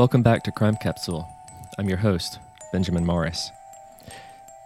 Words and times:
Welcome 0.00 0.22
back 0.22 0.44
to 0.44 0.50
Crime 0.50 0.76
Capsule. 0.76 1.28
I'm 1.76 1.86
your 1.86 1.98
host, 1.98 2.38
Benjamin 2.72 3.04
Morris. 3.04 3.50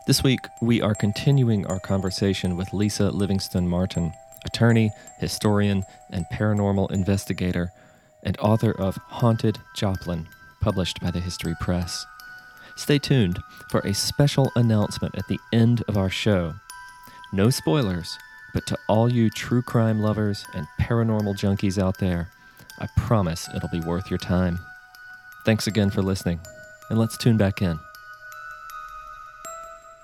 This 0.06 0.22
week, 0.22 0.46
we 0.62 0.80
are 0.80 0.94
continuing 0.94 1.66
our 1.66 1.80
conversation 1.80 2.56
with 2.56 2.72
Lisa 2.72 3.10
Livingston 3.10 3.66
Martin, 3.68 4.12
attorney, 4.44 4.92
historian, 5.18 5.82
and 6.10 6.24
paranormal 6.32 6.92
investigator, 6.92 7.72
and 8.22 8.38
author 8.38 8.70
of 8.80 8.96
Haunted 9.08 9.58
Joplin, 9.74 10.28
published 10.60 11.00
by 11.00 11.10
the 11.10 11.18
History 11.18 11.56
Press. 11.60 12.06
Stay 12.76 13.00
tuned 13.00 13.40
for 13.72 13.80
a 13.80 13.92
special 13.92 14.52
announcement 14.54 15.16
at 15.16 15.26
the 15.26 15.40
end 15.52 15.82
of 15.88 15.96
our 15.96 16.10
show. 16.10 16.54
No 17.32 17.50
spoilers, 17.50 18.16
but 18.52 18.68
to 18.68 18.78
all 18.88 19.10
you 19.10 19.30
true 19.30 19.62
crime 19.62 19.98
lovers 19.98 20.46
and 20.54 20.68
paranormal 20.80 21.36
junkies 21.36 21.76
out 21.76 21.98
there, 21.98 22.30
I 22.78 22.86
promise 22.96 23.48
it'll 23.52 23.68
be 23.70 23.80
worth 23.80 24.10
your 24.10 24.18
time. 24.18 24.60
Thanks 25.44 25.66
again 25.66 25.90
for 25.90 26.00
listening, 26.00 26.40
and 26.88 26.98
let's 26.98 27.18
tune 27.18 27.36
back 27.36 27.60
in. 27.60 27.78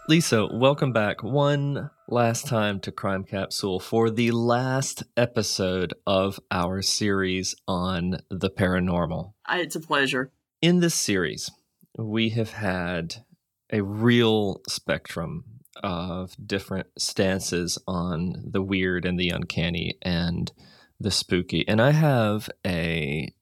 Lisa, 0.06 0.46
welcome 0.46 0.92
back 0.92 1.22
one 1.22 1.90
last 2.08 2.46
time 2.46 2.78
to 2.80 2.92
Crime 2.92 3.24
Capsule 3.24 3.80
for 3.80 4.10
the 4.10 4.32
last 4.32 5.02
episode 5.16 5.94
of 6.06 6.38
our 6.50 6.82
series 6.82 7.54
on 7.66 8.18
the 8.28 8.50
paranormal. 8.50 9.32
It's 9.50 9.76
a 9.76 9.80
pleasure. 9.80 10.30
In 10.60 10.80
this 10.80 10.94
series, 10.94 11.50
we 11.96 12.30
have 12.30 12.50
had 12.50 13.24
a 13.72 13.80
real 13.80 14.60
spectrum 14.68 15.44
of 15.82 16.34
different 16.44 16.88
stances 16.98 17.78
on 17.86 18.34
the 18.44 18.60
weird 18.60 19.06
and 19.06 19.18
the 19.18 19.30
uncanny 19.30 19.96
and 20.02 20.52
the 20.98 21.10
spooky. 21.10 21.66
And 21.66 21.80
I 21.80 21.92
have 21.92 22.50
a 22.66 23.32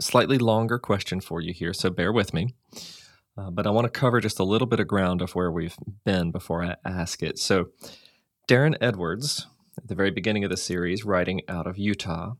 slightly 0.00 0.38
longer 0.38 0.78
question 0.78 1.20
for 1.20 1.40
you 1.40 1.52
here, 1.52 1.72
so 1.72 1.90
bear 1.90 2.12
with 2.12 2.32
me. 2.32 2.54
Uh, 3.36 3.50
but 3.50 3.66
I 3.66 3.70
want 3.70 3.84
to 3.84 4.00
cover 4.00 4.20
just 4.20 4.40
a 4.40 4.44
little 4.44 4.66
bit 4.66 4.80
of 4.80 4.88
ground 4.88 5.22
of 5.22 5.34
where 5.34 5.50
we've 5.50 5.76
been 6.04 6.32
before 6.32 6.64
I 6.64 6.76
ask 6.84 7.22
it. 7.22 7.38
So, 7.38 7.68
Darren 8.48 8.76
Edwards, 8.80 9.46
at 9.76 9.86
the 9.86 9.94
very 9.94 10.10
beginning 10.10 10.42
of 10.42 10.50
the 10.50 10.56
series, 10.56 11.04
writing 11.04 11.42
out 11.48 11.66
of 11.66 11.78
Utah, 11.78 12.34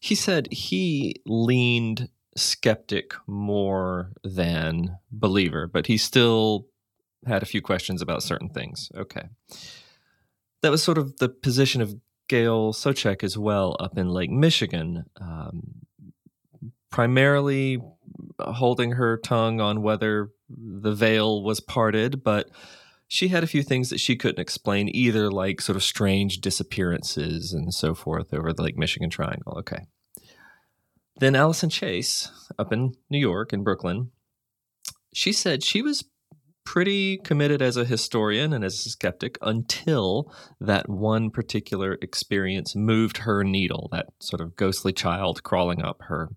he 0.00 0.14
said 0.14 0.52
he 0.52 1.22
leaned 1.24 2.08
skeptic 2.36 3.14
more 3.26 4.12
than 4.24 4.98
believer, 5.10 5.68
but 5.68 5.86
he 5.86 5.96
still 5.96 6.66
had 7.26 7.42
a 7.42 7.46
few 7.46 7.62
questions 7.62 8.02
about 8.02 8.22
certain 8.22 8.48
things. 8.48 8.90
Okay. 8.96 9.28
That 10.62 10.70
was 10.70 10.82
sort 10.82 10.98
of 10.98 11.16
the 11.18 11.28
position 11.28 11.80
of 11.80 11.94
Gail 12.28 12.72
Sobczak 12.72 13.22
as 13.22 13.38
well 13.38 13.76
up 13.78 13.98
in 13.98 14.08
Lake 14.08 14.30
Michigan, 14.30 15.04
um, 15.20 15.86
primarily 16.94 17.80
holding 18.38 18.92
her 18.92 19.16
tongue 19.16 19.60
on 19.60 19.82
whether 19.82 20.30
the 20.48 20.94
veil 20.94 21.42
was 21.42 21.58
parted, 21.58 22.22
but 22.22 22.48
she 23.08 23.26
had 23.26 23.42
a 23.42 23.48
few 23.48 23.64
things 23.64 23.90
that 23.90 23.98
she 23.98 24.14
couldn't 24.14 24.38
explain 24.38 24.88
either, 24.94 25.28
like 25.28 25.60
sort 25.60 25.74
of 25.74 25.82
strange 25.82 26.38
disappearances 26.38 27.52
and 27.52 27.74
so 27.74 27.96
forth 27.96 28.32
over 28.32 28.52
the 28.52 28.62
Lake 28.62 28.78
Michigan 28.78 29.10
Triangle. 29.10 29.56
Okay. 29.58 29.86
Then 31.16 31.34
Allison 31.34 31.68
Chase 31.68 32.30
up 32.60 32.72
in 32.72 32.92
New 33.10 33.18
York 33.18 33.52
in 33.52 33.64
Brooklyn, 33.64 34.12
she 35.12 35.32
said 35.32 35.64
she 35.64 35.82
was 35.82 36.04
pretty 36.64 37.16
committed 37.18 37.60
as 37.60 37.76
a 37.76 37.84
historian 37.84 38.52
and 38.52 38.64
as 38.64 38.86
a 38.86 38.90
skeptic 38.90 39.36
until 39.42 40.32
that 40.60 40.88
one 40.88 41.28
particular 41.28 41.98
experience 42.00 42.76
moved 42.76 43.18
her 43.18 43.42
needle, 43.42 43.88
that 43.90 44.06
sort 44.20 44.40
of 44.40 44.54
ghostly 44.54 44.92
child 44.92 45.42
crawling 45.42 45.82
up 45.82 46.00
her 46.02 46.28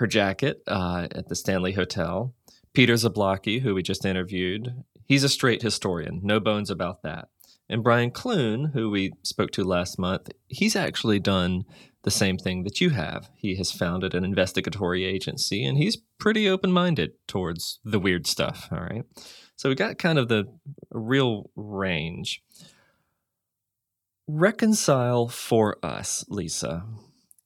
her 0.00 0.06
jacket 0.06 0.62
uh, 0.66 1.06
at 1.12 1.28
the 1.28 1.36
Stanley 1.36 1.72
Hotel. 1.72 2.34
Peter 2.72 2.94
Zablocki, 2.94 3.60
who 3.60 3.74
we 3.74 3.82
just 3.82 4.04
interviewed, 4.04 4.82
he's 5.04 5.22
a 5.22 5.28
straight 5.28 5.62
historian, 5.62 6.20
no 6.22 6.40
bones 6.40 6.70
about 6.70 7.02
that. 7.02 7.28
And 7.68 7.84
Brian 7.84 8.10
Clune, 8.10 8.70
who 8.72 8.90
we 8.90 9.12
spoke 9.22 9.50
to 9.52 9.62
last 9.62 9.98
month, 9.98 10.30
he's 10.48 10.74
actually 10.74 11.20
done 11.20 11.64
the 12.02 12.10
same 12.10 12.38
thing 12.38 12.64
that 12.64 12.80
you 12.80 12.90
have. 12.90 13.28
He 13.36 13.56
has 13.56 13.70
founded 13.70 14.14
an 14.14 14.24
investigatory 14.24 15.04
agency 15.04 15.64
and 15.64 15.76
he's 15.76 15.98
pretty 16.18 16.48
open 16.48 16.72
minded 16.72 17.12
towards 17.28 17.78
the 17.84 17.98
weird 17.98 18.26
stuff. 18.26 18.68
All 18.72 18.80
right. 18.80 19.04
So 19.56 19.68
we 19.68 19.74
got 19.74 19.98
kind 19.98 20.18
of 20.18 20.28
the 20.28 20.46
real 20.90 21.50
range. 21.54 22.42
Reconcile 24.26 25.28
for 25.28 25.76
us, 25.84 26.24
Lisa, 26.28 26.86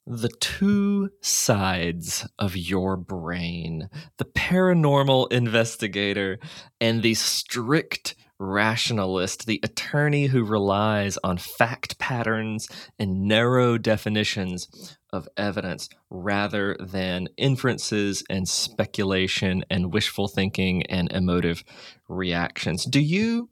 the 0.06 0.31
two 0.41 1.10
sides 1.20 2.28
of 2.38 2.56
your 2.56 2.97
brain 2.97 3.88
the 4.19 4.25
paranormal 4.25 5.32
investigator 5.32 6.38
and 6.81 7.03
the 7.03 7.15
strict 7.15 8.15
rationalist, 8.38 9.47
the 9.47 9.60
attorney 9.62 10.26
who 10.26 10.44
relies 10.44 11.16
on 11.25 11.38
fact 11.38 11.98
patterns 11.98 12.69
and 12.98 13.26
narrow 13.26 13.78
definitions 13.78 14.97
of 15.12 15.28
evidence 15.37 15.88
rather 16.10 16.76
than 16.81 17.28
inferences 17.36 18.25
and 18.28 18.48
speculation 18.48 19.65
and 19.71 19.92
wishful 19.92 20.28
thinking 20.28 20.82
and 20.86 21.10
emotive 21.12 21.65
reactions. 22.09 22.84
Do 22.84 23.00
you 23.00 23.48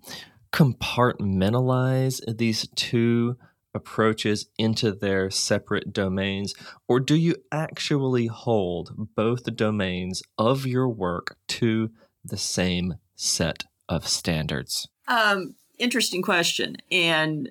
compartmentalize 0.52 2.20
these 2.36 2.69
two 2.74 3.36
approaches 3.74 4.46
into 4.58 4.92
their 4.92 5.30
separate 5.30 5.92
domains, 5.92 6.54
or 6.88 7.00
do 7.00 7.14
you 7.14 7.36
actually 7.50 8.26
hold 8.26 9.08
both 9.14 9.44
domains 9.56 10.22
of 10.38 10.66
your 10.66 10.88
work 10.88 11.36
to 11.48 11.90
the 12.24 12.36
same 12.36 12.94
set 13.16 13.64
of 13.88 14.06
standards? 14.06 14.88
Um, 15.08 15.54
interesting 15.78 16.22
question, 16.22 16.76
and 16.90 17.50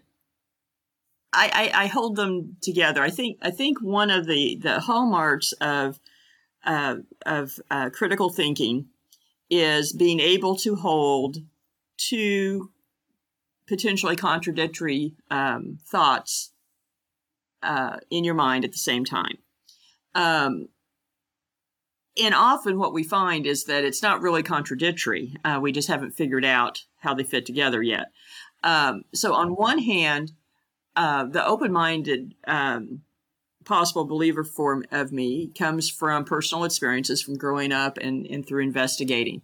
I, 1.34 1.72
I, 1.74 1.84
I, 1.84 1.88
hold 1.88 2.16
them 2.16 2.58
together. 2.62 3.02
I 3.02 3.10
think 3.10 3.38
I 3.42 3.52
think 3.52 3.82
one 3.82 4.10
of 4.10 4.26
the 4.26 4.58
the 4.62 4.80
hallmarks 4.80 5.54
of 5.54 6.00
uh, 6.66 6.98
of 7.26 7.60
uh, 7.70 7.90
critical 7.90 8.30
thinking 8.30 8.88
is 9.50 9.92
being 9.94 10.20
able 10.20 10.56
to 10.58 10.76
hold 10.76 11.38
two 11.98 12.72
potentially 13.72 14.18
contradictory 14.18 15.14
um, 15.30 15.80
thoughts 15.88 16.52
uh, 17.64 17.96
in 18.10 18.26
your 18.26 18.34
mind 18.34 18.66
at 18.66 18.74
the 18.74 18.78
same 18.78 19.06
time. 19.06 19.38
Um, 20.14 20.68
and 22.22 22.36
often 22.36 22.78
what 22.78 22.92
we 22.92 23.04
find 23.04 23.48
is 23.48 23.64
that 23.66 23.86
it's 23.86 24.04
not 24.04 24.22
really 24.22 24.44
contradictory. 24.44 25.38
Uh, 25.46 25.60
we 25.62 25.72
just 25.72 25.88
haven't 25.88 26.12
figured 26.12 26.44
out 26.44 26.84
how 26.98 27.14
they 27.14 27.24
fit 27.24 27.46
together 27.46 27.82
yet. 27.82 28.08
Um, 28.62 29.04
so, 29.14 29.34
on 29.34 29.52
one 29.56 29.80
hand, 29.80 30.34
uh, 30.98 31.24
the 31.24 31.46
open 31.46 31.72
minded 31.72 32.36
um, 32.46 33.04
possible 33.64 34.04
believer 34.04 34.44
form 34.44 34.84
of 34.92 35.14
me 35.14 35.54
comes 35.58 35.90
from 35.90 36.26
personal 36.26 36.66
experiences 36.66 37.22
from 37.22 37.38
growing 37.38 37.72
up 37.72 37.98
and, 38.00 38.26
and 38.28 38.46
through 38.46 38.64
investigating. 38.64 39.44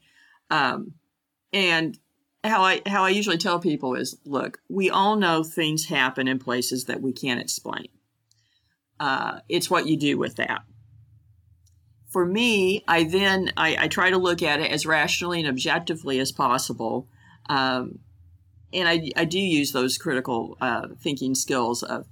Um, 0.50 0.96
and 1.54 1.98
how 2.48 2.64
I 2.64 2.82
how 2.86 3.04
I 3.04 3.10
usually 3.10 3.38
tell 3.38 3.60
people 3.60 3.96
is, 3.96 4.18
look, 4.26 4.60
we 4.70 4.90
all 4.90 5.16
know 5.16 5.44
things 5.44 5.86
happen 5.86 6.28
in 6.28 6.40
places 6.40 6.86
that 6.86 7.02
we 7.02 7.14
can't 7.14 7.42
explain. 7.42 7.88
Uh, 9.00 9.40
it's 9.48 9.70
what 9.70 9.88
you 9.88 9.98
do 9.98 10.18
with 10.18 10.36
that 10.38 10.64
for 12.08 12.26
me, 12.26 12.84
I 12.88 13.04
then 13.04 13.52
I, 13.58 13.76
I, 13.82 13.88
try 13.90 14.10
to 14.10 14.18
look 14.18 14.42
at 14.42 14.62
it 14.62 14.72
as 14.72 14.86
rationally 14.86 15.40
and 15.40 15.48
objectively 15.48 16.20
as 16.20 16.32
possible, 16.32 17.08
um, 17.50 18.00
and 18.74 18.88
I, 18.88 19.12
I, 19.16 19.26
do 19.26 19.40
use 19.40 19.72
those 19.72 19.98
critical 19.98 20.58
uh, 20.60 20.88
thinking 21.00 21.36
skills 21.36 21.84
of 21.84 22.08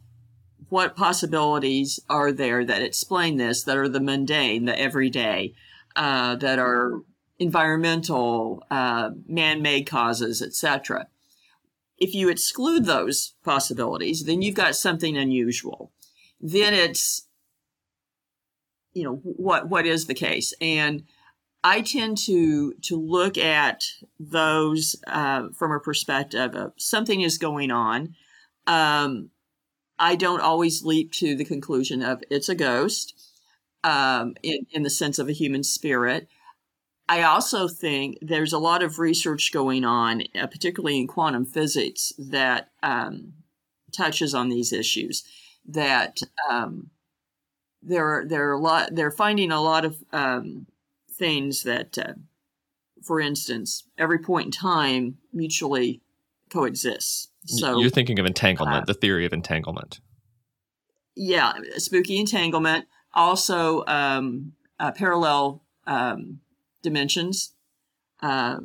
what 0.69 0.95
possibilities 0.95 1.99
are 2.09 2.31
there 2.31 2.63
that 2.65 2.81
explain 2.81 3.37
this, 3.37 3.63
that 3.63 3.77
are 3.77 3.89
the 3.89 3.99
mundane, 3.99 4.65
the 4.65 4.77
everyday, 4.77 5.53
uh, 5.95 6.35
that 6.35 6.59
are 6.59 7.01
environmental, 7.39 8.63
uh, 8.71 9.11
man-made 9.27 9.87
causes, 9.87 10.41
etc. 10.41 11.07
If 11.97 12.13
you 12.13 12.29
exclude 12.29 12.85
those 12.85 13.33
possibilities, 13.43 14.23
then 14.23 14.41
you've 14.41 14.55
got 14.55 14.75
something 14.75 15.17
unusual. 15.17 15.91
Then 16.39 16.73
it's 16.73 17.25
you 18.95 19.03
know 19.03 19.17
what 19.23 19.69
what 19.69 19.85
is 19.85 20.07
the 20.07 20.13
case 20.15 20.53
and 20.59 21.03
i 21.63 21.81
tend 21.81 22.17
to 22.17 22.73
to 22.81 22.99
look 22.99 23.37
at 23.37 23.83
those 24.19 24.95
uh, 25.05 25.49
from 25.53 25.71
a 25.71 25.79
perspective 25.79 26.55
of 26.55 26.73
something 26.77 27.21
is 27.21 27.37
going 27.37 27.69
on 27.69 28.15
um, 28.65 29.29
i 29.99 30.15
don't 30.15 30.41
always 30.41 30.83
leap 30.83 31.11
to 31.11 31.35
the 31.35 31.45
conclusion 31.45 32.01
of 32.01 32.23
it's 32.31 32.49
a 32.49 32.55
ghost 32.55 33.13
um, 33.83 34.33
in, 34.41 34.65
in 34.71 34.81
the 34.81 34.89
sense 34.89 35.19
of 35.19 35.29
a 35.29 35.33
human 35.33 35.61
spirit 35.61 36.27
i 37.09 37.21
also 37.21 37.67
think 37.67 38.17
there's 38.21 38.53
a 38.53 38.59
lot 38.59 38.83
of 38.83 38.99
research 38.99 39.51
going 39.51 39.83
on 39.85 40.23
uh, 40.39 40.47
particularly 40.47 40.99
in 40.99 41.07
quantum 41.07 41.45
physics 41.45 42.13
that 42.17 42.69
um, 42.83 43.33
touches 43.91 44.33
on 44.33 44.49
these 44.49 44.73
issues 44.73 45.23
that 45.67 46.19
um, 46.49 46.89
there 47.81 48.05
are 48.05 48.25
there 48.25 48.49
are 48.49 48.53
a 48.53 48.59
lot 48.59 48.89
they're 48.93 49.11
finding 49.11 49.51
a 49.51 49.61
lot 49.61 49.85
of 49.85 49.97
um, 50.11 50.67
things 51.15 51.63
that, 51.63 51.97
uh, 51.97 52.13
for 53.03 53.19
instance, 53.19 53.83
every 53.97 54.19
point 54.19 54.47
in 54.47 54.51
time 54.51 55.17
mutually 55.33 56.01
coexists. 56.49 57.29
So 57.45 57.79
you're 57.79 57.89
thinking 57.89 58.19
of 58.19 58.25
entanglement, 58.25 58.83
uh, 58.83 58.85
the 58.85 58.93
theory 58.93 59.25
of 59.25 59.33
entanglement. 59.33 59.99
Yeah, 61.15 61.53
spooky 61.77 62.19
entanglement. 62.19 62.85
Also, 63.13 63.85
um, 63.85 64.53
parallel 64.95 65.63
um, 65.87 66.39
dimensions 66.85 67.51
uh, 68.21 68.59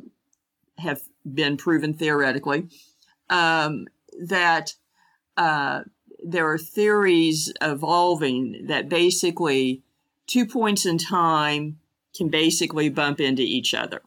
have 0.77 1.01
been 1.25 1.57
proven 1.57 1.93
theoretically. 1.93 2.69
Um, 3.29 3.87
that 4.27 4.75
uh, 5.37 5.81
there 6.23 6.49
are 6.49 6.57
theories 6.57 7.51
evolving 7.61 8.65
that 8.67 8.89
basically 8.89 9.83
two 10.27 10.45
points 10.45 10.85
in 10.85 10.97
time 10.97 11.79
can 12.15 12.29
basically 12.29 12.89
bump 12.89 13.19
into 13.19 13.41
each 13.41 13.73
other. 13.73 14.01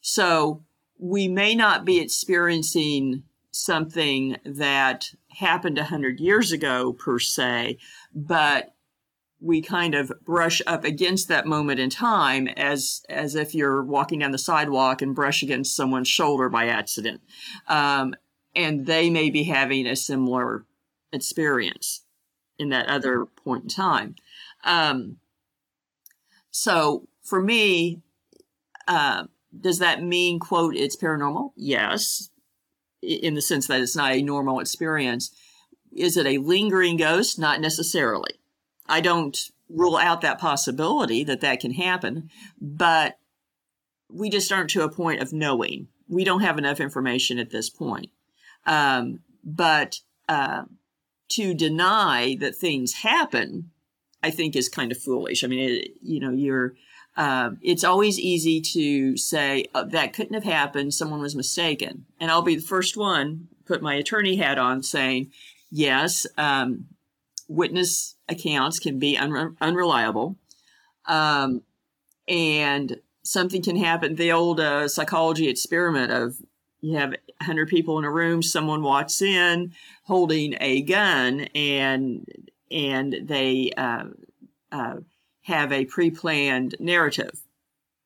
So 0.00 0.62
we 0.98 1.28
may 1.28 1.54
not 1.54 1.84
be 1.84 1.98
experiencing 1.98 3.24
something 3.50 4.36
that 4.44 5.10
happened 5.28 5.78
100 5.78 6.20
years 6.20 6.52
ago 6.52 6.92
per 6.92 7.18
se, 7.18 7.78
but 8.14 8.75
we 9.46 9.62
kind 9.62 9.94
of 9.94 10.12
brush 10.24 10.60
up 10.66 10.84
against 10.84 11.28
that 11.28 11.46
moment 11.46 11.78
in 11.78 11.88
time 11.88 12.48
as 12.48 13.02
as 13.08 13.34
if 13.34 13.54
you're 13.54 13.82
walking 13.82 14.18
down 14.18 14.32
the 14.32 14.38
sidewalk 14.38 15.00
and 15.00 15.14
brush 15.14 15.42
against 15.42 15.76
someone's 15.76 16.08
shoulder 16.08 16.48
by 16.48 16.66
accident. 16.66 17.20
Um, 17.68 18.14
and 18.54 18.86
they 18.86 19.08
may 19.08 19.30
be 19.30 19.44
having 19.44 19.86
a 19.86 19.94
similar 19.94 20.64
experience 21.12 22.02
in 22.58 22.70
that 22.70 22.88
other 22.88 23.26
point 23.26 23.64
in 23.64 23.68
time. 23.68 24.16
Um, 24.64 25.18
so 26.50 27.08
for 27.22 27.40
me 27.40 28.02
uh, 28.88 29.24
does 29.58 29.78
that 29.78 30.02
mean 30.02 30.38
quote 30.38 30.74
it's 30.74 30.96
paranormal 30.96 31.52
yes 31.56 32.30
in 33.02 33.34
the 33.34 33.42
sense 33.42 33.68
that 33.68 33.80
it's 33.80 33.96
not 33.96 34.12
a 34.12 34.22
normal 34.22 34.58
experience. 34.58 35.30
Is 35.92 36.16
it 36.16 36.26
a 36.26 36.38
lingering 36.38 36.96
ghost? 36.96 37.38
Not 37.38 37.60
necessarily 37.60 38.40
I 38.88 39.00
don't 39.00 39.36
rule 39.68 39.96
out 39.96 40.20
that 40.20 40.38
possibility 40.38 41.24
that 41.24 41.40
that 41.40 41.60
can 41.60 41.72
happen, 41.72 42.30
but 42.60 43.18
we 44.10 44.30
just 44.30 44.52
aren't 44.52 44.70
to 44.70 44.82
a 44.82 44.90
point 44.90 45.20
of 45.20 45.32
knowing. 45.32 45.88
We 46.08 46.24
don't 46.24 46.42
have 46.42 46.58
enough 46.58 46.80
information 46.80 47.38
at 47.38 47.50
this 47.50 47.68
point. 47.68 48.10
Um, 48.64 49.20
but 49.44 50.00
uh, 50.28 50.64
to 51.30 51.54
deny 51.54 52.36
that 52.40 52.56
things 52.56 52.94
happen, 52.94 53.70
I 54.22 54.30
think 54.30 54.56
is 54.56 54.68
kind 54.68 54.92
of 54.92 54.98
foolish. 54.98 55.44
I 55.44 55.46
mean, 55.46 55.70
it, 55.70 55.90
you 56.02 56.20
know, 56.20 56.30
you're. 56.30 56.74
Uh, 57.16 57.52
it's 57.62 57.84
always 57.84 58.20
easy 58.20 58.60
to 58.60 59.16
say 59.16 59.64
oh, 59.74 59.84
that 59.86 60.12
couldn't 60.12 60.34
have 60.34 60.44
happened. 60.44 60.92
Someone 60.92 61.20
was 61.20 61.34
mistaken, 61.34 62.04
and 62.20 62.30
I'll 62.30 62.42
be 62.42 62.56
the 62.56 62.62
first 62.62 62.94
one 62.96 63.48
put 63.64 63.82
my 63.82 63.94
attorney 63.94 64.36
hat 64.36 64.58
on, 64.58 64.82
saying, 64.82 65.32
"Yes, 65.70 66.26
um, 66.36 66.88
witness 67.48 68.16
accounts 68.28 68.78
can 68.78 68.98
be 68.98 69.16
unre- 69.16 69.56
unreliable. 69.60 70.36
Um, 71.06 71.62
and 72.28 73.00
something 73.22 73.62
can 73.62 73.76
happen. 73.76 74.16
The 74.16 74.32
old 74.32 74.60
uh, 74.60 74.88
psychology 74.88 75.48
experiment 75.48 76.12
of 76.12 76.36
you 76.80 76.96
have 76.96 77.10
100 77.10 77.68
people 77.68 77.98
in 77.98 78.04
a 78.04 78.10
room, 78.10 78.42
someone 78.42 78.82
walks 78.82 79.22
in 79.22 79.72
holding 80.04 80.56
a 80.60 80.82
gun, 80.82 81.40
and 81.54 82.26
and 82.70 83.16
they 83.22 83.70
uh, 83.76 84.04
uh, 84.70 84.96
have 85.42 85.72
a 85.72 85.84
pre-planned 85.86 86.76
narrative 86.78 87.42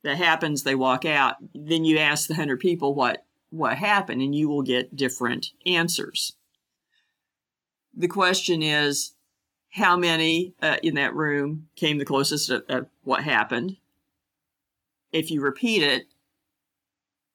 that 0.03 0.17
happens. 0.17 0.63
They 0.63 0.75
walk 0.75 1.05
out. 1.05 1.37
Then 1.55 1.85
you 1.85 1.99
ask 1.99 2.29
the 2.29 2.35
100 2.35 2.61
people 2.61 2.95
what 2.95 3.25
what 3.51 3.77
happened, 3.77 4.23
and 4.23 4.35
you 4.35 4.49
will 4.49 4.63
get 4.63 4.97
different 4.97 5.49
answers. 5.67 6.35
The 7.95 8.09
question 8.09 8.63
is 8.63 9.13
how 9.71 9.97
many 9.97 10.55
uh, 10.61 10.77
in 10.83 10.95
that 10.95 11.15
room 11.15 11.69
came 11.77 11.99
the 11.99 12.05
closest 12.05 12.51
of 12.51 12.87
what 13.03 13.23
happened. 13.23 13.77
If 15.13 15.31
you 15.31 15.41
repeat 15.41 15.83
it, 15.83 16.07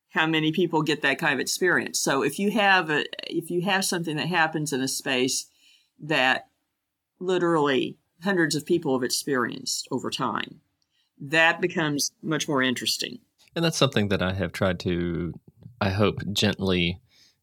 how 0.09 0.27
many 0.27 0.51
people 0.51 0.81
get 0.81 1.01
that 1.01 1.17
kind 1.17 1.33
of 1.33 1.39
experience? 1.39 1.99
So 1.99 2.23
if 2.23 2.39
you 2.39 2.51
have 2.51 2.89
a, 2.89 3.05
if 3.27 3.49
you 3.49 3.61
have 3.61 3.83
something 3.83 4.15
that 4.17 4.27
happens 4.27 4.71
in 4.73 4.81
a 4.81 4.87
space 4.87 5.45
that 5.99 6.47
literally 7.19 7.97
hundreds 8.23 8.55
of 8.55 8.65
people 8.65 8.97
have 8.97 9.03
experienced 9.03 9.87
over 9.91 10.09
time, 10.09 10.61
that 11.19 11.61
becomes 11.61 12.11
much 12.21 12.47
more 12.47 12.61
interesting. 12.61 13.19
And 13.55 13.63
that's 13.63 13.77
something 13.77 14.09
that 14.09 14.21
I 14.21 14.33
have 14.33 14.51
tried 14.51 14.79
to, 14.81 15.33
I 15.79 15.89
hope, 15.89 16.21
gently 16.33 16.99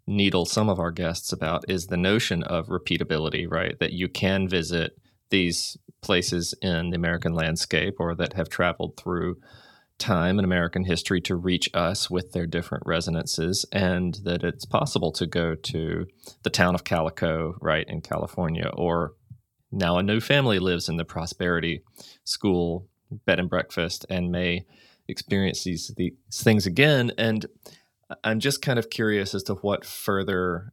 needle 0.07 0.45
some 0.45 0.69
of 0.69 0.79
our 0.79 0.91
guests 0.91 1.33
about 1.33 1.65
is 1.69 1.87
the 1.87 1.97
notion 1.97 2.43
of 2.43 2.69
repeatability, 2.69 3.51
right? 3.51 3.79
That 3.79 3.93
you 3.93 4.09
can 4.09 4.49
visit 4.49 4.99
these 5.31 5.77
places 6.03 6.55
in 6.61 6.91
the 6.91 6.97
American 6.97 7.33
landscape 7.33 7.95
or 7.99 8.15
that 8.17 8.35
have 8.35 8.49
traveled 8.49 8.97
through 8.97 9.37
time 9.99 10.39
in 10.39 10.45
American 10.45 10.85
history 10.85 11.21
to 11.21 11.37
reach 11.37 11.71
us 11.75 12.11
with 12.11 12.33
their 12.33 12.47
different 12.47 12.83
resonances, 12.87 13.65
and 13.73 14.17
that 14.25 14.43
it's 14.43 14.65
possible 14.65 15.13
to 15.13 15.27
go 15.27 15.55
to 15.55 16.07
the 16.43 16.51
town 16.51 16.75
of 16.75 16.83
Calico, 16.83 17.55
right, 17.61 17.87
in 17.89 18.01
California, 18.01 18.69
or 18.75 19.13
now 19.71 19.99
a 19.99 20.03
new 20.03 20.21
family 20.21 20.59
lives 20.59 20.89
in 20.89 20.97
the 20.97 21.05
Prosperity 21.05 21.83
School 22.25 22.89
bed 23.27 23.39
and 23.39 23.49
breakfast 23.49 24.05
and 24.11 24.33
may 24.33 24.67
experience 25.09 25.65
these, 25.65 25.93
these 25.97 26.13
things 26.33 26.67
again. 26.67 27.13
And 27.17 27.47
I'm 28.25 28.41
just 28.41 28.63
kind 28.63 28.79
of 28.79 28.91
curious 28.91 29.35
as 29.35 29.43
to 29.45 29.55
what 29.55 29.85
further 29.85 30.73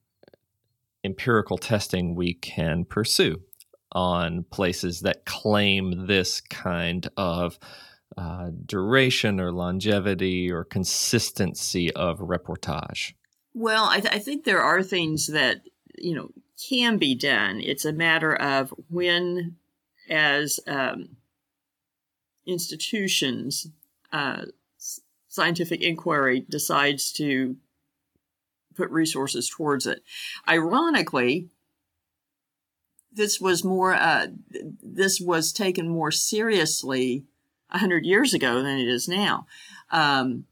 empirical 1.03 1.57
testing 1.57 2.15
we 2.15 2.33
can 2.33 2.85
pursue 2.85 3.41
on 3.91 4.45
places 4.51 5.01
that 5.01 5.25
claim 5.25 6.05
this 6.07 6.41
kind 6.41 7.07
of 7.17 7.57
uh, 8.17 8.49
duration 8.65 9.39
or 9.39 9.51
longevity 9.51 10.51
or 10.51 10.63
consistency 10.63 11.93
of 11.93 12.19
reportage? 12.19 13.13
Well, 13.53 13.85
I, 13.85 13.99
th- 13.99 14.13
I, 14.13 14.19
think 14.19 14.43
there 14.43 14.61
are 14.61 14.83
things 14.83 15.27
that 15.27 15.61
you 15.97 16.15
know 16.15 16.29
can 16.69 16.97
be 16.97 17.15
done. 17.15 17.61
It's 17.61 17.85
a 17.85 17.93
matter 17.93 18.35
of 18.35 18.73
when, 18.89 19.55
as 20.09 20.59
um, 20.67 21.17
institutions, 22.45 23.67
uh, 24.11 24.45
scientific 25.39 25.81
inquiry 25.81 26.45
decides 26.49 27.13
to 27.13 27.55
put 28.75 28.89
resources 28.89 29.49
towards 29.49 29.87
it. 29.87 30.03
Ironically, 30.49 31.47
this 33.13 33.39
was 33.39 33.63
more 33.63 33.93
uh, 33.93 34.27
this 34.83 35.21
was 35.21 35.53
taken 35.53 35.87
more 35.87 36.11
seriously 36.11 37.23
hundred 37.71 38.05
years 38.05 38.33
ago 38.33 38.61
than 38.61 38.77
it 38.79 38.89
is 38.89 39.07
now. 39.07 39.47
Um, 39.91 40.43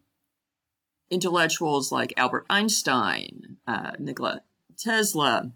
intellectuals 1.10 1.92
like 1.92 2.14
Albert 2.16 2.46
Einstein, 2.50 3.58
uh, 3.68 3.92
Nikola 4.00 4.42
Tesla, 4.78 5.52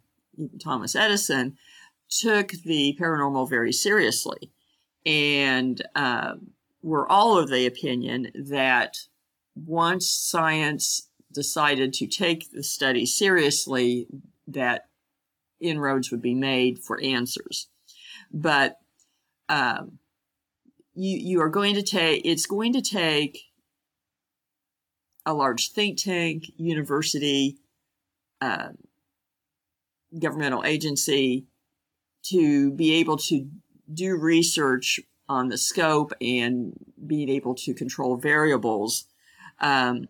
Thomas 0.61 0.93
Edison 0.93 1.57
took 2.09 2.49
the 2.65 2.97
paranormal 2.99 3.49
very 3.49 3.71
seriously, 3.71 4.51
and 5.05 5.81
uh, 5.95 6.33
were 6.83 7.09
all 7.09 7.37
of 7.37 7.49
the 7.49 7.65
opinion 7.65 8.31
that 8.35 8.97
once 9.55 10.09
science 10.09 11.09
decided 11.31 11.93
to 11.93 12.07
take 12.07 12.51
the 12.51 12.63
study 12.63 13.05
seriously, 13.05 14.07
that 14.47 14.85
inroads 15.59 16.11
would 16.11 16.21
be 16.21 16.33
made 16.33 16.79
for 16.79 16.99
answers. 17.01 17.67
But 18.31 18.77
um, 19.49 19.99
you 20.93 21.17
you 21.17 21.41
are 21.41 21.49
going 21.49 21.75
to 21.75 21.83
take 21.83 22.21
it's 22.25 22.45
going 22.45 22.73
to 22.73 22.81
take 22.81 23.39
a 25.25 25.33
large 25.33 25.71
think 25.71 25.97
tank, 25.97 26.45
university, 26.57 27.57
uh, 28.39 28.69
governmental 30.19 30.63
agency 30.65 31.45
to 32.23 32.71
be 32.71 32.95
able 32.95 33.17
to 33.17 33.47
do 33.93 34.17
research 34.17 34.99
on 35.29 35.49
the 35.49 35.57
scope 35.57 36.11
and 36.21 36.73
being 37.05 37.29
able 37.29 37.55
to 37.55 37.73
control 37.73 38.17
variables 38.17 39.05
um, 39.61 40.07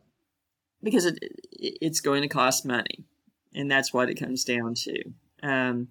because 0.81 1.05
it, 1.05 1.19
it's 1.51 1.99
going 1.99 2.23
to 2.23 2.27
cost 2.27 2.65
money. 2.65 3.05
And 3.53 3.69
that's 3.69 3.93
what 3.93 4.09
it 4.09 4.15
comes 4.15 4.43
down 4.43 4.73
to. 4.75 5.03
Um, 5.43 5.89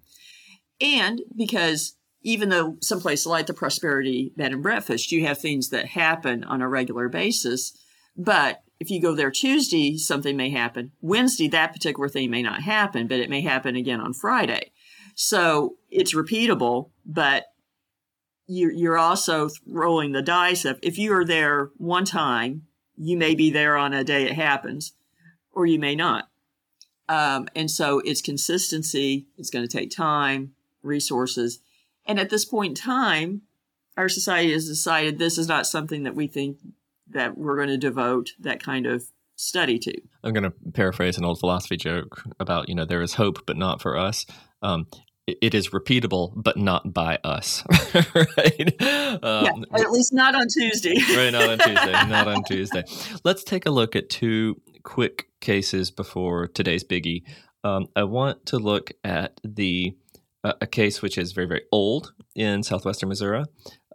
and 0.81 1.21
because 1.35 1.95
even 2.23 2.49
though 2.49 2.77
someplace 2.81 3.25
like 3.25 3.45
the 3.45 3.53
Prosperity 3.53 4.33
Bed 4.35 4.51
and 4.51 4.63
Breakfast, 4.63 5.11
you 5.11 5.25
have 5.25 5.37
things 5.37 5.69
that 5.69 5.87
happen 5.87 6.43
on 6.43 6.61
a 6.61 6.67
regular 6.67 7.07
basis, 7.07 7.77
but 8.17 8.63
if 8.79 8.89
you 8.89 8.99
go 8.99 9.13
there 9.13 9.31
Tuesday, 9.31 9.95
something 9.97 10.35
may 10.35 10.49
happen. 10.49 10.91
Wednesday, 11.01 11.47
that 11.49 11.71
particular 11.71 12.09
thing 12.09 12.31
may 12.31 12.41
not 12.41 12.63
happen, 12.63 13.07
but 13.07 13.19
it 13.19 13.29
may 13.29 13.41
happen 13.41 13.75
again 13.75 14.01
on 14.01 14.13
Friday. 14.13 14.71
So 15.15 15.75
it's 15.91 16.15
repeatable, 16.15 16.89
but 17.05 17.45
you're, 18.47 18.97
also 18.97 19.49
rolling 19.67 20.11
the 20.11 20.21
dice 20.21 20.65
of 20.65 20.79
if 20.81 20.97
you 20.97 21.13
are 21.13 21.23
there 21.23 21.69
one 21.77 22.05
time, 22.05 22.63
you 23.01 23.17
may 23.17 23.33
be 23.33 23.49
there 23.49 23.77
on 23.77 23.93
a 23.93 24.03
day 24.03 24.25
it 24.25 24.33
happens, 24.33 24.93
or 25.51 25.65
you 25.65 25.79
may 25.79 25.95
not. 25.95 26.29
Um, 27.09 27.47
and 27.55 27.69
so 27.69 27.99
it's 28.05 28.21
consistency. 28.21 29.25
It's 29.37 29.49
going 29.49 29.67
to 29.67 29.77
take 29.77 29.89
time, 29.89 30.53
resources. 30.83 31.59
And 32.05 32.19
at 32.19 32.29
this 32.29 32.45
point 32.45 32.69
in 32.69 32.75
time, 32.75 33.41
our 33.97 34.07
society 34.07 34.53
has 34.53 34.67
decided 34.67 35.17
this 35.17 35.37
is 35.37 35.47
not 35.47 35.67
something 35.67 36.03
that 36.03 36.15
we 36.15 36.27
think 36.27 36.59
that 37.09 37.37
we're 37.37 37.57
going 37.57 37.69
to 37.69 37.77
devote 37.77 38.29
that 38.39 38.63
kind 38.63 38.85
of 38.85 39.05
study 39.35 39.79
to. 39.79 39.93
I'm 40.23 40.33
going 40.33 40.43
to 40.43 40.53
paraphrase 40.73 41.17
an 41.17 41.25
old 41.25 41.39
philosophy 41.39 41.77
joke 41.77 42.23
about, 42.39 42.69
you 42.69 42.75
know, 42.75 42.85
there 42.85 43.01
is 43.01 43.15
hope, 43.15 43.45
but 43.47 43.57
not 43.57 43.81
for 43.81 43.97
us. 43.97 44.25
Um, 44.61 44.87
it 45.41 45.53
is 45.53 45.69
repeatable, 45.69 46.31
but 46.35 46.57
not 46.57 46.93
by 46.93 47.19
us, 47.23 47.63
right? 48.15 48.81
Um, 49.23 49.65
yeah, 49.73 49.79
at 49.79 49.91
least 49.91 50.13
not 50.13 50.35
on 50.35 50.47
Tuesday. 50.47 50.95
right, 51.15 51.31
not 51.31 51.49
on 51.49 51.57
Tuesday. 51.59 51.91
Not 52.11 52.27
on 52.27 52.43
Tuesday. 52.43 52.83
Let's 53.23 53.43
take 53.43 53.65
a 53.65 53.71
look 53.71 53.95
at 53.95 54.09
two 54.09 54.59
quick 54.83 55.27
cases 55.39 55.91
before 55.91 56.47
today's 56.47 56.83
biggie. 56.83 57.23
Um, 57.63 57.87
I 57.95 58.03
want 58.03 58.45
to 58.47 58.57
look 58.57 58.91
at 59.03 59.39
the 59.43 59.95
uh, 60.43 60.53
a 60.59 60.67
case 60.67 61.01
which 61.01 61.17
is 61.17 61.31
very 61.31 61.47
very 61.47 61.63
old 61.71 62.13
in 62.35 62.63
southwestern 62.63 63.09
Missouri, 63.09 63.43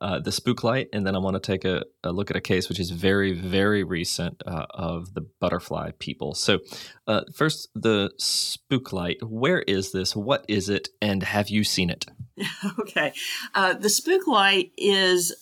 uh, 0.00 0.18
the 0.18 0.32
spook 0.32 0.62
light, 0.62 0.88
and 0.92 1.06
then 1.06 1.14
I 1.16 1.18
want 1.18 1.34
to 1.34 1.40
take 1.40 1.64
a, 1.64 1.84
a, 2.04 2.12
look 2.12 2.30
at 2.30 2.36
a 2.36 2.40
case 2.40 2.68
which 2.68 2.78
is 2.78 2.90
very, 2.90 3.32
very 3.32 3.82
recent 3.82 4.42
uh, 4.46 4.66
of 4.70 5.14
the 5.14 5.22
butterfly 5.40 5.92
people. 5.98 6.34
So, 6.34 6.58
uh, 7.06 7.22
first, 7.34 7.68
the 7.74 8.10
spook 8.18 8.92
light. 8.92 9.18
Where 9.22 9.60
is 9.62 9.92
this? 9.92 10.14
What 10.14 10.44
is 10.48 10.68
it? 10.68 10.90
And 11.00 11.22
have 11.22 11.48
you 11.48 11.64
seen 11.64 11.88
it? 11.88 12.06
okay, 12.80 13.14
uh, 13.54 13.72
the 13.74 13.88
spook 13.88 14.26
light 14.26 14.72
is 14.76 15.34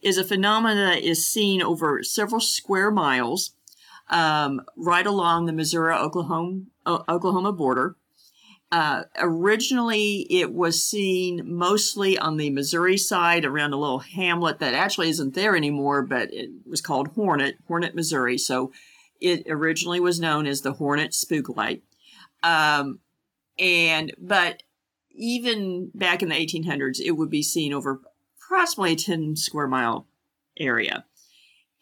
is 0.00 0.16
a 0.16 0.24
phenomenon 0.24 0.76
that 0.76 1.02
is 1.02 1.26
seen 1.26 1.60
over 1.60 2.02
several 2.02 2.40
square 2.40 2.90
miles, 2.90 3.50
um, 4.08 4.62
right 4.76 5.06
along 5.06 5.44
the 5.46 5.52
Missouri 5.52 5.94
Oklahoma 5.94 6.62
Oklahoma 6.86 7.52
border. 7.52 7.96
Uh, 8.70 9.04
originally, 9.16 10.26
it 10.28 10.52
was 10.52 10.84
seen 10.84 11.40
mostly 11.44 12.18
on 12.18 12.36
the 12.36 12.50
Missouri 12.50 12.98
side 12.98 13.46
around 13.46 13.72
a 13.72 13.78
little 13.78 14.00
hamlet 14.00 14.58
that 14.58 14.74
actually 14.74 15.08
isn't 15.08 15.34
there 15.34 15.56
anymore, 15.56 16.02
but 16.02 16.32
it 16.34 16.50
was 16.66 16.82
called 16.82 17.08
Hornet, 17.08 17.56
Hornet, 17.66 17.94
Missouri. 17.94 18.36
So 18.36 18.70
it 19.20 19.46
originally 19.48 20.00
was 20.00 20.20
known 20.20 20.46
as 20.46 20.60
the 20.60 20.74
Hornet 20.74 21.14
Spook 21.14 21.48
Light. 21.48 21.82
Um, 22.42 23.00
and, 23.58 24.12
but 24.18 24.62
even 25.10 25.90
back 25.94 26.22
in 26.22 26.28
the 26.28 26.34
1800s, 26.34 27.00
it 27.00 27.12
would 27.12 27.30
be 27.30 27.42
seen 27.42 27.72
over 27.72 28.02
approximately 28.44 28.92
a 28.92 28.96
10 28.96 29.36
square 29.36 29.66
mile 29.66 30.06
area. 30.58 31.06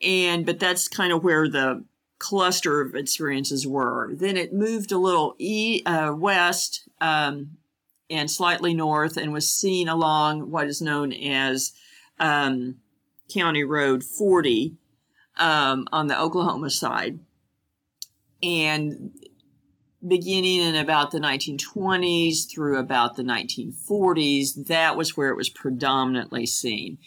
And, 0.00 0.46
but 0.46 0.60
that's 0.60 0.86
kind 0.86 1.12
of 1.12 1.24
where 1.24 1.48
the 1.48 1.84
cluster 2.18 2.80
of 2.80 2.94
experiences 2.94 3.66
were. 3.66 4.10
Then 4.14 4.36
it 4.36 4.52
moved 4.52 4.92
a 4.92 4.98
little 4.98 5.34
e, 5.38 5.82
uh, 5.84 6.14
west 6.16 6.88
um, 7.00 7.58
and 8.08 8.30
slightly 8.30 8.74
north 8.74 9.16
and 9.16 9.32
was 9.32 9.48
seen 9.48 9.88
along 9.88 10.50
what 10.50 10.66
is 10.66 10.80
known 10.80 11.12
as 11.12 11.72
um, 12.18 12.76
County 13.32 13.64
Road 13.64 14.04
40 14.04 14.76
um, 15.36 15.86
on 15.92 16.06
the 16.06 16.18
Oklahoma 16.18 16.70
side. 16.70 17.18
And 18.42 19.12
beginning 20.06 20.60
in 20.60 20.76
about 20.76 21.10
the 21.10 21.18
1920s 21.18 22.50
through 22.50 22.78
about 22.78 23.16
the 23.16 23.22
1940s, 23.22 24.66
that 24.66 24.96
was 24.96 25.16
where 25.16 25.28
it 25.28 25.36
was 25.36 25.48
predominantly 25.48 26.46
seen. 26.46 26.98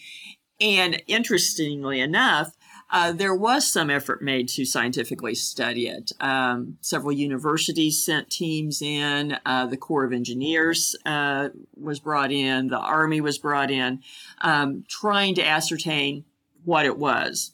And 0.60 1.01
interestingly 1.08 2.01
enough, 2.01 2.58
uh, 2.91 3.12
there 3.12 3.36
was 3.36 3.72
some 3.72 3.89
effort 3.89 4.22
made 4.22 4.48
to 4.50 4.65
scientifically 4.65 5.36
study 5.36 5.88
it. 5.88 6.12
Um, 6.19 6.77
several 6.81 7.12
universities 7.12 8.03
sent 8.03 8.29
teams 8.29 8.81
in. 8.81 9.38
Uh, 9.46 9.67
the 9.67 9.77
Corps 9.77 10.05
of 10.05 10.13
Engineers 10.13 10.96
uh, 11.05 11.50
was 11.75 12.00
brought 12.00 12.31
in. 12.31 12.67
The 12.67 12.79
Army 12.79 13.22
was 13.22 13.38
brought 13.38 13.69
in, 13.69 14.01
um, 14.41 14.84
trying 14.89 15.36
to 15.36 15.46
ascertain 15.46 16.25
what 16.63 16.86
it 16.86 16.98
was. 16.98 17.51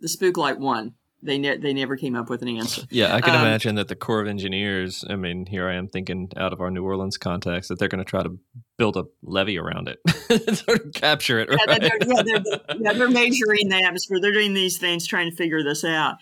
The 0.00 0.08
spook 0.08 0.36
light 0.36 0.58
won 0.58 0.94
they 1.22 1.38
ne- 1.38 1.56
they 1.56 1.72
never 1.72 1.96
came 1.96 2.14
up 2.14 2.30
with 2.30 2.42
an 2.42 2.48
answer. 2.48 2.82
Yeah, 2.90 3.14
I 3.14 3.20
can 3.20 3.34
um, 3.34 3.42
imagine 3.42 3.74
that 3.74 3.88
the 3.88 3.96
Corps 3.96 4.20
of 4.20 4.28
Engineers. 4.28 5.04
I 5.08 5.16
mean, 5.16 5.46
here 5.46 5.68
I 5.68 5.74
am 5.74 5.88
thinking 5.88 6.30
out 6.36 6.52
of 6.52 6.60
our 6.60 6.70
New 6.70 6.84
Orleans 6.84 7.16
context 7.16 7.68
that 7.68 7.78
they're 7.78 7.88
going 7.88 8.04
to 8.04 8.08
try 8.08 8.22
to 8.22 8.38
build 8.76 8.96
a 8.96 9.04
levee 9.22 9.58
around 9.58 9.88
it, 9.88 10.56
sort 10.56 10.84
of 10.84 10.92
capture 10.92 11.40
it. 11.40 11.48
Right? 11.48 11.58
Yeah, 11.68 11.78
they're, 11.78 11.98
yeah, 12.06 12.22
they're, 12.22 12.76
yeah, 12.80 12.92
they're 12.92 13.10
measuring 13.10 13.68
the 13.68 13.82
atmosphere. 13.84 14.18
They're 14.20 14.32
doing 14.32 14.54
these 14.54 14.78
things, 14.78 15.06
trying 15.06 15.30
to 15.30 15.36
figure 15.36 15.62
this 15.62 15.84
out. 15.84 16.16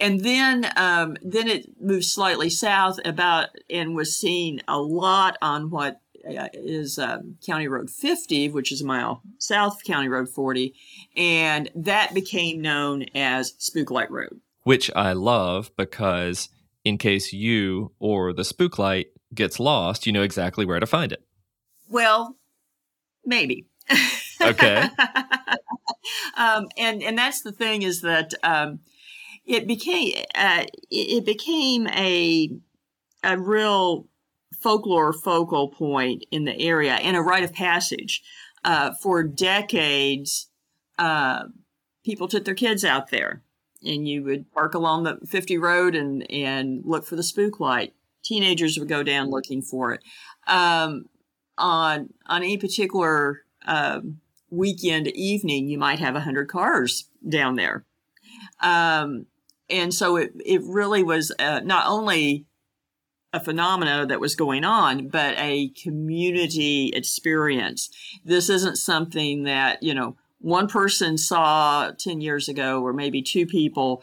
And 0.00 0.20
then 0.20 0.70
um, 0.76 1.16
then 1.22 1.48
it 1.48 1.66
moved 1.80 2.04
slightly 2.04 2.50
south 2.50 2.98
about 3.04 3.48
and 3.68 3.94
was 3.94 4.16
seen 4.16 4.60
a 4.68 4.78
lot 4.78 5.36
on 5.42 5.70
what 5.70 6.00
is 6.52 6.98
um, 6.98 7.36
County 7.44 7.68
Road 7.68 7.90
50, 7.90 8.50
which 8.50 8.72
is 8.72 8.82
a 8.82 8.86
mile 8.86 9.22
south 9.38 9.76
of 9.76 9.84
County 9.84 10.08
Road 10.08 10.28
40, 10.28 10.74
and 11.16 11.70
that 11.74 12.14
became 12.14 12.60
known 12.60 13.04
as 13.14 13.52
Spooklight 13.52 14.10
Road. 14.10 14.40
Which 14.64 14.90
I 14.94 15.12
love 15.12 15.70
because 15.76 16.48
in 16.84 16.98
case 16.98 17.32
you 17.32 17.92
or 17.98 18.32
the 18.32 18.42
Spooklight 18.42 19.06
gets 19.34 19.60
lost, 19.60 20.06
you 20.06 20.12
know 20.12 20.22
exactly 20.22 20.64
where 20.64 20.80
to 20.80 20.86
find 20.86 21.12
it. 21.12 21.22
Well, 21.88 22.36
maybe. 23.24 23.66
Okay. 24.40 24.88
um, 26.36 26.68
and 26.76 27.02
and 27.02 27.18
that's 27.18 27.42
the 27.42 27.52
thing 27.52 27.82
is 27.82 28.02
that 28.02 28.32
um, 28.42 28.80
it 29.44 29.66
became 29.66 30.14
uh, 30.34 30.64
it 30.90 31.24
became 31.24 31.88
a 31.88 32.50
a 33.24 33.38
real 33.38 34.06
folklore 34.60 35.12
focal 35.12 35.68
point 35.68 36.24
in 36.30 36.44
the 36.44 36.58
area 36.58 36.94
and 36.94 37.16
a 37.16 37.20
rite 37.20 37.44
of 37.44 37.52
passage. 37.52 38.22
Uh, 38.64 38.92
for 39.00 39.22
decades, 39.22 40.50
uh, 40.98 41.44
people 42.04 42.28
took 42.28 42.44
their 42.44 42.54
kids 42.54 42.84
out 42.84 43.10
there, 43.10 43.42
and 43.84 44.08
you 44.08 44.24
would 44.24 44.50
park 44.52 44.74
along 44.74 45.04
the 45.04 45.18
50 45.26 45.58
road 45.58 45.94
and, 45.94 46.28
and 46.30 46.82
look 46.84 47.06
for 47.06 47.16
the 47.16 47.22
spook 47.22 47.60
light. 47.60 47.94
Teenagers 48.24 48.78
would 48.78 48.88
go 48.88 49.02
down 49.02 49.30
looking 49.30 49.62
for 49.62 49.92
it. 49.92 50.02
Um, 50.46 51.06
on 51.56 52.12
on 52.26 52.42
any 52.42 52.56
particular 52.56 53.42
um, 53.66 54.20
weekend 54.50 55.08
evening, 55.08 55.68
you 55.68 55.78
might 55.78 55.98
have 55.98 56.14
100 56.14 56.48
cars 56.48 57.08
down 57.28 57.56
there. 57.56 57.84
Um, 58.60 59.26
and 59.70 59.92
so 59.92 60.16
it, 60.16 60.32
it 60.44 60.62
really 60.64 61.02
was 61.02 61.32
uh, 61.38 61.60
not 61.60 61.86
only 61.86 62.46
a 63.32 63.40
phenomena 63.40 64.06
that 64.06 64.20
was 64.20 64.34
going 64.34 64.64
on, 64.64 65.08
but 65.08 65.34
a 65.38 65.68
community 65.70 66.90
experience. 66.94 67.90
This 68.24 68.48
isn't 68.48 68.76
something 68.76 69.44
that, 69.44 69.82
you 69.82 69.94
know, 69.94 70.16
one 70.40 70.68
person 70.68 71.18
saw 71.18 71.90
10 71.90 72.20
years 72.20 72.48
ago, 72.48 72.80
or 72.80 72.92
maybe 72.92 73.22
two 73.22 73.46
people. 73.46 74.02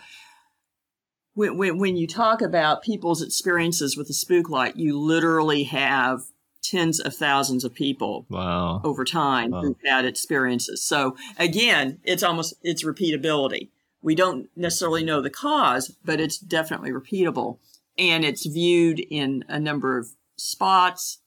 When, 1.33 1.57
when, 1.57 1.77
when 1.79 1.97
you 1.97 2.07
talk 2.07 2.41
about 2.41 2.83
people's 2.83 3.21
experiences 3.21 3.97
with 3.97 4.07
the 4.07 4.13
spook 4.13 4.49
light, 4.49 4.75
you 4.75 4.99
literally 4.99 5.63
have 5.63 6.21
tens 6.61 6.99
of 6.99 7.15
thousands 7.15 7.63
of 7.63 7.73
people 7.73 8.25
wow. 8.29 8.81
over 8.83 9.05
time 9.05 9.51
wow. 9.51 9.61
who've 9.61 9.77
had 9.85 10.05
experiences. 10.05 10.83
So 10.83 11.15
again, 11.37 11.99
it's 12.03 12.23
almost 12.23 12.55
it's 12.63 12.83
repeatability. 12.83 13.69
We 14.01 14.15
don't 14.15 14.49
necessarily 14.55 15.03
know 15.03 15.21
the 15.21 15.29
cause, 15.29 15.95
but 16.03 16.19
it's 16.19 16.37
definitely 16.37 16.91
repeatable 16.91 17.57
and 17.97 18.25
it's 18.25 18.45
viewed 18.45 18.99
in 18.99 19.43
a 19.47 19.59
number 19.59 19.97
of 19.97 20.07
spots 20.37 21.19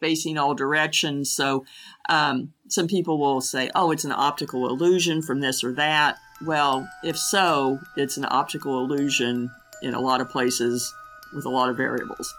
facing 0.00 0.38
all 0.38 0.54
directions. 0.54 1.30
So 1.30 1.64
um, 2.08 2.52
some 2.68 2.88
people 2.88 3.18
will 3.18 3.40
say, 3.40 3.70
oh, 3.74 3.90
it's 3.90 4.04
an 4.04 4.12
optical 4.12 4.68
illusion 4.68 5.22
from 5.22 5.40
this 5.40 5.62
or 5.62 5.72
that. 5.74 6.16
Well, 6.44 6.88
if 7.04 7.18
so, 7.18 7.78
it's 7.96 8.16
an 8.16 8.26
optical 8.28 8.80
illusion 8.80 9.50
in 9.82 9.94
a 9.94 10.00
lot 10.00 10.20
of 10.20 10.30
places 10.30 10.92
with 11.34 11.44
a 11.44 11.50
lot 11.50 11.68
of 11.68 11.76
variables. 11.76 12.34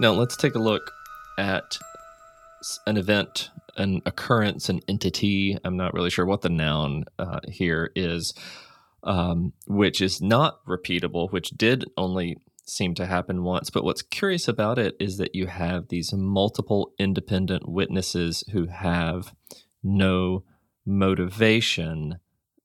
Now 0.00 0.12
let's 0.12 0.36
take 0.36 0.54
a 0.54 0.60
look 0.60 0.92
at 1.38 1.78
an 2.86 2.96
event, 2.96 3.50
an 3.76 4.02
occurrence, 4.06 4.68
an 4.68 4.80
entity. 4.88 5.56
I'm 5.64 5.76
not 5.76 5.94
really 5.94 6.10
sure 6.10 6.26
what 6.26 6.42
the 6.42 6.48
noun 6.48 7.04
uh, 7.18 7.40
here 7.48 7.90
is, 7.94 8.34
um, 9.02 9.52
which 9.66 10.00
is 10.00 10.20
not 10.20 10.64
repeatable, 10.66 11.30
which 11.30 11.50
did 11.50 11.84
only 11.96 12.38
seem 12.64 12.94
to 12.94 13.06
happen 13.06 13.42
once. 13.42 13.70
But 13.70 13.84
what's 13.84 14.02
curious 14.02 14.48
about 14.48 14.78
it 14.78 14.96
is 15.00 15.16
that 15.18 15.34
you 15.34 15.46
have 15.46 15.88
these 15.88 16.12
multiple 16.12 16.92
independent 16.98 17.68
witnesses 17.68 18.44
who 18.52 18.66
have 18.66 19.34
no 19.82 20.44
motivation 20.84 22.18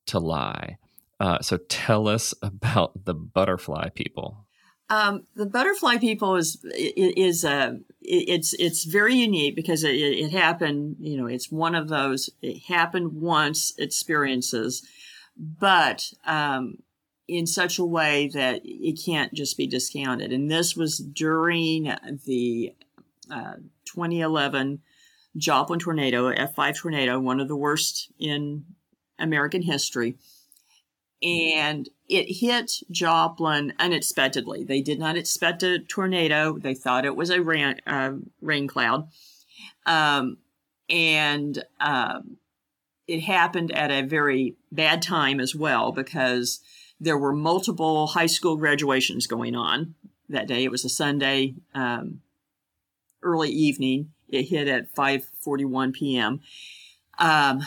to 0.08 0.20
lie. 0.20 0.78
Uh, 1.20 1.40
so 1.42 1.58
tell 1.70 2.08
us 2.08 2.34
about 2.42 3.06
the 3.06 3.14
butterfly 3.14 3.90
people. 3.90 4.46
Um, 4.94 5.24
the 5.36 5.48
butterfly 5.48 5.98
people 5.98 6.36
is 6.36 6.64
is 6.66 7.44
uh, 7.44 7.78
it's 8.02 8.54
it's 8.54 8.84
very 8.84 9.16
unique 9.16 9.56
because 9.56 9.84
it, 9.84 9.96
it 9.96 10.32
happened. 10.32 10.98
You 11.00 11.18
know, 11.18 11.26
it's 11.26 11.52
one 11.52 11.74
of 11.74 11.88
those 11.88 12.30
it 12.44 12.64
happened 12.68 13.14
once 13.14 13.74
experiences, 13.80 14.88
but 15.36 16.14
um, 16.28 16.78
in 17.28 17.48
such 17.48 17.80
a 17.80 17.86
way 17.86 18.30
that 18.36 18.62
it 18.64 19.02
can't 19.04 19.34
just 19.34 19.58
be 19.58 19.66
discounted. 19.66 20.32
And 20.32 20.52
this 20.52 20.76
was 20.76 21.00
during 21.00 21.92
the 22.26 22.76
uh, 23.32 23.56
2011 23.86 24.80
Joplin 25.36 25.80
tornado, 25.80 26.32
F5 26.32 26.78
tornado, 26.78 27.20
one 27.20 27.40
of 27.40 27.48
the 27.48 27.56
worst 27.56 28.12
in 28.20 28.66
American 29.18 29.64
history. 29.64 30.18
And 31.24 31.88
it 32.10 32.26
hit 32.40 32.82
Joplin 32.92 33.74
unexpectedly. 33.80 34.64
They 34.64 34.82
did 34.82 35.00
not 35.00 35.16
expect 35.16 35.64
a 35.64 35.80
tornado. 35.80 36.58
They 36.58 36.74
thought 36.74 37.06
it 37.06 37.16
was 37.16 37.30
a 37.30 37.42
rain, 37.42 37.80
uh, 37.88 38.14
rain 38.42 38.68
cloud. 38.68 39.08
Um, 39.86 40.38
and 40.90 41.64
um, 41.80 42.38
it 43.08 43.22
happened 43.22 43.72
at 43.72 43.90
a 43.90 44.06
very 44.06 44.56
bad 44.72 45.02
time 45.02 45.40
as 45.40 45.56
well 45.56 45.92
because 45.92 46.60
there 47.00 47.18
were 47.18 47.34
multiple 47.34 48.08
high 48.08 48.28
school 48.28 48.58
graduations 48.58 49.28
going 49.28 49.56
on 49.56 49.96
that 50.30 50.48
day. 50.48 50.64
It 50.64 50.72
was 50.72 50.86
a 50.86 50.90
Sunday, 50.90 51.56
um, 51.74 52.22
early 53.22 53.50
evening. 53.50 54.12
It 54.30 54.44
hit 54.44 54.68
at 54.68 54.94
5:41 54.96 55.94
p.m. 55.94 56.42
Um, 57.20 57.62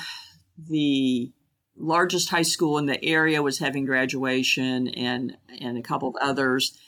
the 0.59 1.31
largest 1.76 2.30
high 2.30 2.42
school 2.42 2.78
in 2.78 2.87
the 2.87 3.02
area 3.04 3.42
was 3.42 3.59
having 3.59 3.85
graduation, 3.85 4.88
and 4.88 5.37
and 5.61 5.78
a 5.78 5.83
couple 5.83 6.09
of 6.09 6.16
others, 6.21 6.78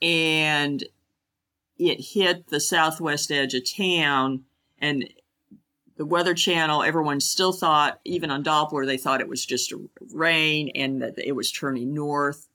and 0.00 0.84
it 1.78 2.00
hit 2.12 2.48
the 2.48 2.60
southwest 2.60 3.30
edge 3.30 3.54
of 3.54 3.62
town, 3.70 4.44
and 4.78 5.08
the 5.96 6.06
Weather 6.06 6.34
Channel, 6.34 6.84
everyone 6.84 7.20
still 7.20 7.52
thought, 7.52 8.00
even 8.04 8.30
on 8.30 8.44
Doppler, 8.44 8.86
they 8.86 8.96
thought 8.96 9.20
it 9.20 9.28
was 9.28 9.44
just 9.44 9.74
rain 10.12 10.70
and 10.76 11.02
that 11.02 11.18
it 11.18 11.32
was 11.32 11.50
turning 11.50 11.92
north. 11.92 12.46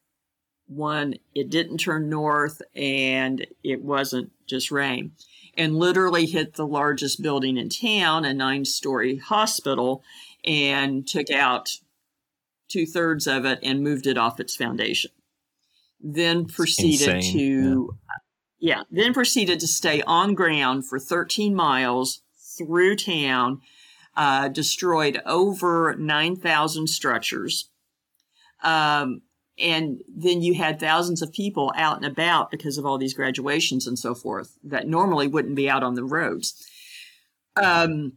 One, 0.68 1.16
it 1.36 1.50
didn't 1.50 1.80
turn 1.80 2.10
north 2.10 2.62
and 2.74 3.46
it 3.62 3.84
wasn't 3.84 4.32
just 4.48 4.72
rain 4.72 5.12
and 5.56 5.76
literally 5.76 6.26
hit 6.26 6.54
the 6.54 6.66
largest 6.66 7.22
building 7.22 7.58
in 7.58 7.70
town, 7.70 8.26
a 8.26 8.34
nine 8.34 8.66
story 8.66 9.18
hospital, 9.18 10.04
and 10.46 11.08
took 11.08 11.30
out 11.30 11.70
two 12.70 12.86
thirds 12.86 13.28
of 13.28 13.46
it 13.46 13.60
and 13.64 13.84
moved 13.84 14.08
it 14.08 14.18
off 14.18 14.40
its 14.40 14.56
foundation. 14.56 15.12
Then 16.00 16.46
proceeded 16.46 17.22
to, 17.22 17.96
yeah. 18.60 18.76
yeah, 18.78 18.84
then 18.92 19.14
proceeded 19.14 19.60
to 19.62 19.68
stay 19.68 20.02
on 20.02 20.34
ground 20.34 20.88
for 20.88 21.00
13 21.00 21.56
miles 21.56 22.22
through 22.58 22.98
town, 22.98 23.62
uh, 24.18 24.50
destroyed 24.50 25.22
over 25.26 25.96
9,000 25.98 26.88
structures. 26.88 27.70
Um, 28.64 29.22
and 29.60 30.02
then 30.08 30.42
you 30.42 30.56
had 30.56 30.80
thousands 30.80 31.22
of 31.22 31.32
people 31.32 31.72
out 31.76 31.98
and 31.98 32.06
about 32.06 32.50
because 32.50 32.78
of 32.78 32.86
all 32.86 32.98
these 32.98 33.14
graduations 33.14 33.86
and 33.86 34.00
so 34.00 34.16
forth 34.16 34.58
that 34.64 34.88
normally 34.88 35.28
wouldn't 35.28 35.56
be 35.56 35.70
out 35.70 35.84
on 35.84 35.94
the 35.94 36.04
roads. 36.04 36.68
Um, 37.56 38.14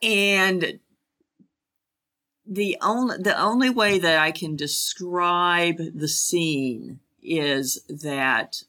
and 0.00 0.78
the 2.46 2.76
only 2.82 3.16
the 3.18 3.38
only 3.40 3.70
way 3.70 3.98
that 3.98 4.18
I 4.18 4.30
can 4.30 4.56
describe 4.56 5.78
the 5.94 6.08
scene 6.08 7.00
is 7.22 7.82
that 7.88 8.62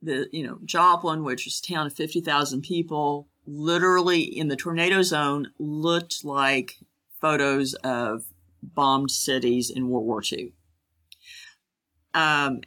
the 0.00 0.28
you 0.32 0.46
know 0.46 0.58
Joplin, 0.64 1.24
which 1.24 1.46
is 1.46 1.60
a 1.60 1.72
town 1.72 1.86
of 1.86 1.92
fifty 1.92 2.20
thousand 2.20 2.62
people, 2.62 3.28
literally 3.46 4.22
in 4.22 4.48
the 4.48 4.56
tornado 4.56 5.02
zone, 5.02 5.52
looked 5.58 6.24
like 6.24 6.78
photos 7.20 7.74
of 7.74 8.24
bombed 8.62 9.10
cities 9.10 9.70
in 9.70 9.88
World 9.88 10.06
War 10.06 10.22
II. 10.32 10.52
Um, 12.14 12.60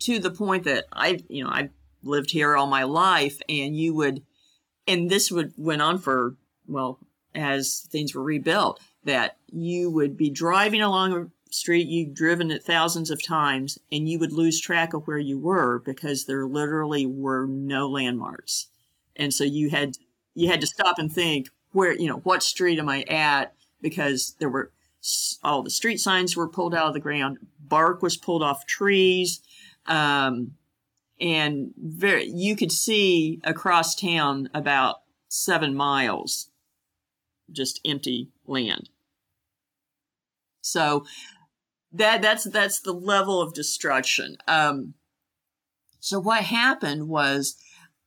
to 0.00 0.18
the 0.18 0.30
point 0.30 0.64
that 0.64 0.86
I, 0.92 1.20
you 1.28 1.44
know, 1.44 1.50
I've 1.50 1.70
lived 2.02 2.30
here 2.30 2.56
all 2.56 2.66
my 2.66 2.84
life, 2.84 3.40
and 3.48 3.76
you 3.76 3.94
would, 3.94 4.22
and 4.86 5.10
this 5.10 5.32
would 5.32 5.52
went 5.56 5.82
on 5.82 5.98
for 5.98 6.36
well 6.66 7.00
as 7.34 7.86
things 7.90 8.14
were 8.14 8.22
rebuilt. 8.22 8.80
That 9.04 9.37
you 9.52 9.90
would 9.90 10.16
be 10.16 10.30
driving 10.30 10.82
along 10.82 11.12
a 11.12 11.26
street 11.50 11.88
you've 11.88 12.14
driven 12.14 12.50
it 12.50 12.62
thousands 12.62 13.10
of 13.10 13.24
times, 13.24 13.78
and 13.90 14.08
you 14.08 14.18
would 14.18 14.32
lose 14.32 14.60
track 14.60 14.92
of 14.92 15.06
where 15.06 15.18
you 15.18 15.38
were 15.38 15.78
because 15.80 16.24
there 16.24 16.46
literally 16.46 17.06
were 17.06 17.46
no 17.46 17.88
landmarks, 17.88 18.68
and 19.16 19.32
so 19.32 19.44
you 19.44 19.70
had 19.70 19.96
you 20.34 20.48
had 20.48 20.60
to 20.60 20.66
stop 20.66 20.98
and 20.98 21.12
think 21.12 21.48
where 21.72 21.92
you 21.92 22.08
know 22.08 22.18
what 22.18 22.42
street 22.42 22.78
am 22.78 22.88
I 22.88 23.02
at 23.02 23.54
because 23.80 24.34
there 24.38 24.50
were 24.50 24.72
all 25.42 25.62
the 25.62 25.70
street 25.70 26.00
signs 26.00 26.36
were 26.36 26.48
pulled 26.48 26.74
out 26.74 26.88
of 26.88 26.94
the 26.94 27.00
ground, 27.00 27.38
bark 27.60 28.02
was 28.02 28.16
pulled 28.16 28.42
off 28.42 28.66
trees, 28.66 29.40
um, 29.86 30.52
and 31.20 31.72
very, 31.76 32.26
you 32.26 32.56
could 32.56 32.72
see 32.72 33.40
across 33.44 33.94
town 33.94 34.48
about 34.54 35.02
seven 35.28 35.74
miles, 35.74 36.50
just 37.50 37.80
empty 37.84 38.28
land. 38.46 38.90
So 40.70 41.04
that 41.92 42.22
that's 42.22 42.44
that's 42.44 42.80
the 42.80 42.92
level 42.92 43.40
of 43.40 43.54
destruction. 43.54 44.36
Um, 44.46 44.94
so 46.00 46.20
what 46.20 46.44
happened 46.44 47.08
was 47.08 47.56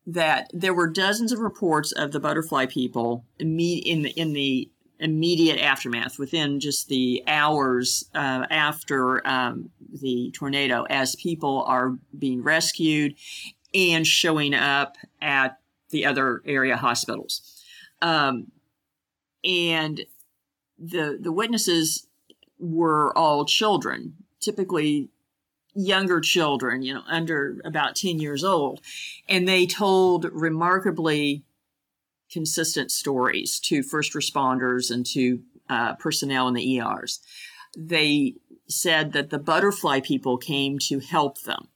that 0.07 0.49
there 0.53 0.73
were 0.73 0.89
dozens 0.89 1.31
of 1.31 1.39
reports 1.39 1.91
of 1.91 2.11
the 2.11 2.19
butterfly 2.19 2.65
people 2.65 3.25
in 3.39 3.57
the 3.57 4.09
in 4.09 4.33
the 4.33 4.69
immediate 4.99 5.59
aftermath, 5.59 6.19
within 6.19 6.59
just 6.59 6.87
the 6.87 7.23
hours 7.25 8.07
uh, 8.13 8.45
after 8.51 9.27
um, 9.27 9.71
the 9.99 10.31
tornado, 10.33 10.83
as 10.83 11.15
people 11.15 11.63
are 11.67 11.97
being 12.17 12.43
rescued 12.43 13.15
and 13.73 14.05
showing 14.05 14.53
up 14.53 14.97
at 15.21 15.57
the 15.89 16.05
other 16.05 16.41
area 16.45 16.77
hospitals. 16.77 17.63
Um, 18.01 18.51
and 19.43 20.01
the 20.77 21.17
the 21.19 21.31
witnesses 21.31 22.07
were 22.61 23.17
all 23.17 23.45
children, 23.45 24.13
typically 24.39 25.09
younger 25.73 26.19
children, 26.19 26.81
you 26.81 26.93
know, 26.93 27.03
under 27.07 27.57
about 27.65 27.95
10 27.95 28.19
years 28.19 28.43
old. 28.43 28.81
And 29.27 29.47
they 29.47 29.65
told 29.65 30.25
remarkably 30.31 31.43
consistent 32.31 32.91
stories 32.91 33.59
to 33.59 33.83
first 33.83 34.13
responders 34.13 34.91
and 34.91 35.05
to 35.07 35.41
uh, 35.69 35.95
personnel 35.95 36.47
in 36.47 36.53
the 36.53 36.79
ERs. 36.79 37.19
They 37.77 38.35
said 38.67 39.13
that 39.13 39.29
the 39.29 39.39
butterfly 39.39 40.01
people 40.01 40.37
came 40.37 40.79
to 40.79 40.99
help 40.99 41.41
them. 41.41 41.67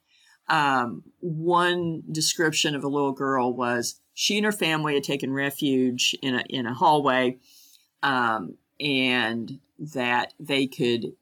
Um, 0.48 1.04
one 1.20 2.04
description 2.12 2.76
of 2.76 2.84
a 2.84 2.88
little 2.88 3.12
girl 3.12 3.54
was 3.54 4.00
she 4.14 4.38
and 4.38 4.46
her 4.46 4.52
family 4.52 4.94
had 4.94 5.04
taken 5.04 5.34
refuge 5.34 6.16
in 6.22 6.36
a, 6.36 6.44
in 6.50 6.66
a 6.66 6.74
hallway 6.74 7.38
um, 8.04 8.58
and 8.80 9.60
that 9.78 10.34
they 10.40 10.68
could 10.68 11.14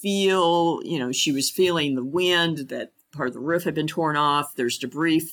feel, 0.00 0.80
you 0.84 0.98
know, 0.98 1.12
she 1.12 1.32
was 1.32 1.50
feeling 1.50 1.94
the 1.94 2.04
wind, 2.04 2.68
that 2.68 2.92
part 3.12 3.28
of 3.28 3.34
the 3.34 3.40
roof 3.40 3.64
had 3.64 3.74
been 3.74 3.86
torn 3.86 4.16
off, 4.16 4.54
there's 4.56 4.78
debris 4.78 5.30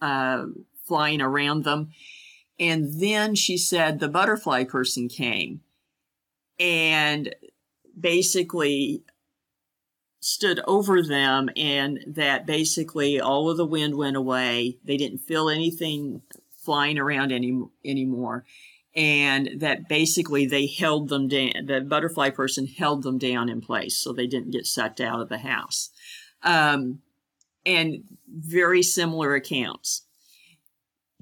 uh, 0.00 0.46
flying 0.84 1.20
around 1.20 1.64
them. 1.64 1.90
And 2.58 3.00
then 3.00 3.34
she 3.34 3.56
said 3.56 3.98
the 3.98 4.08
butterfly 4.08 4.64
person 4.64 5.08
came 5.08 5.60
and 6.58 7.34
basically 7.98 9.02
stood 10.20 10.60
over 10.66 11.02
them, 11.02 11.50
and 11.54 12.00
that 12.06 12.46
basically 12.46 13.20
all 13.20 13.50
of 13.50 13.56
the 13.56 13.66
wind 13.66 13.94
went 13.96 14.16
away. 14.16 14.78
They 14.84 14.96
didn't 14.96 15.18
feel 15.18 15.50
anything 15.50 16.22
flying 16.56 16.98
around 16.98 17.30
any, 17.30 17.62
anymore. 17.84 18.44
And 18.96 19.60
that 19.60 19.88
basically 19.88 20.46
they 20.46 20.66
held 20.66 21.08
them 21.08 21.26
down. 21.26 21.66
The 21.66 21.80
butterfly 21.80 22.30
person 22.30 22.66
held 22.66 23.02
them 23.02 23.18
down 23.18 23.48
in 23.48 23.60
place 23.60 23.96
so 23.96 24.12
they 24.12 24.28
didn't 24.28 24.52
get 24.52 24.66
sucked 24.66 25.00
out 25.00 25.20
of 25.20 25.28
the 25.28 25.38
house. 25.38 25.90
Um, 26.42 27.00
and 27.66 28.04
very 28.28 28.82
similar 28.82 29.34
accounts 29.34 30.02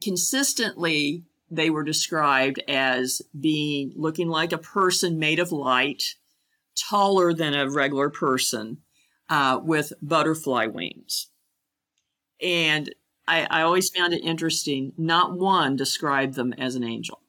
consistently 0.03 1.25
they 1.51 1.71
were 1.71 1.85
described 1.85 2.61
as 2.67 3.23
being 3.39 3.93
looking 3.95 4.29
like 4.29 4.53
a 4.53 4.59
person 4.59 5.19
made 5.19 5.39
of 5.39 5.53
light, 5.53 6.15
taller 6.75 7.33
than 7.35 7.55
a 7.55 7.71
regular 7.71 8.11
person, 8.11 8.79
uh, 9.29 9.61
with 9.63 9.93
butterfly 10.01 10.67
wings. 10.67 11.29
And 12.41 12.93
I, 13.29 13.47
I 13.51 13.63
always 13.63 13.91
found 13.91 14.15
it 14.15 14.25
interesting. 14.25 14.93
Not 14.97 15.39
one 15.39 15.77
described 15.77 16.35
them 16.35 16.53
as 16.55 16.75
an 16.75 16.85
angel. 16.85 17.22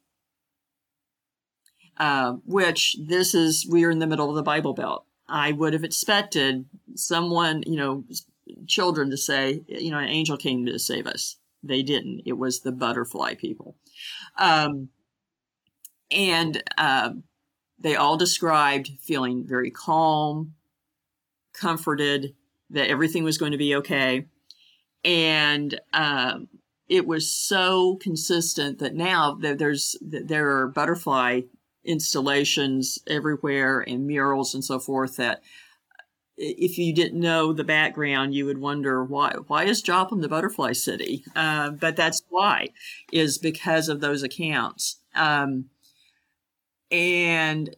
Uh, 1.98 2.34
which 2.46 2.98
this 3.00 3.34
is 3.34 3.66
we're 3.68 3.92
in 3.92 4.00
the 4.00 4.08
middle 4.08 4.30
of 4.30 4.36
the 4.36 4.44
Bible 4.44 4.74
Belt. 4.74 5.06
I 5.28 5.52
would 5.52 5.74
have 5.74 5.84
expected 5.84 6.66
someone, 6.96 7.64
you 7.66 7.78
know, 7.78 8.04
children 8.68 9.10
to 9.10 9.18
say, 9.18 9.62
you 9.68 9.92
know, 9.92 10.00
an 10.00 10.10
angel 10.10 10.38
came 10.38 10.66
to 10.66 10.78
save 10.80 11.08
us. 11.08 11.38
They 11.64 11.82
didn't. 11.82 12.24
It 12.26 12.38
was 12.38 12.60
the 12.60 12.72
butterfly 12.72 13.36
people. 13.36 13.78
Um, 14.38 14.90
and 16.12 16.62
uh, 16.78 17.12
they 17.80 17.96
all 17.96 18.18
described 18.18 18.92
feeling 19.02 19.46
very 19.48 19.72
calm, 19.72 20.54
comforted, 21.54 22.36
that 22.70 22.90
everything 22.90 23.24
was 23.24 23.38
going 23.38 23.52
to 23.52 23.58
be 23.58 23.76
okay. 23.76 24.26
And 25.06 25.80
um, 25.94 26.48
it 26.88 27.08
was 27.08 27.32
so 27.32 27.96
consistent 27.98 28.80
that 28.80 28.94
now 28.94 29.38
there's 29.40 29.96
there 30.02 30.58
are 30.58 30.68
butterfly 30.68 31.42
installations 31.86 33.00
everywhere 33.08 33.82
and 33.82 34.08
murals 34.08 34.54
and 34.54 34.64
so 34.64 34.80
forth 34.80 35.18
that 35.18 35.42
if 36.36 36.78
you 36.78 36.94
didn't 36.94 37.20
know 37.20 37.54
the 37.54 37.64
background, 37.64 38.34
you 38.34 38.46
would 38.46 38.58
wonder 38.58 39.04
why 39.04 39.36
why 39.48 39.66
is 39.66 39.82
Joplin 39.82 40.22
the 40.22 40.28
butterfly 40.28 40.72
city? 40.74 41.24
Uh, 41.36 41.70
but 41.72 41.96
that's 41.96 42.24
why 42.30 42.70
is 43.12 43.38
because 43.38 43.88
of 43.88 44.02
those 44.02 44.24
accounts. 44.24 44.98
Um, 45.16 45.66
and 46.90 47.76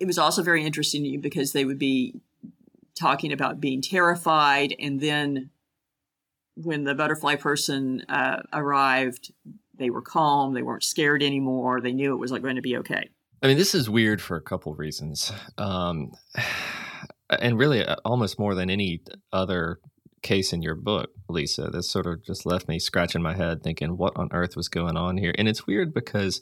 it 0.00 0.06
was 0.06 0.18
also 0.18 0.42
very 0.42 0.64
interesting 0.64 1.02
to 1.02 1.08
you 1.08 1.18
because 1.18 1.52
they 1.52 1.64
would 1.64 1.78
be 1.78 2.20
talking 2.94 3.32
about 3.32 3.60
being 3.60 3.80
terrified, 3.80 4.74
and 4.78 5.00
then 5.00 5.50
when 6.56 6.84
the 6.84 6.94
butterfly 6.94 7.36
person 7.36 8.04
uh, 8.08 8.42
arrived, 8.52 9.32
they 9.78 9.90
were 9.90 10.02
calm. 10.02 10.54
They 10.54 10.62
weren't 10.62 10.84
scared 10.84 11.22
anymore. 11.22 11.80
They 11.80 11.92
knew 11.92 12.12
it 12.12 12.18
was 12.18 12.32
like 12.32 12.42
going 12.42 12.56
to 12.56 12.62
be 12.62 12.76
okay. 12.78 13.08
I 13.42 13.46
mean, 13.46 13.56
this 13.56 13.74
is 13.74 13.88
weird 13.88 14.20
for 14.20 14.36
a 14.36 14.42
couple 14.42 14.74
reasons. 14.74 15.32
Um, 15.56 16.12
and 17.30 17.58
really 17.58 17.84
uh, 17.84 17.96
almost 18.04 18.38
more 18.38 18.54
than 18.54 18.70
any 18.70 19.02
other 19.32 19.80
case 20.22 20.52
in 20.52 20.62
your 20.62 20.74
book, 20.74 21.10
Lisa. 21.28 21.70
This 21.70 21.88
sort 21.88 22.06
of 22.06 22.24
just 22.24 22.44
left 22.44 22.68
me 22.68 22.78
scratching 22.78 23.22
my 23.22 23.34
head 23.34 23.62
thinking, 23.62 23.96
what 23.96 24.16
on 24.16 24.28
earth 24.32 24.56
was 24.56 24.68
going 24.68 24.96
on 24.96 25.16
here? 25.16 25.32
And 25.38 25.48
it's 25.48 25.66
weird 25.66 25.94
because 25.94 26.40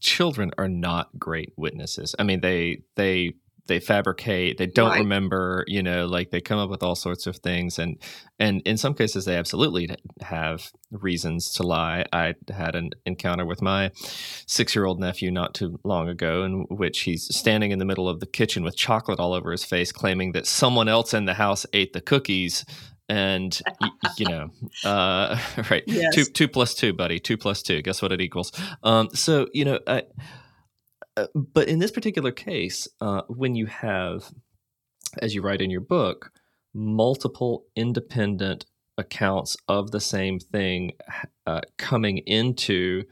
children 0.00 0.50
are 0.58 0.68
not 0.68 1.18
great 1.18 1.52
witnesses. 1.56 2.14
I 2.18 2.24
mean, 2.24 2.40
they 2.40 2.82
they 2.96 3.34
they 3.66 3.78
fabricate 3.78 4.58
they 4.58 4.66
don't 4.66 4.90
right. 4.90 4.98
remember 4.98 5.64
you 5.68 5.82
know 5.82 6.06
like 6.06 6.30
they 6.30 6.40
come 6.40 6.58
up 6.58 6.68
with 6.68 6.82
all 6.82 6.94
sorts 6.94 7.26
of 7.26 7.36
things 7.36 7.78
and 7.78 7.96
and 8.38 8.60
in 8.62 8.76
some 8.76 8.94
cases 8.94 9.24
they 9.24 9.36
absolutely 9.36 9.88
have 10.20 10.70
reasons 10.90 11.52
to 11.52 11.62
lie 11.62 12.04
i 12.12 12.34
had 12.52 12.74
an 12.74 12.90
encounter 13.06 13.46
with 13.46 13.62
my 13.62 13.90
six 14.46 14.74
year 14.74 14.84
old 14.84 14.98
nephew 14.98 15.30
not 15.30 15.54
too 15.54 15.78
long 15.84 16.08
ago 16.08 16.42
in 16.42 16.62
which 16.70 17.00
he's 17.00 17.34
standing 17.34 17.70
in 17.70 17.78
the 17.78 17.84
middle 17.84 18.08
of 18.08 18.20
the 18.20 18.26
kitchen 18.26 18.64
with 18.64 18.76
chocolate 18.76 19.20
all 19.20 19.32
over 19.32 19.52
his 19.52 19.64
face 19.64 19.92
claiming 19.92 20.32
that 20.32 20.46
someone 20.46 20.88
else 20.88 21.14
in 21.14 21.24
the 21.24 21.34
house 21.34 21.64
ate 21.72 21.92
the 21.92 22.00
cookies 22.00 22.64
and 23.08 23.60
you 24.16 24.26
know 24.26 24.50
uh, 24.84 25.38
right 25.70 25.84
yes. 25.86 26.14
two 26.14 26.24
two 26.24 26.48
plus 26.48 26.74
two 26.74 26.92
buddy 26.92 27.18
two 27.18 27.36
plus 27.36 27.62
two 27.62 27.82
guess 27.82 28.02
what 28.02 28.12
it 28.12 28.20
equals 28.20 28.52
um, 28.82 29.08
so 29.12 29.46
you 29.52 29.64
know 29.64 29.78
I, 29.86 30.02
but 31.34 31.68
in 31.68 31.78
this 31.78 31.90
particular 31.90 32.32
case, 32.32 32.88
uh, 33.00 33.22
when 33.28 33.54
you 33.54 33.66
have, 33.66 34.32
as 35.20 35.34
you 35.34 35.42
write 35.42 35.60
in 35.60 35.70
your 35.70 35.80
book, 35.80 36.32
multiple 36.74 37.64
independent 37.76 38.64
accounts 38.98 39.56
of 39.68 39.90
the 39.90 40.00
same 40.00 40.38
thing 40.38 40.92
uh, 41.46 41.60
coming 41.76 42.18
into 42.18 43.04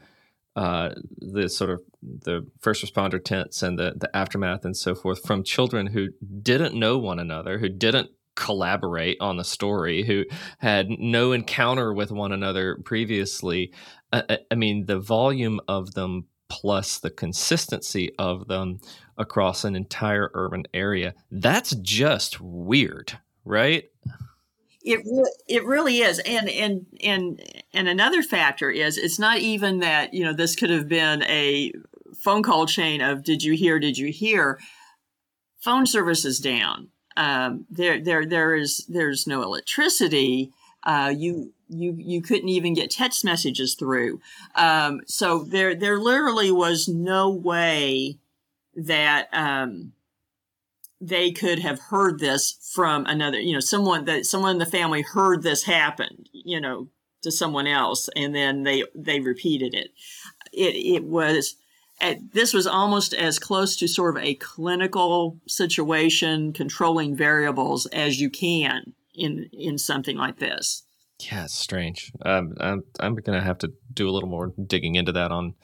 uh, 0.57 0.91
the 1.19 1.49
sort 1.49 1.71
of 1.71 1.81
the 2.03 2.47
first 2.61 2.85
responder 2.85 3.23
tents 3.23 3.63
and 3.63 3.79
the, 3.79 3.95
the 3.97 4.15
aftermath 4.17 4.65
and 4.65 4.77
so 4.77 4.95
forth 4.95 5.25
from 5.25 5.45
children 5.45 5.87
who 5.89 6.09
didn't 6.43 6.75
know 6.75 6.99
one 6.99 7.19
another, 7.19 7.59
who 7.59 7.69
didn't 7.69 8.11
collaborate 8.37 9.19
on 9.21 9.37
the 9.37 9.45
story, 9.45 10.03
who 10.03 10.25
had 10.59 10.89
no 10.89 11.33
encounter 11.33 11.93
with 11.93 12.11
one 12.11 12.33
another 12.33 12.79
previously. 12.85 13.73
I, 14.13 14.39
I 14.51 14.55
mean, 14.55 14.87
the 14.87 14.99
volume 14.99 15.61
of 15.69 15.95
them 15.95 16.27
plus 16.51 16.99
the 16.99 17.11
consistency 17.11 18.11
of 18.19 18.49
them 18.49 18.81
across 19.17 19.65
an 19.65 19.75
entire 19.75 20.31
urban 20.35 20.65
area. 20.75 21.15
That's 21.31 21.75
just 21.77 22.41
weird, 22.41 23.19
right? 23.47 23.85
It 24.83 25.01
it 25.47 25.65
really 25.65 25.99
is, 25.99 26.19
and 26.21 26.49
and 26.49 26.87
and 27.03 27.43
and 27.73 27.89
another 27.89 28.23
factor 28.23 28.71
is 28.71 28.99
it's 28.99 29.19
not 29.19 29.39
even 29.39 29.79
that 29.81 30.13
you 30.13 30.25
know 30.25 30.33
this 30.33 30.57
could 30.57 30.71
have 30.71 30.89
been 30.89 31.23
a 31.25 31.73
phone 32.19 32.43
call 32.43 32.67
chain 32.67 33.01
of 33.01 33.23
did 33.23 33.43
you 33.43 33.55
hear? 33.55 33.79
Did 33.79 33.97
you 33.99 34.11
hear? 34.11 34.59
Phone 35.61 35.87
service 35.87 36.25
is 36.25 36.39
down. 36.39 36.89
Um, 37.17 37.67
there 37.71 38.03
there 38.03 38.25
there 38.25 38.55
is 38.55 38.87
there's 38.89 39.27
no 39.27 39.43
electricity. 39.43 40.51
Uh, 40.83 41.13
you 41.15 41.53
you 41.71 41.95
you 41.97 42.21
couldn't 42.21 42.49
even 42.49 42.75
get 42.75 42.91
text 42.91 43.25
messages 43.25 43.75
through. 43.75 44.21
Um, 44.55 45.01
so 45.07 45.45
there 45.45 45.75
there 45.75 45.99
literally 45.99 46.51
was 46.51 46.89
no 46.89 47.31
way 47.31 48.19
that 48.75 49.29
um, 49.33 49.93
they 51.01 51.31
could 51.31 51.61
have 51.61 51.81
heard 51.81 52.19
this 52.19 52.59
from 52.75 53.07
another. 53.07 53.41
You 53.41 53.55
know, 53.55 53.61
someone 53.61 54.05
that 54.07 54.27
someone 54.27 54.53
in 54.53 54.59
the 54.59 54.67
family 54.67 55.03
heard 55.03 55.43
this 55.43 55.65
happen. 55.65 56.25
You 56.33 56.61
know, 56.61 56.89
to 57.23 57.31
someone 57.31 57.67
else, 57.67 58.09
and 58.17 58.35
then 58.35 58.65
they 58.65 58.85
they 58.95 59.21
repeated 59.21 59.75
it. 59.75 59.93
It 60.53 60.75
it 60.77 61.05
was. 61.05 61.57
At, 62.03 62.33
this 62.33 62.55
was 62.55 62.67
almost 62.67 63.13
as 63.13 63.39
close 63.39 63.77
to 63.77 63.87
sort 63.87 64.17
of 64.17 64.23
a 64.23 64.35
clinical 64.37 65.37
situation 65.47 66.55
controlling 66.55 67.15
variables 67.15 67.85
as 67.85 68.19
you 68.19 68.31
can 68.31 68.95
in 69.15 69.51
in 69.53 69.77
something 69.77 70.17
like 70.17 70.39
this. 70.39 70.85
Yeah, 71.21 71.45
it's 71.45 71.57
strange. 71.57 72.13
Um, 72.25 72.55
I'm 72.61 72.83
I'm 72.99 73.15
gonna 73.17 73.43
have 73.43 73.59
to 73.59 73.73
do 73.93 74.09
a 74.09 74.13
little 74.13 74.29
more 74.29 74.53
digging 74.67 74.95
into 74.95 75.13
that 75.13 75.33
on, 75.33 75.55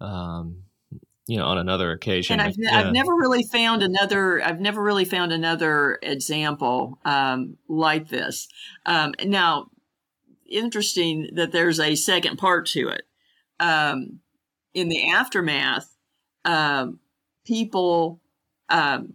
um, 0.00 0.62
you 1.26 1.36
know, 1.36 1.46
on 1.46 1.58
another 1.58 1.92
occasion. 1.92 2.38
And 2.38 2.48
I've, 2.48 2.54
yeah. 2.56 2.78
I've 2.78 2.92
never 2.92 3.12
really 3.12 3.42
found 3.42 3.82
another. 3.82 4.42
I've 4.42 4.60
never 4.60 4.82
really 4.82 5.04
found 5.04 5.32
another 5.32 5.98
example 6.02 6.98
um, 7.04 7.56
like 7.68 8.08
this. 8.08 8.48
Um, 8.86 9.14
now, 9.24 9.70
interesting 10.48 11.30
that 11.34 11.52
there's 11.52 11.80
a 11.80 11.94
second 11.94 12.36
part 12.38 12.66
to 12.68 12.88
it. 12.88 13.02
Um, 13.58 14.20
in 14.74 14.88
the 14.88 15.10
aftermath, 15.10 15.94
um, 16.44 17.00
people, 17.44 18.20
um, 18.68 19.14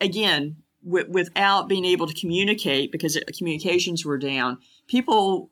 again, 0.00 0.56
w- 0.84 1.10
without 1.10 1.68
being 1.68 1.84
able 1.84 2.06
to 2.06 2.14
communicate 2.14 2.92
because 2.92 3.18
communications 3.36 4.04
were 4.04 4.18
down, 4.18 4.58
people 4.90 5.50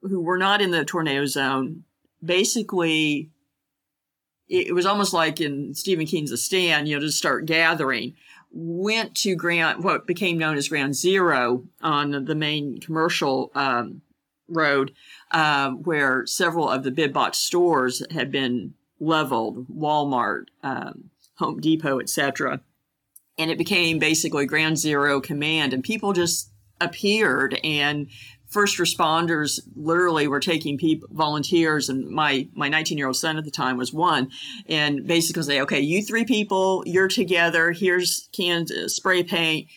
who 0.00 0.22
were 0.22 0.38
not 0.38 0.62
in 0.62 0.70
the 0.70 0.84
tornado 0.84 1.26
zone 1.26 1.84
basically 2.24 3.30
it, 4.48 4.74
was 4.74 4.86
almost 4.86 5.12
like 5.12 5.40
in 5.40 5.74
Stephen 5.74 6.06
King's 6.06 6.30
The 6.30 6.36
Stand, 6.36 6.88
you 6.88 6.96
know, 6.96 7.00
to 7.00 7.10
start 7.10 7.46
gathering, 7.46 8.14
went 8.52 9.16
to 9.16 9.34
ground, 9.34 9.82
what 9.82 10.06
became 10.06 10.38
known 10.38 10.56
as 10.56 10.68
Ground 10.68 10.94
Zero 10.94 11.64
on 11.82 12.24
the 12.24 12.34
main 12.36 12.78
commercial 12.78 13.50
um, 13.56 14.02
road, 14.48 14.92
um, 15.32 15.82
where 15.82 16.24
several 16.26 16.70
of 16.70 16.84
the 16.84 16.92
big 16.92 17.12
box 17.12 17.38
stores 17.38 18.04
had 18.12 18.30
been 18.30 18.74
leveled, 19.00 19.66
Walmart, 19.68 20.44
um, 20.62 21.10
Home 21.38 21.60
Depot, 21.60 21.98
etc 21.98 22.60
and 23.38 23.50
it 23.50 23.58
became 23.58 23.98
basically 23.98 24.46
ground 24.46 24.78
zero 24.78 25.20
command 25.20 25.72
and 25.72 25.84
people 25.84 26.12
just 26.12 26.50
appeared 26.80 27.58
and 27.64 28.08
first 28.48 28.78
responders 28.78 29.60
literally 29.74 30.28
were 30.28 30.40
taking 30.40 30.78
people 30.78 31.08
volunteers 31.12 31.88
and 31.88 32.08
my 32.08 32.48
my 32.54 32.68
19 32.68 32.96
year 32.96 33.06
old 33.06 33.16
son 33.16 33.36
at 33.36 33.44
the 33.44 33.50
time 33.50 33.76
was 33.76 33.92
one 33.92 34.30
and 34.68 35.06
basically 35.06 35.42
say 35.42 35.60
okay 35.60 35.80
you 35.80 36.02
three 36.02 36.24
people 36.24 36.82
you're 36.86 37.08
together 37.08 37.72
here's 37.72 38.28
cans 38.32 38.72
spray 38.92 39.22
paint 39.22 39.68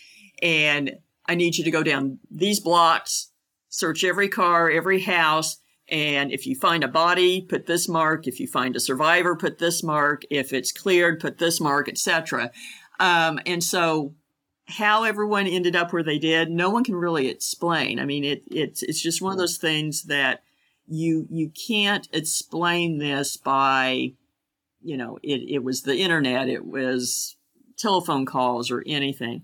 and 0.42 0.92
i 1.28 1.36
need 1.36 1.58
you 1.58 1.64
to 1.64 1.72
go 1.72 1.84
down 1.84 2.20
these 2.30 2.60
blocks 2.60 3.32
search 3.70 4.04
every 4.04 4.30
car 4.30 4.70
every 4.70 5.02
house 5.02 5.58
and 5.88 6.32
if 6.32 6.46
you 6.46 6.56
find 6.56 6.84
a 6.84 6.88
body 6.88 7.42
put 7.42 7.66
this 7.66 7.90
mark 7.90 8.28
if 8.28 8.40
you 8.40 8.48
find 8.48 8.76
a 8.76 8.80
survivor 8.80 9.36
put 9.36 9.58
this 9.58 9.84
mark 9.84 10.22
if 10.30 10.54
it's 10.54 10.72
cleared 10.72 11.20
put 11.20 11.38
this 11.38 11.60
mark 11.60 11.90
etc 11.90 12.52
um, 13.00 13.40
and 13.46 13.64
so 13.64 14.14
how 14.70 15.04
everyone 15.04 15.48
ended 15.48 15.76
up 15.76 15.92
where 15.92 16.04
they 16.04 16.20
did, 16.20 16.52
no 16.52 16.70
one 16.70 16.84
can 16.84 16.96
really 16.96 17.28
explain. 17.28 18.00
I 18.00 18.06
mean, 18.06 18.24
it, 18.24 18.44
it's 18.48 18.84
it's 18.84 19.02
just 19.02 19.22
one 19.22 19.32
of 19.32 19.38
those 19.38 19.58
things 19.58 20.04
that 20.04 20.44
you 20.88 21.28
you 21.30 21.50
can't 21.50 22.08
explain 22.14 23.00
this 23.00 23.36
by, 23.36 24.14
you 24.82 24.98
know, 24.98 25.18
it, 25.24 25.42
it 25.50 25.64
was 25.64 25.82
the 25.82 25.98
internet, 25.98 26.50
it 26.50 26.66
was 26.66 27.36
telephone 27.78 28.26
calls 28.26 28.70
or 28.70 28.84
anything. 28.86 29.44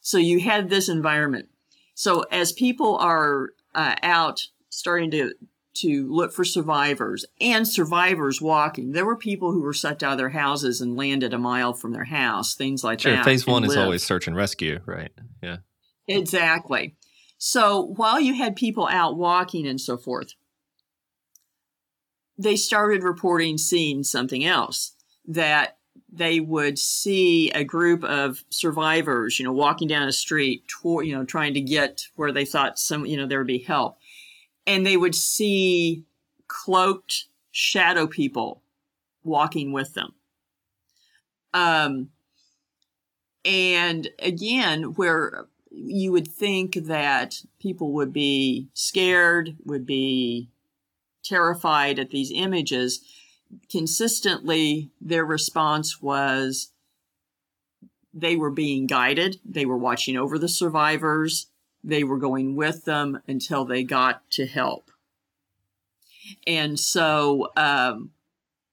So 0.00 0.18
you 0.18 0.40
had 0.40 0.68
this 0.68 0.88
environment. 0.88 1.48
So 1.94 2.22
as 2.30 2.52
people 2.52 2.96
are 2.98 3.50
uh, 3.74 3.96
out 4.02 4.46
starting 4.68 5.10
to 5.12 5.32
to 5.80 6.06
look 6.12 6.32
for 6.32 6.44
survivors 6.44 7.24
and 7.40 7.66
survivors 7.66 8.40
walking. 8.40 8.92
There 8.92 9.06
were 9.06 9.16
people 9.16 9.52
who 9.52 9.62
were 9.62 9.72
sucked 9.72 10.02
out 10.02 10.12
of 10.12 10.18
their 10.18 10.30
houses 10.30 10.80
and 10.80 10.96
landed 10.96 11.34
a 11.34 11.38
mile 11.38 11.72
from 11.72 11.92
their 11.92 12.04
house, 12.04 12.54
things 12.54 12.82
like 12.84 13.00
sure, 13.00 13.12
that. 13.12 13.24
Phase 13.24 13.46
one 13.46 13.64
is 13.64 13.76
always 13.76 14.02
search 14.02 14.26
and 14.26 14.36
rescue, 14.36 14.80
right? 14.86 15.10
Yeah. 15.42 15.58
Exactly. 16.08 16.96
So 17.38 17.82
while 17.82 18.20
you 18.20 18.34
had 18.34 18.56
people 18.56 18.86
out 18.86 19.16
walking 19.16 19.66
and 19.66 19.80
so 19.80 19.96
forth, 19.96 20.34
they 22.38 22.56
started 22.56 23.02
reporting 23.02 23.58
seeing 23.58 24.02
something 24.02 24.44
else 24.44 24.92
that 25.26 25.78
they 26.12 26.40
would 26.40 26.78
see 26.78 27.50
a 27.50 27.64
group 27.64 28.04
of 28.04 28.44
survivors, 28.50 29.38
you 29.38 29.44
know, 29.44 29.52
walking 29.52 29.88
down 29.88 30.08
a 30.08 30.12
street, 30.12 30.66
toward, 30.68 31.06
you 31.06 31.14
know, 31.14 31.24
trying 31.24 31.54
to 31.54 31.60
get 31.60 32.06
where 32.16 32.32
they 32.32 32.44
thought 32.44 32.78
some, 32.78 33.04
you 33.06 33.16
know, 33.16 33.26
there 33.26 33.38
would 33.38 33.46
be 33.46 33.58
help. 33.58 33.98
And 34.66 34.84
they 34.84 34.96
would 34.96 35.14
see 35.14 36.04
cloaked 36.48 37.26
shadow 37.50 38.06
people 38.06 38.62
walking 39.22 39.72
with 39.72 39.94
them. 39.94 40.14
Um, 41.54 42.10
and 43.44 44.08
again, 44.18 44.94
where 44.94 45.46
you 45.70 46.12
would 46.12 46.28
think 46.28 46.74
that 46.74 47.42
people 47.60 47.92
would 47.92 48.12
be 48.12 48.68
scared, 48.74 49.56
would 49.64 49.86
be 49.86 50.48
terrified 51.22 51.98
at 51.98 52.10
these 52.10 52.32
images, 52.32 53.00
consistently 53.70 54.90
their 55.00 55.24
response 55.24 56.00
was 56.02 56.72
they 58.12 58.36
were 58.36 58.50
being 58.50 58.86
guided, 58.86 59.38
they 59.44 59.66
were 59.66 59.76
watching 59.76 60.16
over 60.16 60.38
the 60.38 60.48
survivors, 60.48 61.48
they 61.86 62.04
were 62.04 62.18
going 62.18 62.56
with 62.56 62.84
them 62.84 63.20
until 63.26 63.64
they 63.64 63.82
got 63.82 64.28
to 64.32 64.46
help. 64.46 64.90
And 66.46 66.78
so 66.78 67.50
um, 67.56 68.10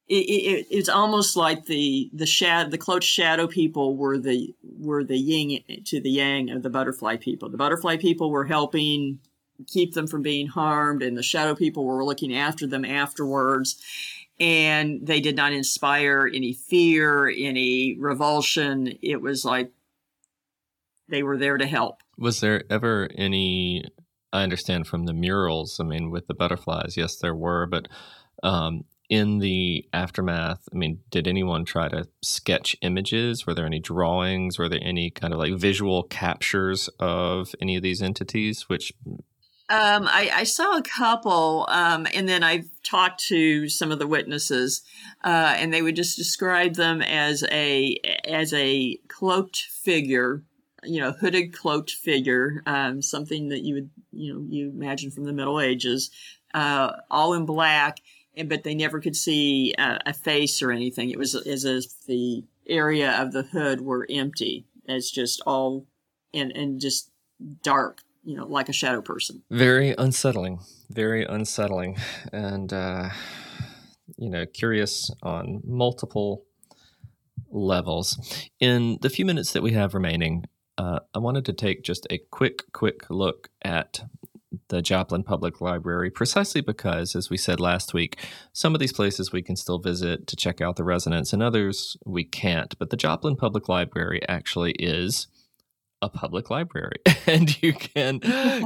it, 0.07 0.15
it, 0.15 0.67
it's 0.71 0.89
almost 0.89 1.37
like 1.37 1.65
the 1.65 2.09
the 2.11 2.25
shadow 2.25 2.69
the 2.69 2.77
cloaked 2.77 3.03
shadow 3.03 3.47
people 3.47 3.95
were 3.95 4.17
the 4.17 4.55
were 4.79 5.03
the 5.03 5.17
yin 5.17 5.61
to 5.85 6.01
the 6.01 6.09
yang 6.09 6.49
of 6.49 6.63
the 6.63 6.69
butterfly 6.71 7.17
people. 7.17 7.49
The 7.49 7.57
butterfly 7.57 7.97
people 7.97 8.31
were 8.31 8.45
helping 8.45 9.19
keep 9.67 9.93
them 9.93 10.07
from 10.07 10.23
being 10.23 10.47
harmed, 10.47 11.03
and 11.03 11.15
the 11.15 11.23
shadow 11.23 11.53
people 11.53 11.85
were 11.85 12.03
looking 12.03 12.35
after 12.35 12.65
them 12.65 12.83
afterwards 12.83 13.81
and 14.39 15.05
they 15.05 15.21
did 15.21 15.35
not 15.35 15.53
inspire 15.53 16.29
any 16.33 16.53
fear, 16.53 17.29
any 17.29 17.95
revulsion. 17.99 18.97
It 19.01 19.21
was 19.21 19.45
like 19.45 19.71
they 21.09 21.23
were 21.23 21.37
there 21.37 21.57
to 21.57 21.65
help. 21.65 22.01
Was 22.17 22.39
there 22.39 22.63
ever 22.69 23.09
any? 23.15 23.83
I 24.31 24.43
understand 24.43 24.87
from 24.87 25.05
the 25.05 25.13
murals. 25.13 25.79
I 25.79 25.83
mean, 25.83 26.09
with 26.09 26.27
the 26.27 26.33
butterflies, 26.33 26.97
yes, 26.97 27.17
there 27.17 27.35
were, 27.35 27.67
but 27.67 27.87
um, 28.41 28.85
in 29.09 29.39
the 29.39 29.85
aftermath, 29.93 30.67
I 30.73 30.77
mean, 30.77 31.01
did 31.11 31.27
anyone 31.27 31.65
try 31.65 31.87
to 31.89 32.07
sketch 32.21 32.75
images? 32.81 33.45
Were 33.45 33.53
there 33.53 33.65
any 33.65 33.79
drawings? 33.79 34.57
Were 34.57 34.69
there 34.69 34.79
any 34.81 35.11
kind 35.11 35.33
of 35.33 35.39
like 35.39 35.53
visual 35.53 36.03
captures 36.03 36.89
of 36.99 37.53
any 37.61 37.75
of 37.75 37.83
these 37.83 38.01
entities? 38.01 38.69
Which 38.69 38.93
um, 39.69 40.07
I, 40.07 40.29
I, 40.33 40.43
saw 40.43 40.77
a 40.77 40.81
couple, 40.81 41.65
um, 41.69 42.05
and 42.13 42.27
then 42.27 42.43
I've 42.43 42.69
talked 42.83 43.23
to 43.27 43.69
some 43.69 43.91
of 43.91 43.99
the 43.99 44.07
witnesses, 44.07 44.83
uh, 45.23 45.55
and 45.57 45.73
they 45.73 45.81
would 45.81 45.95
just 45.95 46.17
describe 46.17 46.75
them 46.75 47.01
as 47.01 47.43
a 47.49 47.97
as 48.25 48.53
a 48.53 48.97
cloaked 49.07 49.57
figure, 49.57 50.43
you 50.85 50.99
know, 50.99 51.11
hooded 51.11 51.53
cloaked 51.53 51.91
figure, 51.91 52.61
um, 52.65 53.01
something 53.01 53.49
that 53.49 53.63
you 53.63 53.75
would 53.75 53.89
you 54.11 54.33
know 54.33 54.45
you 54.49 54.69
imagine 54.69 55.11
from 55.11 55.25
the 55.25 55.33
Middle 55.33 55.59
Ages, 55.59 56.11
uh, 56.53 56.93
all 57.09 57.33
in 57.33 57.45
black, 57.45 57.99
and 58.35 58.49
but 58.49 58.63
they 58.63 58.75
never 58.75 58.99
could 58.99 59.15
see 59.15 59.73
a, 59.77 59.99
a 60.07 60.13
face 60.13 60.61
or 60.61 60.71
anything. 60.71 61.09
It 61.09 61.19
was 61.19 61.35
as 61.35 61.65
if 61.65 61.85
the 62.07 62.43
area 62.67 63.11
of 63.21 63.31
the 63.31 63.43
hood 63.43 63.81
were 63.81 64.07
empty, 64.09 64.65
as 64.87 65.11
just 65.11 65.41
all 65.45 65.85
and 66.33 66.51
and 66.51 66.79
just 66.79 67.11
dark 67.61 68.01
you 68.23 68.37
know, 68.37 68.45
like 68.45 68.69
a 68.69 68.73
shadow 68.73 69.01
person. 69.01 69.43
Very 69.51 69.93
unsettling. 69.97 70.59
Very 70.89 71.25
unsettling. 71.25 71.97
And, 72.31 72.71
uh, 72.71 73.09
you 74.17 74.29
know, 74.29 74.45
curious 74.45 75.11
on 75.21 75.61
multiple 75.65 76.45
levels. 77.51 78.49
In 78.59 78.97
the 79.01 79.09
few 79.09 79.25
minutes 79.25 79.53
that 79.53 79.61
we 79.61 79.73
have 79.73 79.93
remaining, 79.93 80.45
uh, 80.77 80.99
I 81.13 81.19
wanted 81.19 81.45
to 81.45 81.53
take 81.53 81.83
just 81.83 82.07
a 82.09 82.17
quick, 82.17 82.71
quick 82.73 83.09
look 83.09 83.49
at 83.61 84.01
the 84.69 84.81
Joplin 84.81 85.23
Public 85.23 85.61
Library 85.61 86.09
precisely 86.09 86.61
because, 86.61 87.15
as 87.15 87.29
we 87.29 87.37
said 87.37 87.59
last 87.59 87.93
week, 87.93 88.17
some 88.53 88.73
of 88.73 88.79
these 88.79 88.93
places 88.93 89.31
we 89.31 89.41
can 89.41 89.55
still 89.55 89.79
visit 89.79 90.27
to 90.27 90.35
check 90.35 90.61
out 90.61 90.75
the 90.75 90.83
residents 90.83 91.33
and 91.33 91.41
others 91.41 91.97
we 92.05 92.23
can't. 92.23 92.77
But 92.77 92.89
the 92.89 92.97
Joplin 92.97 93.35
Public 93.35 93.67
Library 93.67 94.21
actually 94.27 94.73
is 94.73 95.27
a 96.01 96.09
public 96.09 96.49
library 96.49 96.97
and 97.27 97.63
you 97.63 97.71
can 97.71 98.19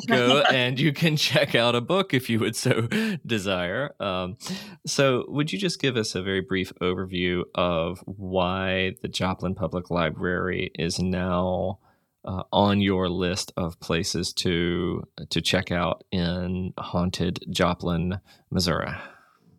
go 0.08 0.42
and 0.52 0.80
you 0.80 0.92
can 0.92 1.16
check 1.16 1.54
out 1.54 1.76
a 1.76 1.82
book 1.82 2.12
if 2.14 2.32
you 2.32 2.40
would 2.40 2.56
so 2.56 2.88
desire. 3.26 3.94
Um, 4.00 4.38
so, 4.86 5.26
would 5.28 5.54
you 5.54 5.60
just 5.60 5.80
give 5.80 5.98
us 5.98 6.16
a 6.16 6.22
very 6.22 6.42
brief 6.42 6.74
overview 6.82 7.44
of 7.54 8.00
why 8.06 8.96
the 9.02 9.08
Joplin 9.08 9.56
Public 9.56 9.90
Library 9.90 10.72
is 10.76 11.00
now 11.00 11.80
uh, 12.28 12.44
on 12.52 12.82
your 12.82 13.10
list 13.10 13.54
of 13.58 13.80
places 13.80 14.34
to 14.34 15.08
to 15.30 15.42
check 15.42 15.72
out 15.72 16.04
in 16.12 16.74
haunted 16.78 17.40
Joplin, 17.50 18.20
Missouri? 18.52 18.92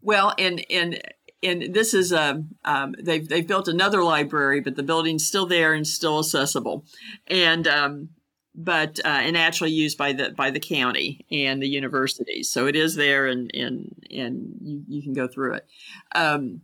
Well, 0.03 0.35
and 0.39 0.65
and 0.71 1.01
and 1.43 1.75
this 1.75 1.95
is 1.95 2.13
a 2.13 2.31
um, 2.31 2.49
um, 2.65 2.95
they've 3.03 3.27
they've 3.27 3.47
built 3.47 3.69
another 3.69 4.05
library, 4.05 4.61
but 4.61 4.77
the 4.77 4.83
building's 4.83 5.27
still 5.27 5.47
there 5.47 5.73
and 5.73 5.87
still 5.87 6.19
accessible, 6.19 6.85
and 7.27 7.67
um, 7.67 8.11
but 8.55 9.01
uh, 9.03 9.09
and 9.09 9.37
actually 9.37 9.71
used 9.71 9.97
by 9.97 10.13
the 10.13 10.31
by 10.31 10.51
the 10.51 10.61
county 10.61 11.25
and 11.31 11.63
the 11.63 11.69
universities. 11.69 12.51
So 12.51 12.67
it 12.67 12.77
is 12.77 12.97
there, 12.97 13.27
and 13.27 13.51
and 13.55 13.95
and 14.11 14.57
you, 14.61 14.85
you 14.89 15.03
can 15.03 15.15
go 15.15 15.27
through 15.27 15.55
it. 15.55 15.67
Um, 16.15 16.61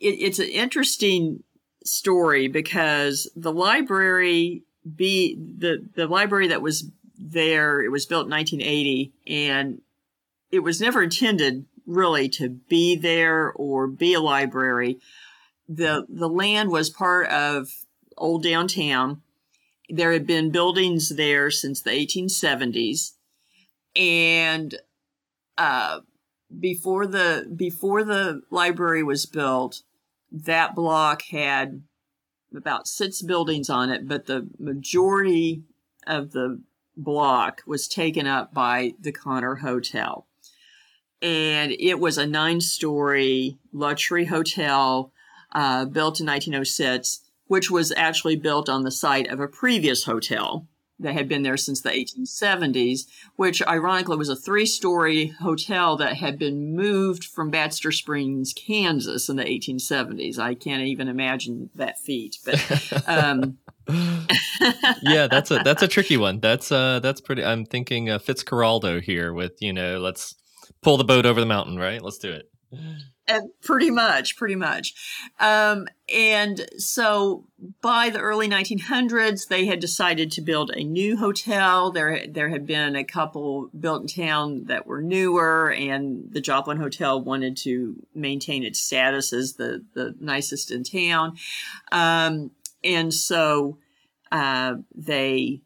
it 0.00 0.16
it's 0.20 0.38
an 0.38 0.48
interesting 0.48 1.44
story 1.84 2.46
because 2.46 3.30
the 3.34 3.52
library 3.52 4.64
be 4.82 5.34
the 5.34 5.88
the 5.94 6.06
library 6.06 6.48
that 6.48 6.62
was 6.62 6.90
there. 7.18 7.80
It 7.82 7.90
was 7.90 8.06
built 8.06 8.26
in 8.26 8.30
1980, 8.30 9.12
and 9.26 9.80
it 10.50 10.60
was 10.60 10.80
never 10.80 11.02
intended 11.02 11.66
really 11.86 12.28
to 12.28 12.48
be 12.48 12.96
there 12.96 13.52
or 13.52 13.86
be 13.86 14.14
a 14.14 14.20
library. 14.20 14.98
The 15.68 16.06
the 16.08 16.28
land 16.28 16.70
was 16.70 16.90
part 16.90 17.28
of 17.28 17.68
old 18.16 18.42
downtown. 18.42 19.22
There 19.88 20.12
had 20.12 20.26
been 20.26 20.50
buildings 20.50 21.10
there 21.10 21.50
since 21.50 21.82
the 21.82 21.90
1870s, 21.90 23.12
and 23.94 24.74
uh, 25.58 26.00
before 26.58 27.06
the 27.06 27.52
before 27.54 28.04
the 28.04 28.42
library 28.50 29.02
was 29.02 29.26
built, 29.26 29.82
that 30.30 30.74
block 30.74 31.22
had 31.30 31.82
about 32.54 32.88
six 32.88 33.22
buildings 33.22 33.70
on 33.70 33.90
it, 33.90 34.06
but 34.06 34.26
the 34.26 34.48
majority 34.58 35.62
of 36.06 36.32
the 36.32 36.62
block 36.96 37.62
was 37.66 37.88
taken 37.88 38.26
up 38.26 38.52
by 38.52 38.94
the 39.00 39.12
Connor 39.12 39.56
Hotel. 39.56 40.26
And 41.20 41.72
it 41.78 42.00
was 42.00 42.18
a 42.18 42.26
nine 42.26 42.60
story 42.60 43.58
luxury 43.72 44.26
hotel 44.26 45.12
uh, 45.52 45.84
built 45.84 46.20
in 46.20 46.26
1906, 46.26 47.20
which 47.46 47.70
was 47.70 47.92
actually 47.96 48.36
built 48.36 48.68
on 48.68 48.82
the 48.82 48.90
site 48.90 49.28
of 49.28 49.38
a 49.38 49.48
previous 49.48 50.04
hotel 50.04 50.66
that 51.02 51.14
had 51.14 51.28
been 51.28 51.42
there 51.42 51.56
since 51.56 51.80
the 51.80 51.90
1870s, 51.90 53.06
which 53.36 53.62
ironically 53.66 54.16
was 54.16 54.28
a 54.28 54.36
three 54.36 54.66
story 54.66 55.28
hotel 55.40 55.96
that 55.96 56.16
had 56.16 56.38
been 56.38 56.74
moved 56.74 57.24
from 57.24 57.50
Baxter 57.50 57.92
Springs, 57.92 58.52
Kansas 58.52 59.28
in 59.28 59.36
the 59.36 59.44
1870s. 59.44 60.38
I 60.38 60.54
can't 60.54 60.82
even 60.82 61.08
imagine 61.08 61.70
that 61.74 61.98
feat, 61.98 62.38
but. 62.44 63.08
Um, 63.08 63.58
yeah, 65.02 65.26
that's 65.26 65.50
a 65.50 65.58
that's 65.64 65.82
a 65.82 65.88
tricky 65.88 66.16
one. 66.16 66.38
That's 66.38 66.70
uh 66.70 67.00
that's 67.00 67.20
pretty. 67.20 67.44
I'm 67.44 67.64
thinking 67.64 68.10
uh, 68.10 68.20
Fitzcarraldo 68.20 69.02
here 69.02 69.32
with 69.32 69.60
you 69.60 69.72
know 69.72 69.98
let's 69.98 70.36
pull 70.82 70.96
the 70.96 71.04
boat 71.04 71.26
over 71.26 71.40
the 71.40 71.46
mountain, 71.46 71.76
right? 71.78 72.00
Let's 72.00 72.18
do 72.18 72.30
it. 72.30 72.48
And 73.28 73.50
pretty 73.62 73.90
much, 73.90 74.36
pretty 74.36 74.56
much. 74.56 74.94
Um, 75.38 75.86
and 76.12 76.66
so 76.76 77.46
by 77.80 78.10
the 78.10 78.18
early 78.18 78.48
1900s, 78.48 79.46
they 79.46 79.66
had 79.66 79.78
decided 79.78 80.32
to 80.32 80.40
build 80.40 80.70
a 80.70 80.82
new 80.82 81.16
hotel. 81.16 81.92
There, 81.92 82.26
there 82.26 82.48
had 82.48 82.66
been 82.66 82.96
a 82.96 83.04
couple 83.04 83.70
built 83.78 84.02
in 84.02 84.24
town 84.24 84.64
that 84.64 84.86
were 84.86 85.00
newer, 85.00 85.70
and 85.70 86.32
the 86.32 86.40
Joplin 86.40 86.78
Hotel 86.78 87.22
wanted 87.22 87.56
to 87.58 87.94
maintain 88.12 88.64
its 88.64 88.80
status 88.80 89.32
as 89.32 89.54
the, 89.54 89.84
the 89.94 90.16
nicest 90.18 90.72
in 90.72 90.82
town. 90.82 91.36
Um, 91.92 92.50
and 92.82 93.14
so 93.14 93.78
uh, 94.32 94.74
they 94.94 95.60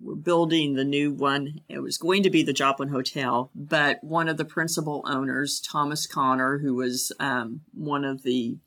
were 0.00 0.16
building 0.16 0.74
the 0.74 0.84
new 0.84 1.12
one. 1.12 1.60
It 1.68 1.80
was 1.80 1.98
going 1.98 2.22
to 2.22 2.30
be 2.30 2.42
the 2.42 2.52
Joplin 2.52 2.88
Hotel, 2.88 3.50
but 3.54 4.02
one 4.02 4.28
of 4.28 4.36
the 4.36 4.44
principal 4.44 5.04
owners, 5.06 5.60
Thomas 5.60 6.06
Connor, 6.06 6.58
who 6.58 6.74
was 6.74 7.12
um, 7.18 7.62
one 7.72 8.04
of 8.04 8.22
the 8.22 8.58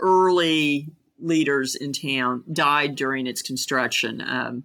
early 0.00 0.88
leaders 1.18 1.74
in 1.74 1.92
town, 1.92 2.44
died 2.52 2.94
during 2.96 3.26
its 3.26 3.42
construction 3.42 4.20
um, 4.20 4.64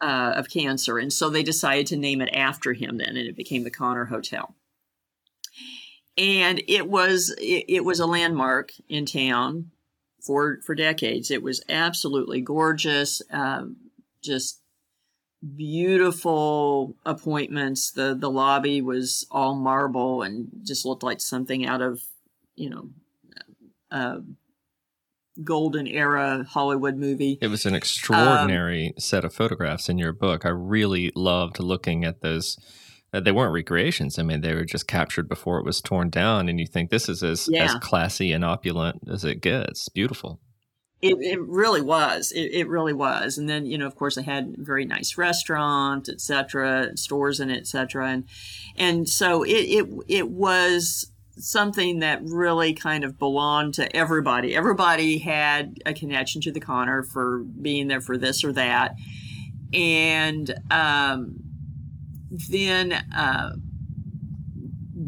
uh, 0.00 0.32
of 0.36 0.50
cancer. 0.50 0.98
And 0.98 1.12
so 1.12 1.30
they 1.30 1.42
decided 1.42 1.86
to 1.88 1.96
name 1.96 2.20
it 2.20 2.30
after 2.32 2.72
him 2.72 2.98
then, 2.98 3.16
and 3.16 3.28
it 3.28 3.36
became 3.36 3.64
the 3.64 3.70
Connor 3.70 4.06
Hotel. 4.06 4.54
And 6.16 6.60
it 6.66 6.88
was 6.88 7.34
it, 7.38 7.64
it 7.68 7.84
was 7.84 8.00
a 8.00 8.06
landmark 8.06 8.70
in 8.88 9.06
town 9.06 9.70
for 10.20 10.58
for 10.66 10.74
decades. 10.74 11.30
It 11.30 11.42
was 11.42 11.62
absolutely 11.68 12.40
gorgeous, 12.40 13.22
um, 13.30 13.76
just 14.22 14.60
beautiful 15.56 16.96
appointments. 17.04 17.90
The 17.90 18.16
the 18.18 18.30
lobby 18.30 18.80
was 18.80 19.26
all 19.30 19.54
marble 19.54 20.22
and 20.22 20.48
just 20.62 20.84
looked 20.84 21.02
like 21.02 21.20
something 21.20 21.66
out 21.66 21.82
of 21.82 22.00
you 22.54 22.70
know. 22.70 22.88
Uh, 23.90 24.20
golden 25.44 25.86
era 25.86 26.44
Hollywood 26.48 26.96
movie. 26.96 27.38
It 27.40 27.48
was 27.48 27.66
an 27.66 27.74
extraordinary 27.74 28.88
um, 28.88 28.92
set 28.98 29.24
of 29.24 29.34
photographs 29.34 29.88
in 29.88 29.98
your 29.98 30.12
book. 30.12 30.44
I 30.44 30.50
really 30.50 31.12
loved 31.14 31.60
looking 31.60 32.04
at 32.04 32.20
those. 32.20 32.56
Uh, 33.12 33.20
they 33.20 33.32
weren't 33.32 33.52
recreations. 33.52 34.18
I 34.18 34.22
mean, 34.22 34.40
they 34.40 34.54
were 34.54 34.64
just 34.64 34.86
captured 34.86 35.28
before 35.28 35.58
it 35.58 35.64
was 35.64 35.80
torn 35.80 36.10
down. 36.10 36.48
And 36.48 36.60
you 36.60 36.66
think 36.66 36.90
this 36.90 37.08
is 37.08 37.22
as, 37.22 37.48
yeah. 37.50 37.64
as 37.64 37.74
classy 37.76 38.32
and 38.32 38.44
opulent 38.44 39.02
as 39.08 39.24
it 39.24 39.40
gets. 39.40 39.88
Beautiful. 39.88 40.40
It, 41.00 41.16
it 41.20 41.40
really 41.40 41.80
was. 41.80 42.32
It, 42.32 42.50
it 42.52 42.68
really 42.68 42.92
was. 42.92 43.38
And 43.38 43.48
then, 43.48 43.66
you 43.66 43.78
know, 43.78 43.86
of 43.86 43.94
course, 43.94 44.16
they 44.16 44.22
had 44.22 44.56
very 44.58 44.84
nice 44.84 45.16
restaurant, 45.16 46.08
etc., 46.08 46.96
stores 46.96 47.38
in 47.38 47.50
it, 47.50 47.60
etc. 47.60 48.08
And 48.08 48.24
and 48.76 49.08
so 49.08 49.44
it, 49.44 49.50
it 49.50 49.86
it 50.08 50.30
was 50.30 51.12
something 51.38 52.00
that 52.00 52.20
really 52.24 52.74
kind 52.74 53.04
of 53.04 53.18
belonged 53.18 53.74
to 53.74 53.96
everybody. 53.96 54.56
Everybody 54.56 55.18
had 55.18 55.78
a 55.86 55.94
connection 55.94 56.40
to 56.42 56.52
the 56.52 56.60
Connor 56.60 57.02
for 57.02 57.38
being 57.38 57.88
there 57.88 58.00
for 58.00 58.16
this 58.16 58.42
or 58.42 58.52
that. 58.54 58.96
And 59.72 60.52
um, 60.70 61.36
then 62.50 62.92
uh, 63.14 63.52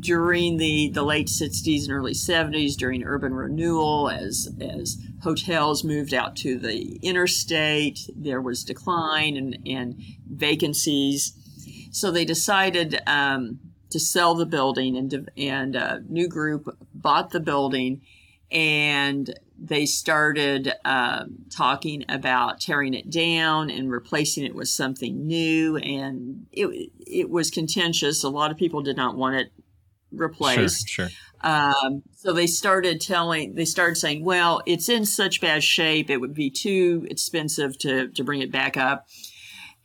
during 0.01 0.57
the, 0.57 0.91
the 0.91 1.03
late 1.03 1.29
60s 1.29 1.85
and 1.85 1.93
early 1.93 2.15
70s, 2.15 2.75
during 2.75 3.05
urban 3.05 3.35
renewal, 3.35 4.11
as, 4.11 4.53
as 4.61 4.99
hotels 5.23 5.85
moved 5.85 6.15
out 6.15 6.37
to 6.37 6.59
the 6.59 6.97
interstate. 7.03 8.09
There 8.17 8.41
was 8.41 8.65
decline 8.65 9.37
and, 9.37 9.59
and 9.67 10.01
vacancies. 10.29 11.35
So 11.93 12.11
they 12.11 12.25
decided 12.25 13.01
um, 13.07 13.61
to 13.91 14.01
sell 14.01 14.35
the 14.35 14.47
building, 14.47 14.97
and, 14.97 15.31
and 15.37 15.77
a 15.77 16.03
new 16.09 16.29
group 16.29 16.77
bought 16.95 17.31
the 17.31 17.41
building 17.41 18.01
and 18.51 19.33
they 19.63 19.85
started 19.85 20.73
um, 20.85 21.37
talking 21.51 22.05
about 22.09 22.61
tearing 22.61 22.95
it 22.95 23.11
down 23.11 23.71
and 23.71 23.91
replacing 23.91 24.45
it 24.45 24.55
with 24.55 24.69
something 24.69 25.27
new. 25.27 25.77
And 25.77 26.47
it, 26.51 26.91
it 26.99 27.31
was 27.31 27.51
contentious. 27.51 28.25
A 28.25 28.31
lot 28.31 28.51
of 28.51 28.57
people 28.57 28.83
did 28.83 28.97
not 28.97 29.17
want 29.17 29.37
it 29.37 29.53
replaced. 30.13 30.89
Sure, 30.89 31.09
sure. 31.09 31.17
Um, 31.43 32.03
so 32.17 32.33
they 32.33 32.47
started 32.47 33.01
telling, 33.01 33.55
they 33.55 33.65
started 33.65 33.97
saying, 33.97 34.25
well, 34.25 34.63
it's 34.67 34.89
in 34.89 35.07
such 35.07 35.41
bad 35.41 35.65
shape, 35.65 36.11
it 36.11 36.19
would 36.19 36.35
be 36.35 36.51
too 36.51 37.07
expensive 37.11 37.79
to, 37.79 38.09
to 38.09 38.25
bring 38.25 38.43
it 38.43 38.53
back 38.53 38.77
up. 38.77 39.07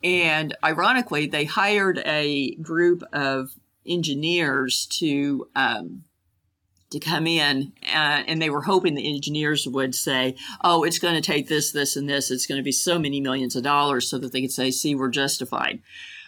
And 0.03 0.55
ironically, 0.63 1.27
they 1.27 1.45
hired 1.45 2.01
a 2.05 2.55
group 2.55 3.03
of 3.13 3.51
engineers 3.85 4.85
to, 4.99 5.47
um, 5.55 6.03
to 6.91 6.99
come 6.99 7.27
in 7.27 7.73
uh, 7.83 8.23
and 8.27 8.41
they 8.41 8.49
were 8.49 8.61
hoping 8.61 8.95
the 8.95 9.13
engineers 9.13 9.67
would 9.67 9.95
say 9.95 10.35
oh 10.61 10.83
it's 10.83 10.99
going 10.99 11.15
to 11.15 11.21
take 11.21 11.47
this 11.47 11.71
this 11.71 11.95
and 11.95 12.07
this 12.07 12.29
it's 12.31 12.45
going 12.45 12.59
to 12.59 12.63
be 12.63 12.71
so 12.71 12.99
many 12.99 13.19
millions 13.19 13.55
of 13.55 13.63
dollars 13.63 14.09
so 14.09 14.17
that 14.17 14.31
they 14.31 14.41
could 14.41 14.51
say 14.51 14.71
see 14.71 14.95
we're 14.95 15.09
justified 15.09 15.81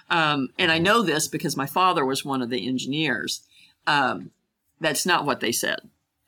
um, 0.09 0.49
and 0.57 0.71
i 0.71 0.77
know 0.77 1.03
this 1.03 1.27
because 1.27 1.55
my 1.55 1.67
father 1.67 2.03
was 2.03 2.25
one 2.25 2.41
of 2.41 2.49
the 2.49 2.67
engineers 2.67 3.47
um, 3.87 4.31
that's 4.79 5.05
not 5.05 5.25
what 5.25 5.39
they 5.39 5.51
said. 5.51 5.79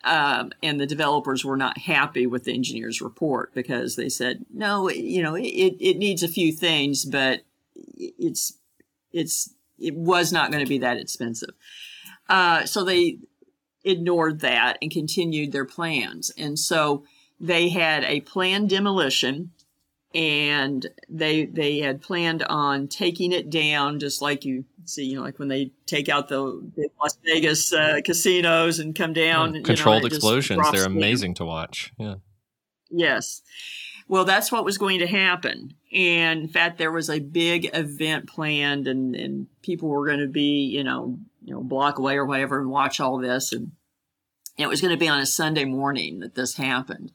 Um, 0.03 0.53
and 0.63 0.79
the 0.79 0.87
developers 0.87 1.43
were 1.43 1.57
not 1.57 1.77
happy 1.77 2.25
with 2.25 2.45
the 2.45 2.53
engineer's 2.53 3.01
report 3.01 3.53
because 3.53 3.97
they 3.97 4.07
said, 4.07 4.45
no, 4.51 4.89
you 4.89 5.21
know, 5.21 5.35
it, 5.35 5.75
it 5.79 5.97
needs 5.97 6.23
a 6.23 6.29
few 6.29 6.53
things, 6.53 7.03
but 7.03 7.41
it's, 7.97 8.53
it's, 9.11 9.53
it 9.77 9.95
was 9.95 10.31
not 10.31 10.51
going 10.51 10.63
to 10.63 10.69
be 10.69 10.77
that 10.79 10.97
expensive. 10.97 11.53
Uh, 12.29 12.65
so 12.65 12.83
they 12.83 13.19
ignored 13.83 14.39
that 14.39 14.77
and 14.81 14.89
continued 14.89 15.51
their 15.51 15.65
plans. 15.65 16.31
And 16.37 16.57
so 16.57 17.03
they 17.39 17.69
had 17.69 18.05
a 18.05 18.21
planned 18.21 18.69
demolition 18.69 19.51
and 20.13 20.87
they 21.07 21.45
they 21.45 21.79
had 21.79 22.01
planned 22.01 22.43
on 22.43 22.87
taking 22.87 23.31
it 23.31 23.49
down 23.49 23.99
just 23.99 24.21
like 24.21 24.43
you 24.43 24.65
see 24.85 25.05
you 25.05 25.15
know 25.15 25.21
like 25.21 25.37
when 25.37 25.49
they 25.49 25.71
take 25.85 26.09
out 26.09 26.27
the, 26.29 26.71
the 26.75 26.89
las 26.99 27.17
vegas 27.23 27.71
uh, 27.71 27.99
casinos 28.03 28.79
and 28.79 28.95
come 28.95 29.13
down 29.13 29.63
controlled 29.63 30.03
you 30.03 30.09
know, 30.09 30.15
explosions. 30.15 30.71
they're 30.71 30.85
amazing 30.85 31.33
to 31.35 31.45
watch. 31.45 31.93
Yeah. 31.97 32.15
Yes. 32.89 33.43
Well 34.07 34.25
that's 34.25 34.51
what 34.51 34.65
was 34.65 34.79
going 34.79 34.99
to 34.99 35.07
happen. 35.07 35.75
And 35.93 36.41
in 36.41 36.47
fact 36.47 36.79
there 36.79 36.91
was 36.91 37.09
a 37.09 37.19
big 37.19 37.69
event 37.75 38.27
planned 38.27 38.87
and 38.87 39.15
and 39.15 39.47
people 39.61 39.89
were 39.89 40.07
going 40.07 40.19
to 40.19 40.27
be 40.27 40.65
you 40.65 40.83
know 40.83 41.19
you 41.43 41.53
know 41.53 41.61
block 41.61 41.99
away 41.99 42.17
or 42.17 42.25
whatever 42.25 42.59
and 42.59 42.69
watch 42.69 42.99
all 42.99 43.19
this. 43.19 43.51
And 43.51 43.73
it 44.57 44.67
was 44.67 44.81
going 44.81 44.91
to 44.91 44.99
be 44.99 45.07
on 45.07 45.19
a 45.19 45.25
sunday 45.27 45.65
morning 45.65 46.19
that 46.21 46.33
this 46.33 46.55
happened 46.55 47.11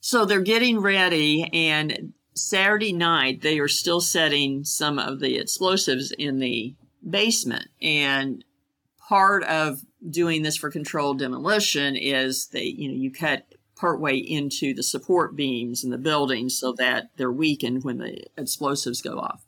so 0.00 0.24
they're 0.24 0.40
getting 0.40 0.80
ready, 0.80 1.48
and 1.52 2.12
Saturday 2.34 2.92
night 2.92 3.42
they 3.42 3.58
are 3.58 3.68
still 3.68 4.00
setting 4.00 4.64
some 4.64 4.98
of 4.98 5.20
the 5.20 5.36
explosives 5.36 6.12
in 6.12 6.38
the 6.38 6.74
basement. 7.08 7.68
And 7.82 8.44
part 9.08 9.42
of 9.44 9.80
doing 10.08 10.42
this 10.42 10.56
for 10.56 10.70
controlled 10.70 11.18
demolition 11.18 11.96
is 11.96 12.48
they, 12.48 12.64
you 12.64 12.88
know, 12.88 12.94
you 12.94 13.10
cut 13.10 13.46
partway 13.76 14.16
into 14.16 14.74
the 14.74 14.82
support 14.82 15.36
beams 15.36 15.84
in 15.84 15.90
the 15.90 15.98
building 15.98 16.48
so 16.48 16.72
that 16.72 17.10
they're 17.16 17.30
weakened 17.32 17.84
when 17.84 17.98
the 17.98 18.24
explosives 18.36 19.00
go 19.00 19.18
off. 19.18 19.44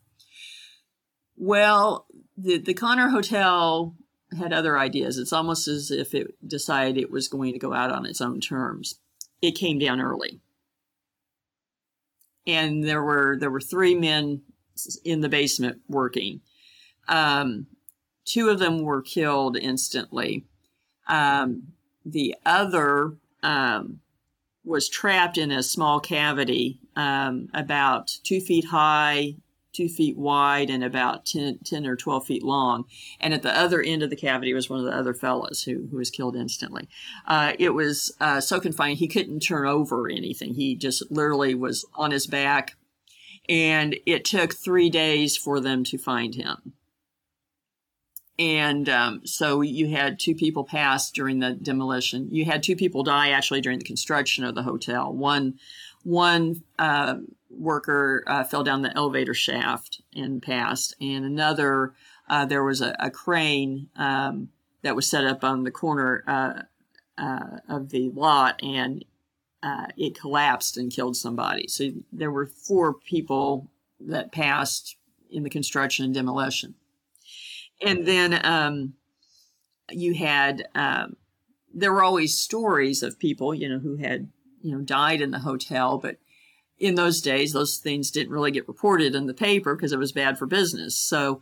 Well, 1.35 2.07
the, 2.37 2.57
the 2.57 2.73
Connor 2.73 3.09
Hotel 3.09 3.95
had 4.37 4.53
other 4.53 4.77
ideas. 4.77 5.17
It's 5.17 5.33
almost 5.33 5.67
as 5.67 5.91
if 5.91 6.13
it 6.13 6.27
decided 6.47 6.97
it 6.97 7.11
was 7.11 7.27
going 7.27 7.53
to 7.53 7.59
go 7.59 7.73
out 7.73 7.91
on 7.91 8.05
its 8.05 8.21
own 8.21 8.39
terms. 8.39 8.99
It 9.41 9.51
came 9.51 9.79
down 9.79 9.99
early 9.99 10.39
and 12.47 12.83
there 12.83 13.03
were 13.03 13.37
there 13.39 13.51
were 13.51 13.61
three 13.61 13.95
men 13.95 14.41
in 15.03 15.21
the 15.21 15.29
basement 15.29 15.81
working. 15.87 16.41
Um, 17.07 17.67
two 18.25 18.49
of 18.49 18.59
them 18.59 18.81
were 18.81 19.01
killed 19.01 19.57
instantly. 19.57 20.45
Um, 21.07 21.73
the 22.05 22.35
other 22.45 23.13
um, 23.43 23.99
was 24.63 24.89
trapped 24.89 25.37
in 25.37 25.51
a 25.51 25.63
small 25.63 25.99
cavity 25.99 26.79
um, 26.95 27.49
about 27.53 28.17
two 28.23 28.39
feet 28.39 28.65
high, 28.65 29.35
two 29.73 29.87
feet 29.87 30.17
wide 30.17 30.69
and 30.69 30.83
about 30.83 31.25
10, 31.25 31.59
10, 31.63 31.85
or 31.85 31.95
12 31.95 32.25
feet 32.25 32.43
long. 32.43 32.85
And 33.19 33.33
at 33.33 33.41
the 33.41 33.57
other 33.57 33.81
end 33.81 34.03
of 34.03 34.09
the 34.09 34.15
cavity 34.15 34.53
was 34.53 34.69
one 34.69 34.79
of 34.79 34.85
the 34.85 34.95
other 34.95 35.13
fellows 35.13 35.63
who, 35.63 35.87
who 35.89 35.97
was 35.97 36.09
killed 36.09 36.35
instantly. 36.35 36.87
Uh, 37.27 37.53
it 37.57 37.69
was 37.69 38.15
uh, 38.19 38.41
so 38.41 38.59
confined, 38.59 38.97
he 38.97 39.07
couldn't 39.07 39.39
turn 39.41 39.67
over 39.67 40.09
anything. 40.09 40.53
He 40.53 40.75
just 40.75 41.09
literally 41.11 41.55
was 41.55 41.85
on 41.95 42.11
his 42.11 42.27
back. 42.27 42.75
And 43.49 43.97
it 44.05 44.23
took 44.23 44.53
three 44.53 44.89
days 44.89 45.35
for 45.35 45.59
them 45.59 45.83
to 45.85 45.97
find 45.97 46.35
him. 46.35 46.73
And 48.41 48.89
um, 48.89 49.21
so 49.25 49.61
you 49.61 49.89
had 49.89 50.19
two 50.19 50.33
people 50.33 50.63
pass 50.63 51.11
during 51.11 51.39
the 51.39 51.51
demolition. 51.51 52.27
You 52.31 52.45
had 52.45 52.63
two 52.63 52.75
people 52.75 53.03
die 53.03 53.29
actually 53.29 53.61
during 53.61 53.77
the 53.77 53.85
construction 53.85 54.43
of 54.43 54.55
the 54.55 54.63
hotel. 54.63 55.13
One, 55.13 55.59
one 56.03 56.63
uh, 56.79 57.15
worker 57.49 58.23
uh, 58.27 58.43
fell 58.43 58.63
down 58.63 58.81
the 58.81 58.95
elevator 58.95 59.33
shaft 59.33 60.01
and 60.15 60.41
passed, 60.41 60.95
and 61.01 61.25
another 61.25 61.93
uh, 62.29 62.45
there 62.45 62.63
was 62.63 62.81
a, 62.81 62.95
a 62.99 63.11
crane 63.11 63.89
um, 63.95 64.49
that 64.83 64.95
was 64.95 65.09
set 65.09 65.25
up 65.25 65.43
on 65.43 65.63
the 65.63 65.71
corner 65.71 66.23
uh, 66.27 66.61
uh 67.17 67.57
of 67.69 67.89
the 67.89 68.09
lot, 68.09 68.61
and 68.63 69.05
uh, 69.63 69.87
it 69.97 70.19
collapsed 70.19 70.77
and 70.77 70.91
killed 70.91 71.15
somebody. 71.15 71.67
So 71.67 71.89
there 72.11 72.31
were 72.31 72.47
four 72.47 72.93
people 72.93 73.69
that 73.99 74.31
passed 74.31 74.97
in 75.29 75.43
the 75.43 75.49
construction 75.49 76.05
and 76.05 76.13
demolition, 76.13 76.75
and 77.81 78.05
then 78.05 78.43
um, 78.45 78.93
you 79.89 80.13
had 80.13 80.67
um, 80.73 81.15
there 81.73 81.93
were 81.93 82.03
always 82.03 82.37
stories 82.37 83.03
of 83.03 83.19
people, 83.19 83.53
you 83.53 83.69
know, 83.69 83.79
who 83.79 83.97
had 83.97 84.29
you 84.61 84.71
know 84.71 84.81
died 84.81 85.21
in 85.21 85.31
the 85.31 85.39
hotel, 85.39 85.97
but 85.97 86.17
in 86.81 86.95
those 86.95 87.21
days, 87.21 87.53
those 87.53 87.77
things 87.77 88.11
didn't 88.11 88.33
really 88.33 88.51
get 88.51 88.67
reported 88.67 89.13
in 89.13 89.27
the 89.27 89.33
paper 89.33 89.75
because 89.75 89.93
it 89.93 89.99
was 89.99 90.11
bad 90.11 90.37
for 90.37 90.47
business. 90.47 90.95
So, 90.95 91.41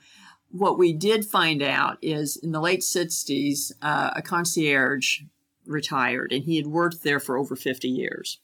what 0.51 0.77
we 0.77 0.93
did 0.93 1.25
find 1.25 1.61
out 1.61 1.97
is 2.01 2.35
in 2.35 2.51
the 2.51 2.59
late 2.59 2.81
60s, 2.81 3.71
uh, 3.81 4.11
a 4.15 4.21
concierge 4.21 5.21
retired 5.65 6.31
and 6.31 6.43
he 6.43 6.57
had 6.57 6.67
worked 6.67 7.03
there 7.03 7.19
for 7.19 7.37
over 7.37 7.55
50 7.55 7.87
years. 7.87 8.39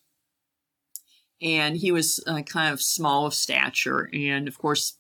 And 1.42 1.78
he 1.78 1.92
was 1.92 2.24
uh, 2.28 2.44
kind 2.44 2.72
of 2.72 2.82
small 2.82 3.26
of 3.26 3.34
stature. 3.34 4.10
And 4.14 4.48
of 4.48 4.58
course, 4.58 4.98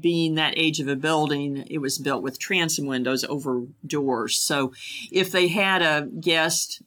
being 0.00 0.34
that 0.34 0.54
age 0.56 0.80
of 0.80 0.88
a 0.88 0.96
building, 0.96 1.66
it 1.68 1.78
was 1.78 1.98
built 1.98 2.22
with 2.22 2.38
transom 2.38 2.86
windows 2.86 3.24
over 3.24 3.64
doors. 3.86 4.38
So 4.38 4.72
if 5.10 5.32
they 5.32 5.48
had 5.48 5.82
a 5.82 6.06
guest 6.20 6.82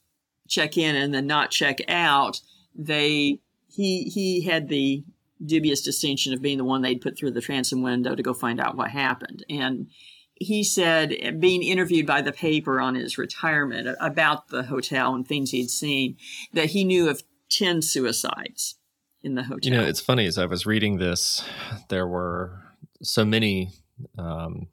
check 0.52 0.78
in 0.78 0.96
and 0.96 1.14
then 1.14 1.26
not 1.26 1.50
check 1.50 1.80
out, 1.88 2.42
they 2.76 3.40
he 3.68 4.04
he 4.04 4.42
had 4.42 4.68
the 4.68 5.04
dubious 5.44 5.82
distinction 5.82 6.34
of 6.34 6.42
being 6.42 6.60
the 6.60 6.64
one 6.64 6.82
they'd 6.82 7.02
put 7.02 7.18
through 7.18 7.32
the 7.32 7.42
transom 7.42 7.82
window 7.82 8.14
to 8.14 8.22
go 8.22 8.34
find 8.34 8.60
out 8.60 8.78
what 8.78 8.92
happened. 8.92 9.44
And 9.50 9.88
he 10.36 10.64
said, 10.64 11.40
being 11.40 11.64
interviewed 11.64 12.06
by 12.06 12.22
the 12.22 12.32
paper 12.32 12.80
on 12.80 12.96
his 12.96 13.18
retirement 13.18 13.96
about 14.00 14.50
the 14.50 14.64
hotel 14.64 15.16
and 15.16 15.28
things 15.28 15.52
he'd 15.52 15.70
seen, 15.70 16.18
that 16.54 16.72
he 16.72 16.84
knew 16.84 17.10
of 17.10 17.24
10 17.50 17.82
suicides 17.82 18.76
in 19.24 19.36
the 19.36 19.44
hotel. 19.44 19.72
You 19.72 19.78
know, 19.78 19.84
it's 19.84 20.00
funny 20.00 20.26
as 20.26 20.38
I 20.38 20.46
was 20.46 20.66
reading 20.66 20.98
this, 20.98 21.44
there 21.90 22.08
were 22.08 22.60
so 23.02 23.24
many 23.26 23.70
um, 24.18 24.68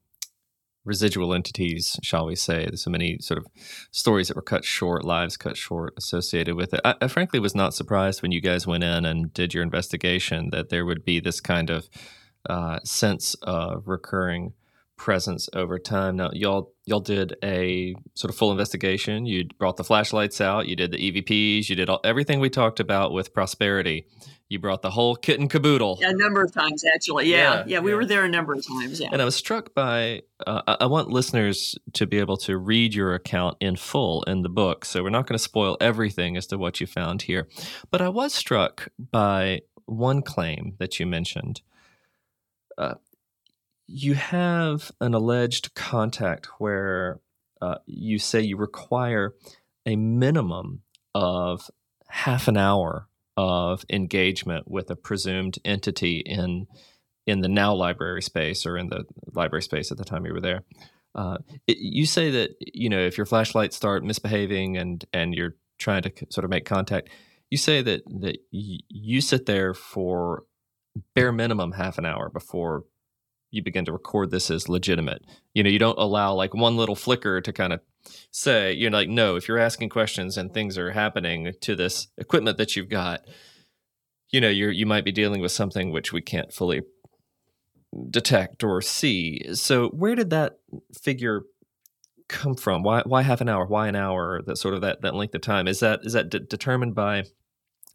residual 0.89 1.34
entities, 1.34 2.01
shall 2.03 2.26
we 2.26 2.34
say. 2.34 2.64
There's 2.66 2.82
so 2.82 2.91
many 2.91 3.18
sort 3.20 3.39
of 3.39 3.47
stories 3.93 4.28
that 4.28 4.36
were 4.36 4.43
cut 4.43 4.64
short, 4.64 5.05
lives 5.05 5.36
cut 5.36 5.57
short 5.57 5.95
associated 5.97 6.57
with 6.57 6.74
it. 6.74 6.80
I, 6.84 6.95
I, 7.01 7.09
frankly 7.09 7.39
was 7.39 7.55
not 7.55 7.74
surprised 7.74 8.22
when 8.22 8.32
you 8.32 8.41
guys 8.41 8.66
went 8.66 8.82
in 8.82 9.05
and 9.05 9.32
did 9.32 9.55
your 9.55 9.62
investigation 9.62 10.51
that 10.51 10.70
there 10.70 10.84
would 10.84 11.05
be 11.05 11.20
this 11.20 11.41
kind 11.41 11.70
of 11.70 11.89
uh, 12.49 12.80
sense 12.82 13.34
of 13.43 13.86
recurring 13.86 14.55
presence 14.99 15.49
over 15.55 15.78
time. 15.78 16.16
Now, 16.16 16.30
y'all 16.32 16.72
y'all 16.84 17.01
did 17.01 17.34
a 17.42 17.94
sort 18.14 18.30
of 18.30 18.36
full 18.36 18.51
investigation. 18.51 19.24
You 19.24 19.46
brought 19.59 19.76
the 19.76 19.84
flashlights 19.84 20.40
out. 20.40 20.68
You 20.68 20.76
did 20.76 20.92
the 20.92 20.99
EVPs. 20.99 21.68
You 21.68 21.76
did 21.76 21.88
all, 21.88 22.01
everything 22.05 22.40
we 22.40 22.51
talked 22.51 22.80
about 22.80 23.12
with 23.12 23.32
prosperity. 23.32 24.07
You 24.51 24.59
brought 24.59 24.80
the 24.80 24.90
whole 24.90 25.14
kit 25.14 25.38
and 25.38 25.51
caboodle. 25.51 25.99
Yeah, 26.01 26.11
a 26.11 26.14
number 26.14 26.42
of 26.42 26.53
times 26.53 26.82
actually. 26.94 27.30
Yeah, 27.30 27.36
yeah, 27.36 27.64
yeah 27.66 27.78
we 27.80 27.90
yeah. 27.90 27.96
were 27.96 28.07
there 28.07 28.24
a 28.24 28.28
number 28.28 28.53
of 28.55 28.66
times. 28.66 29.01
Yeah, 29.01 29.09
and 29.12 29.22
I 29.22 29.24
was 29.24 29.36
struck 29.36 29.74
by. 29.74 30.22
Uh, 30.46 30.76
I 30.80 30.86
want 30.86 31.09
listeners 31.09 31.76
to 31.94 32.07
be 32.07 32.18
able 32.18 32.36
to 32.38 32.57
read 32.57 32.94
your 32.94 33.14
account 33.14 33.57
in 33.61 33.76
full 33.76 34.22
in 34.24 34.42
the 34.42 34.49
book, 34.49 34.84
so 34.84 35.03
we're 35.03 35.11
not 35.11 35.26
going 35.26 35.36
to 35.36 35.42
spoil 35.42 35.76
everything 35.80 36.36
as 36.36 36.46
to 36.49 36.59
what 36.59 36.80
you 36.80 36.86
found 36.86 37.22
here. 37.22 37.49
But 37.90 38.01
I 38.01 38.09
was 38.09 38.34
struck 38.34 38.88
by 38.99 39.62
one 39.84 40.22
claim 40.22 40.74
that 40.78 40.99
you 40.99 41.07
mentioned. 41.07 41.62
Uh, 42.76 42.94
you 43.89 44.14
have 44.14 44.93
an 45.01 45.14
alleged 45.14 45.74
contact 45.74 46.47
where 46.59 47.20
uh, 47.62 47.76
you 47.86 48.18
say 48.18 48.41
you 48.41 48.57
require 48.57 49.34
a 49.86 49.97
minimum 49.97 50.82
of 51.14 51.70
half 52.09 52.49
an 52.49 52.57
hour 52.57 53.09
of 53.36 53.84
engagement 53.91 54.70
with 54.70 54.91
a 54.91 54.97
presumed 54.97 55.59
entity 55.64 56.18
in 56.18 56.66
in 57.26 57.41
the 57.41 57.49
now 57.49 57.74
library 57.74 58.22
space 58.22 58.64
or 58.64 58.76
in 58.76 58.89
the 58.89 59.05
library 59.32 59.62
space 59.62 59.91
at 59.91 59.99
the 59.99 60.05
time 60.05 60.24
you 60.24 60.32
were 60.32 60.41
there. 60.41 60.64
Uh, 61.14 61.39
it, 61.66 61.78
you 61.78 62.07
say 62.07 62.30
that 62.30 62.51
you 62.61 62.91
know 62.91 63.01
if 63.01 63.16
your 63.16 63.26
flashlights 63.26 63.76
start 63.76 64.05
misbehaving 64.05 64.76
and 64.76 65.05
and 65.14 65.34
you're 65.34 65.57
trying 65.78 66.03
to 66.03 66.12
sort 66.28 66.45
of 66.45 66.51
make 66.51 66.66
contact, 66.66 67.09
you 67.51 67.57
say 67.57 67.80
that 67.80 68.03
that 68.07 68.36
y- 68.53 68.80
you 68.89 69.20
sit 69.22 69.47
there 69.47 69.72
for 69.72 70.45
bare 71.14 71.32
minimum 71.32 71.72
half 71.72 71.97
an 71.97 72.05
hour 72.05 72.28
before 72.28 72.84
you 73.51 73.62
begin 73.62 73.84
to 73.86 73.92
record 73.92 74.30
this 74.30 74.51
as 74.51 74.68
legitimate. 74.68 75.24
You 75.55 75.62
know, 75.62 75.70
you 75.70 75.78
don't 75.78 75.99
allow 75.99 76.34
like 76.34 76.55
one 76.55 76.76
little 76.76 76.94
flicker 76.94 77.40
to 77.40 77.53
kind 77.53 77.72
of 77.72 77.80
say, 78.30 78.72
you're 78.72 78.90
like, 78.90 79.09
no, 79.09 79.36
if 79.36 79.49
you're 79.49 79.59
asking 79.59 79.88
questions 79.88 80.36
and 80.36 80.53
things 80.53 80.76
are 80.76 80.92
happening 80.92 81.53
to 81.61 81.74
this 81.74 82.09
equipment 82.16 82.59
that 82.59 82.76
you've 82.76 82.88
got, 82.88 83.22
you 84.30 84.40
know, 84.40 84.49
you're 84.49 84.70
you 84.70 84.86
might 84.86 85.05
be 85.05 85.12
dealing 85.12 85.40
with 85.40 85.53
something 85.53 85.90
which 85.90 86.12
we 86.12 86.20
can't 86.20 86.53
fully 86.53 86.82
detect 88.11 88.62
or 88.62 88.82
see. 88.82 89.55
So 89.55 89.88
where 89.88 90.14
did 90.14 90.30
that 90.30 90.59
figure 91.01 91.42
come 92.28 92.55
from? 92.55 92.82
Why 92.82 93.03
why 93.07 93.22
half 93.22 93.40
an 93.40 93.49
hour? 93.49 93.66
Why 93.66 93.88
an 93.88 93.96
hour? 93.96 94.42
That 94.44 94.59
sort 94.59 94.74
of 94.74 94.82
that 94.82 95.01
that 95.03 95.14
length 95.14 95.34
of 95.34 95.40
time 95.40 95.66
is 95.66 95.80
that 95.80 96.01
is 96.03 96.12
that 96.12 96.28
determined 96.28 96.94
by 96.94 97.24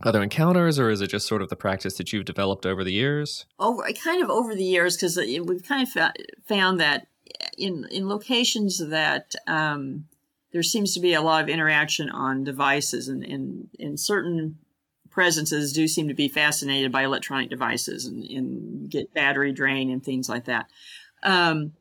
other 0.02 0.22
encounters, 0.22 0.80
or 0.80 0.90
is 0.90 1.02
it 1.02 1.08
just 1.08 1.28
sort 1.28 1.42
of 1.42 1.50
the 1.50 1.56
practice 1.56 1.98
that 1.98 2.12
you've 2.12 2.26
developed 2.26 2.66
over 2.66 2.84
the 2.84 2.94
years? 2.94 3.46
Over, 3.60 3.84
kind 3.94 4.24
of 4.24 4.30
over 4.30 4.56
the 4.56 4.64
years, 4.64 4.98
because 4.98 5.18
we've 5.18 5.64
kind 5.64 5.88
of 5.88 6.12
found 6.46 6.80
that 6.80 7.08
in 7.58 7.88
in 7.92 8.10
locations 8.10 8.80
that 8.80 9.34
um, 9.48 10.06
there 10.52 10.64
seems 10.64 10.94
to 10.94 11.00
be 11.00 11.14
a 11.14 11.22
lot 11.22 11.44
of 11.44 11.50
interaction 11.50 12.10
on 12.10 12.44
devices, 12.44 13.08
and 13.08 13.70
in 13.80 13.98
certain 13.98 14.58
presences 15.10 15.72
do 15.74 15.88
seem 15.88 16.08
to 16.08 16.14
be 16.14 16.28
fascinated 16.28 16.92
by 16.92 17.04
electronic 17.04 17.50
devices 17.50 18.08
and, 18.08 18.24
and 18.26 18.90
get 18.90 19.14
battery 19.14 19.54
drain 19.54 19.92
and 19.92 20.04
things 20.04 20.28
like 20.28 20.46
that. 20.46 20.66
Um, 21.22 21.74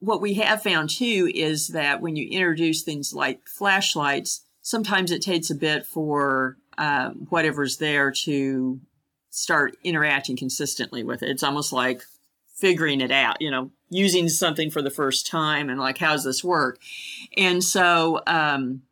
what 0.00 0.20
we 0.20 0.34
have 0.34 0.62
found 0.62 0.90
too 0.90 1.30
is 1.32 1.68
that 1.68 2.00
when 2.00 2.16
you 2.16 2.28
introduce 2.28 2.82
things 2.82 3.14
like 3.14 3.46
flashlights, 3.46 4.44
sometimes 4.62 5.12
it 5.12 5.22
takes 5.22 5.48
a 5.48 5.54
bit 5.54 5.86
for 5.86 6.56
um, 6.78 7.26
whatever's 7.28 7.76
there 7.76 8.10
to 8.10 8.80
start 9.30 9.76
interacting 9.84 10.36
consistently 10.36 11.02
with 11.02 11.22
it. 11.22 11.28
It's 11.28 11.42
almost 11.42 11.72
like 11.72 12.02
figuring 12.54 13.00
it 13.00 13.10
out, 13.10 13.40
you 13.40 13.50
know, 13.50 13.70
using 13.90 14.28
something 14.28 14.70
for 14.70 14.82
the 14.82 14.90
first 14.90 15.26
time 15.26 15.68
and 15.68 15.78
like, 15.78 15.98
how 15.98 16.12
does 16.12 16.24
this 16.24 16.42
work? 16.42 16.78
And 17.36 17.62
so, 17.62 18.20
um, 18.26 18.82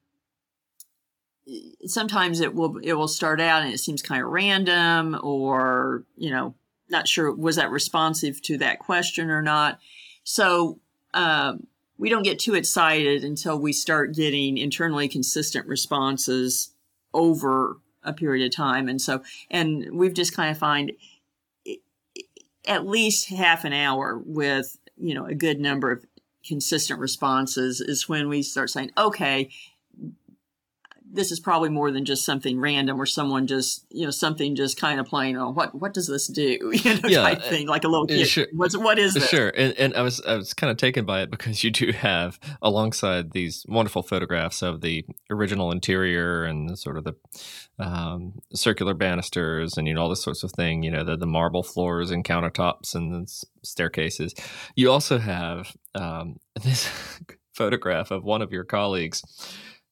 sometimes 1.86 2.40
it 2.40 2.54
will 2.54 2.78
it 2.78 2.94
will 2.94 3.08
start 3.08 3.40
out 3.40 3.62
and 3.62 3.72
it 3.72 3.78
seems 3.78 4.02
kind 4.02 4.22
of 4.22 4.30
random 4.30 5.18
or 5.22 6.04
you 6.16 6.30
know 6.30 6.54
not 6.88 7.06
sure 7.06 7.32
was 7.32 7.56
that 7.56 7.70
responsive 7.70 8.42
to 8.42 8.58
that 8.58 8.80
question 8.80 9.30
or 9.30 9.42
not 9.42 9.78
so 10.24 10.80
um, 11.14 11.66
we 11.98 12.08
don't 12.08 12.24
get 12.24 12.40
too 12.40 12.54
excited 12.54 13.22
until 13.22 13.58
we 13.58 13.72
start 13.72 14.12
getting 14.12 14.58
internally 14.58 15.08
consistent 15.08 15.66
responses 15.68 16.72
over 17.16 17.78
a 18.04 18.12
period 18.12 18.46
of 18.46 18.54
time. 18.54 18.88
And 18.88 19.00
so, 19.00 19.22
and 19.50 19.98
we've 19.98 20.14
just 20.14 20.36
kind 20.36 20.50
of 20.50 20.58
find 20.58 20.92
at 22.68 22.86
least 22.86 23.28
half 23.30 23.64
an 23.64 23.72
hour 23.72 24.20
with, 24.24 24.76
you 24.96 25.14
know, 25.14 25.24
a 25.24 25.34
good 25.34 25.58
number 25.58 25.90
of 25.90 26.04
consistent 26.46 27.00
responses 27.00 27.80
is 27.80 28.08
when 28.08 28.28
we 28.28 28.42
start 28.42 28.70
saying, 28.70 28.92
okay, 28.96 29.50
this 31.16 31.32
is 31.32 31.40
probably 31.40 31.68
more 31.68 31.90
than 31.90 32.04
just 32.04 32.24
something 32.24 32.60
random 32.60 33.00
or 33.00 33.06
someone 33.06 33.46
just 33.46 33.84
you 33.90 34.04
know 34.04 34.10
something 34.10 34.54
just 34.54 34.78
kind 34.78 35.00
of 35.00 35.06
playing 35.06 35.36
oh 35.36 35.50
what 35.50 35.74
what 35.74 35.92
does 35.92 36.06
this 36.06 36.26
do? 36.26 36.72
You 36.86 36.94
know 36.94 37.08
yeah, 37.08 37.22
type 37.22 37.42
thing 37.42 37.66
like 37.66 37.84
a 37.84 37.88
little 37.88 38.06
kid 38.06 38.26
sure, 38.26 38.46
What's, 38.52 38.76
what 38.76 38.98
is 38.98 39.14
this? 39.14 39.28
sure 39.28 39.48
and, 39.48 39.72
and 39.74 39.94
i 39.94 40.02
was 40.02 40.20
i 40.24 40.36
was 40.36 40.54
kind 40.54 40.70
of 40.70 40.76
taken 40.76 41.04
by 41.04 41.22
it 41.22 41.30
because 41.30 41.64
you 41.64 41.70
do 41.70 41.90
have 41.92 42.38
alongside 42.62 43.32
these 43.32 43.64
wonderful 43.68 44.02
photographs 44.02 44.62
of 44.62 44.82
the 44.82 45.04
original 45.30 45.72
interior 45.72 46.44
and 46.44 46.78
sort 46.78 46.96
of 46.98 47.04
the 47.04 47.14
um, 47.78 48.34
circular 48.52 48.94
banisters 48.94 49.76
and 49.76 49.88
you 49.88 49.94
know 49.94 50.02
all 50.02 50.08
this 50.08 50.22
sorts 50.22 50.44
of 50.44 50.52
thing 50.52 50.82
you 50.82 50.90
know 50.90 51.02
the, 51.02 51.16
the 51.16 51.26
marble 51.26 51.62
floors 51.62 52.10
and 52.10 52.24
countertops 52.24 52.94
and 52.94 53.28
staircases. 53.66 54.34
You 54.74 54.90
also 54.90 55.18
have 55.18 55.76
um, 55.94 56.38
this 56.62 56.88
photograph 57.54 58.10
of 58.10 58.24
one 58.24 58.42
of 58.42 58.52
your 58.52 58.64
colleagues 58.64 59.22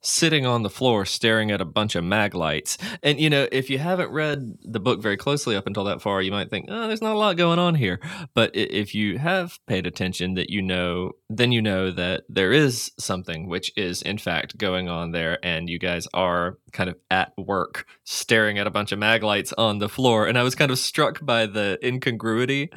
sitting 0.05 0.45
on 0.45 0.63
the 0.63 0.71
floor 0.71 1.05
staring 1.07 1.51
at 1.51 1.61
a 1.61 1.65
bunch 1.65 1.95
of 1.95 2.05
mag 2.05 2.35
lights. 2.35 2.77
And, 3.03 3.19
you 3.19 3.31
know, 3.31 3.49
if 3.51 3.71
you 3.71 3.79
haven't 3.79 4.11
read 4.11 4.59
the 4.63 4.79
book 4.79 5.01
very 5.01 5.17
closely 5.17 5.57
up 5.57 5.67
until 5.67 5.85
that 5.85 6.03
far, 6.03 6.21
you 6.21 6.31
might 6.31 6.51
think, 6.51 6.67
oh, 6.69 6.87
there's 6.87 7.03
not 7.03 7.15
a 7.15 7.19
lot 7.19 7.37
going 7.37 7.59
on 7.59 7.75
here. 7.75 8.01
But 8.35 8.55
if 8.55 8.95
you 8.95 9.19
have 9.19 9.59
paid 9.67 9.87
attention, 9.87 10.35
that 10.35 10.51
you 10.51 10.61
know, 10.61 11.13
then 11.31 11.53
you 11.53 11.63
know 11.63 11.91
that 11.91 12.25
there 12.29 12.53
is 12.53 12.93
something 12.99 13.49
which 13.49 13.73
is, 13.77 14.03
in 14.03 14.19
fact, 14.19 14.59
going 14.59 14.89
on 14.89 15.13
there. 15.13 15.39
And 15.43 15.69
you 15.69 15.79
guys 15.79 16.07
are 16.13 16.59
kind 16.73 16.91
of 16.91 16.97
at 17.11 17.33
work 17.39 17.87
staring 18.05 18.59
at 18.59 18.67
a 18.67 18.71
bunch 18.71 18.93
of 18.93 18.99
mag 18.99 19.23
lights 19.23 19.55
on 19.55 19.79
the 19.79 19.89
floor. 19.89 20.27
And 20.27 20.39
I 20.39 20.43
was 20.43 20.55
kind 20.55 20.71
of 20.71 20.79
struck 20.79 21.25
by 21.25 21.47
the 21.47 21.79
incongruity, 21.83 22.71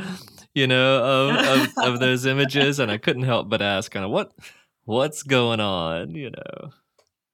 you 0.55 0.65
know, 0.65 1.03
of, 1.03 1.35
of, 1.35 1.93
of 1.93 1.99
those 1.99 2.25
images. 2.25 2.79
And 2.79 2.89
I 2.89 2.97
couldn't 2.97 3.23
help 3.23 3.49
but 3.49 3.61
ask, 3.61 3.91
kind 3.91 4.05
of, 4.05 4.11
what. 4.11 4.31
What's 4.85 5.21
going 5.21 5.59
on, 5.59 6.15
you 6.15 6.29
know? 6.29 6.71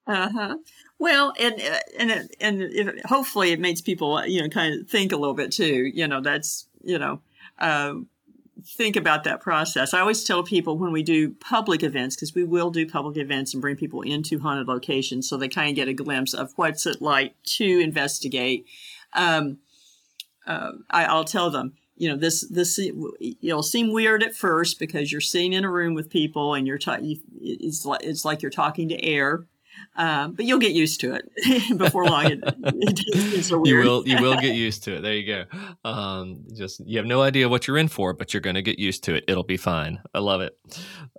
Uh 0.05 0.29
huh. 0.29 0.57
Well, 0.99 1.33
and 1.39 1.55
uh, 1.55 1.79
and 1.97 2.11
and 2.39 2.61
if, 2.61 3.05
hopefully 3.05 3.51
it 3.51 3.59
makes 3.59 3.81
people 3.81 4.17
uh, 4.17 4.25
you 4.25 4.41
know 4.41 4.49
kind 4.49 4.81
of 4.81 4.89
think 4.89 5.11
a 5.11 5.17
little 5.17 5.33
bit 5.33 5.51
too. 5.51 5.91
You 5.93 6.07
know, 6.07 6.21
that's 6.21 6.67
you 6.83 6.99
know. 6.99 7.21
Uh, 7.59 7.95
think 8.65 8.95
about 8.95 9.23
that 9.25 9.41
process. 9.41 9.93
I 9.93 9.99
always 9.99 10.23
tell 10.23 10.43
people 10.43 10.77
when 10.77 10.91
we 10.91 11.03
do 11.03 11.31
public 11.31 11.83
events, 11.83 12.15
because 12.15 12.33
we 12.33 12.43
will 12.43 12.71
do 12.71 12.87
public 12.87 13.17
events 13.17 13.53
and 13.53 13.61
bring 13.61 13.75
people 13.75 14.01
into 14.01 14.39
haunted 14.39 14.67
locations 14.67 15.27
so 15.27 15.37
they 15.37 15.49
kind 15.49 15.69
of 15.69 15.75
get 15.75 15.87
a 15.87 15.93
glimpse 15.93 16.33
of 16.33 16.53
what's 16.55 16.85
it 16.85 17.01
like 17.01 17.35
to 17.43 17.65
investigate. 17.65 18.65
Um, 19.13 19.59
uh, 20.47 20.71
I, 20.89 21.13
will 21.13 21.23
tell 21.23 21.49
them, 21.49 21.73
you 21.97 22.09
know, 22.09 22.17
this 22.17 22.41
this 22.49 22.79
it'll 23.43 23.63
seem 23.63 23.93
weird 23.93 24.23
at 24.23 24.35
first 24.35 24.79
because 24.79 25.11
you're 25.11 25.21
sitting 25.21 25.53
in 25.53 25.63
a 25.63 25.71
room 25.71 25.93
with 25.93 26.09
people 26.09 26.53
and 26.53 26.67
you're 26.67 26.77
talking. 26.77 27.21
It's 27.39 27.85
like 27.85 28.03
it's 28.03 28.25
like 28.25 28.41
you're 28.41 28.51
talking 28.51 28.89
to 28.89 29.03
air, 29.03 29.45
um, 29.95 30.33
but 30.33 30.45
you'll 30.45 30.59
get 30.59 30.71
used 30.71 30.99
to 31.01 31.13
it 31.13 31.77
before 31.77 32.05
long. 32.05 32.25
It, 32.25 32.43
it 32.43 33.49
you 33.65 33.77
will 33.77 34.07
you 34.07 34.21
will 34.21 34.35
get 34.35 34.55
used 34.55 34.83
to 34.85 34.95
it. 34.95 35.01
There 35.01 35.13
you 35.13 35.25
go. 35.25 35.59
Um, 35.89 36.45
just 36.53 36.79
you 36.85 36.97
have 36.97 37.05
no 37.05 37.21
idea 37.21 37.49
what 37.49 37.67
you're 37.67 37.77
in 37.77 37.87
for, 37.87 38.13
but 38.13 38.33
you're 38.33 38.41
going 38.41 38.55
to 38.55 38.61
get 38.61 38.79
used 38.79 39.03
to 39.05 39.15
it. 39.15 39.25
It'll 39.27 39.43
be 39.43 39.57
fine. 39.57 40.01
I 40.13 40.19
love 40.19 40.41
it. 40.41 40.57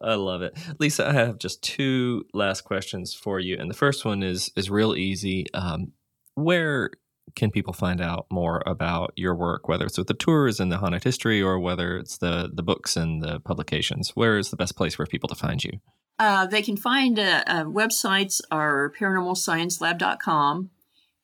I 0.02 0.14
love 0.14 0.42
it. 0.42 0.56
Lisa, 0.78 1.08
I 1.08 1.12
have 1.12 1.38
just 1.38 1.62
two 1.62 2.24
last 2.32 2.62
questions 2.62 3.14
for 3.14 3.38
you, 3.38 3.56
and 3.58 3.70
the 3.70 3.74
first 3.74 4.04
one 4.04 4.22
is 4.22 4.50
is 4.56 4.70
real 4.70 4.94
easy. 4.94 5.46
Um, 5.54 5.92
where 6.34 6.90
can 7.34 7.50
people 7.50 7.72
find 7.72 8.00
out 8.00 8.26
more 8.30 8.62
about 8.66 9.12
your 9.16 9.34
work, 9.34 9.68
whether 9.68 9.84
it's 9.86 9.98
with 9.98 10.06
the 10.06 10.14
tours 10.14 10.60
and 10.60 10.70
the 10.70 10.78
haunted 10.78 11.04
history, 11.04 11.42
or 11.42 11.58
whether 11.58 11.96
it's 11.98 12.18
the 12.18 12.50
the 12.52 12.62
books 12.62 12.96
and 12.96 13.22
the 13.22 13.40
publications? 13.40 14.10
Where 14.10 14.38
is 14.38 14.50
the 14.50 14.56
best 14.56 14.76
place 14.76 14.94
for 14.94 15.06
people 15.06 15.28
to 15.28 15.34
find 15.34 15.62
you? 15.62 15.80
Uh, 16.18 16.46
they 16.46 16.62
can 16.62 16.76
find 16.76 17.18
uh, 17.18 17.42
uh, 17.46 17.64
websites 17.64 18.40
are 18.50 18.92
paranormalsciencelab.com 18.98 20.70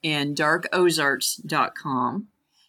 and 0.03 0.37
darkozarks.com. 0.37 2.29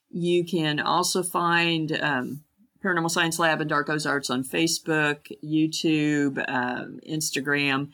You 0.10 0.46
can 0.46 0.80
also 0.80 1.24
find 1.24 1.92
um, 2.00 2.44
Paranormal 2.84 3.12
Science 3.12 3.39
Lab 3.39 3.62
and 3.62 3.70
Dark 3.70 3.89
Ozarks 3.89 4.30
on 4.30 4.44
Facebook, 4.44 5.32
YouTube, 5.44 6.44
um, 6.48 7.00
Instagram, 7.08 7.92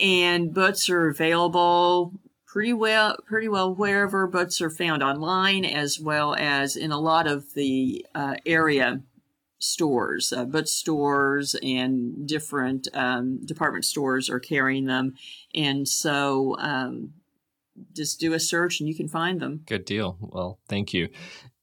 and 0.00 0.52
books 0.52 0.90
are 0.90 1.08
available 1.08 2.12
pretty 2.54 2.72
well 2.72 3.16
pretty 3.26 3.48
well 3.48 3.74
wherever 3.74 4.28
books 4.28 4.60
are 4.60 4.70
found 4.70 5.02
online 5.02 5.64
as 5.64 5.98
well 5.98 6.36
as 6.36 6.76
in 6.76 6.92
a 6.92 7.00
lot 7.00 7.26
of 7.26 7.52
the 7.54 8.06
uh, 8.14 8.36
area 8.46 9.02
stores, 9.58 10.32
uh, 10.32 10.44
but 10.44 10.68
stores 10.68 11.56
and 11.64 12.28
different 12.28 12.86
um, 12.94 13.44
department 13.44 13.84
stores 13.84 14.30
are 14.30 14.38
carrying 14.38 14.84
them. 14.84 15.14
And 15.52 15.88
so 15.88 16.54
um, 16.60 17.14
just 17.92 18.20
do 18.20 18.34
a 18.34 18.38
search 18.38 18.78
and 18.78 18.88
you 18.88 18.94
can 18.94 19.08
find 19.08 19.40
them. 19.40 19.62
Good 19.66 19.84
deal. 19.84 20.16
Well, 20.20 20.60
thank 20.68 20.94
you. 20.94 21.08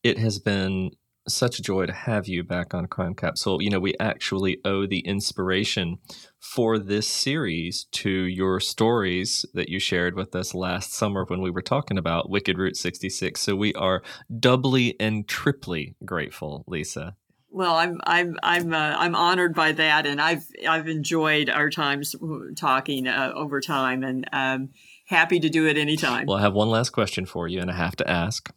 It 0.03 0.17
has 0.17 0.39
been 0.39 0.91
such 1.25 1.57
a 1.57 1.61
joy 1.61 1.85
to 1.85 1.93
have 1.93 2.27
you 2.27 2.43
back 2.43 2.73
on 2.73 2.87
Crime 2.87 3.13
Capsule. 3.13 3.61
You 3.61 3.69
know, 3.69 3.79
we 3.79 3.93
actually 3.97 4.57
owe 4.65 4.85
the 4.85 4.99
inspiration 4.99 5.99
for 6.41 6.79
this 6.79 7.07
series 7.07 7.85
to 7.91 8.09
your 8.09 8.59
stories 8.59 9.45
that 9.53 9.69
you 9.69 9.79
shared 9.79 10.15
with 10.15 10.35
us 10.35 10.55
last 10.55 10.91
summer 10.91 11.23
when 11.27 11.39
we 11.39 11.51
were 11.51 11.61
talking 11.61 11.99
about 11.99 12.31
Wicked 12.31 12.57
Route 12.57 12.75
66. 12.75 13.39
So 13.39 13.55
we 13.55 13.73
are 13.75 14.01
doubly 14.39 14.99
and 14.99 15.27
triply 15.27 15.95
grateful, 16.03 16.63
Lisa. 16.67 17.15
Well, 17.51 17.75
I'm 17.75 17.99
I'm 18.05 18.37
I'm 18.41 18.73
uh, 18.73 18.95
I'm 18.97 19.13
honored 19.13 19.53
by 19.53 19.73
that, 19.73 20.05
and 20.05 20.21
I've 20.21 20.45
I've 20.67 20.87
enjoyed 20.87 21.49
our 21.49 21.69
times 21.69 22.15
talking 22.55 23.07
uh, 23.07 23.33
over 23.35 23.59
time, 23.59 24.03
and 24.03 24.27
um, 24.31 24.69
happy 25.05 25.37
to 25.41 25.49
do 25.49 25.67
it 25.67 25.77
anytime. 25.77 26.27
Well, 26.27 26.37
I 26.37 26.41
have 26.41 26.53
one 26.53 26.69
last 26.69 26.91
question 26.91 27.25
for 27.25 27.49
you, 27.49 27.59
and 27.59 27.69
I 27.69 27.75
have 27.75 27.97
to 27.97 28.09
ask: 28.09 28.49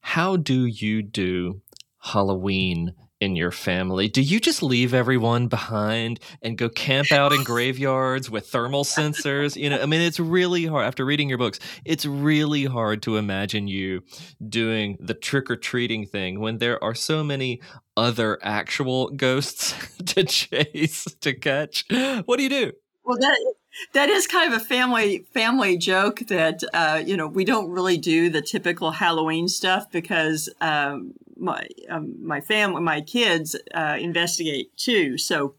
How 0.00 0.36
do 0.36 0.66
you 0.66 1.02
do 1.02 1.62
Halloween 2.00 2.92
in 3.22 3.36
your 3.36 3.52
family? 3.52 4.08
Do 4.08 4.20
you 4.20 4.40
just 4.40 4.64
leave 4.64 4.92
everyone 4.92 5.46
behind 5.46 6.18
and 6.42 6.58
go 6.58 6.68
camp 6.68 7.12
out 7.12 7.32
in 7.32 7.44
graveyards 7.44 8.28
with 8.28 8.48
thermal 8.48 8.82
sensors? 8.82 9.54
You 9.54 9.70
know, 9.70 9.80
I 9.80 9.86
mean, 9.86 10.00
it's 10.00 10.18
really 10.18 10.66
hard. 10.66 10.84
After 10.84 11.04
reading 11.04 11.28
your 11.28 11.38
books, 11.38 11.60
it's 11.84 12.04
really 12.04 12.64
hard 12.64 13.00
to 13.02 13.16
imagine 13.16 13.68
you 13.68 14.02
doing 14.48 14.98
the 14.98 15.14
trick 15.14 15.52
or 15.52 15.56
treating 15.56 16.04
thing 16.04 16.40
when 16.40 16.58
there 16.58 16.82
are 16.82 16.96
so 16.96 17.22
many 17.22 17.60
other 17.96 18.40
actual 18.42 19.10
ghosts 19.10 19.72
to 20.06 20.24
chase, 20.24 21.04
to 21.20 21.32
catch. 21.32 21.84
What 22.24 22.38
do 22.38 22.42
you 22.42 22.50
do? 22.50 22.72
Well, 23.04 23.18
that 23.18 23.54
that 23.94 24.08
is 24.08 24.26
kind 24.26 24.52
of 24.52 24.60
a 24.60 24.64
family 24.64 25.26
family 25.32 25.76
joke 25.76 26.20
that 26.28 26.62
uh, 26.72 27.02
you 27.04 27.16
know 27.16 27.26
we 27.26 27.44
don't 27.44 27.70
really 27.70 27.98
do 27.98 28.30
the 28.30 28.42
typical 28.42 28.92
Halloween 28.92 29.48
stuff 29.48 29.90
because 29.90 30.48
um, 30.60 31.14
my 31.36 31.66
um, 31.88 32.14
my 32.24 32.40
family, 32.40 32.80
my 32.80 33.00
kids 33.00 33.56
uh, 33.74 33.96
investigate 33.98 34.76
too. 34.76 35.18
So 35.18 35.54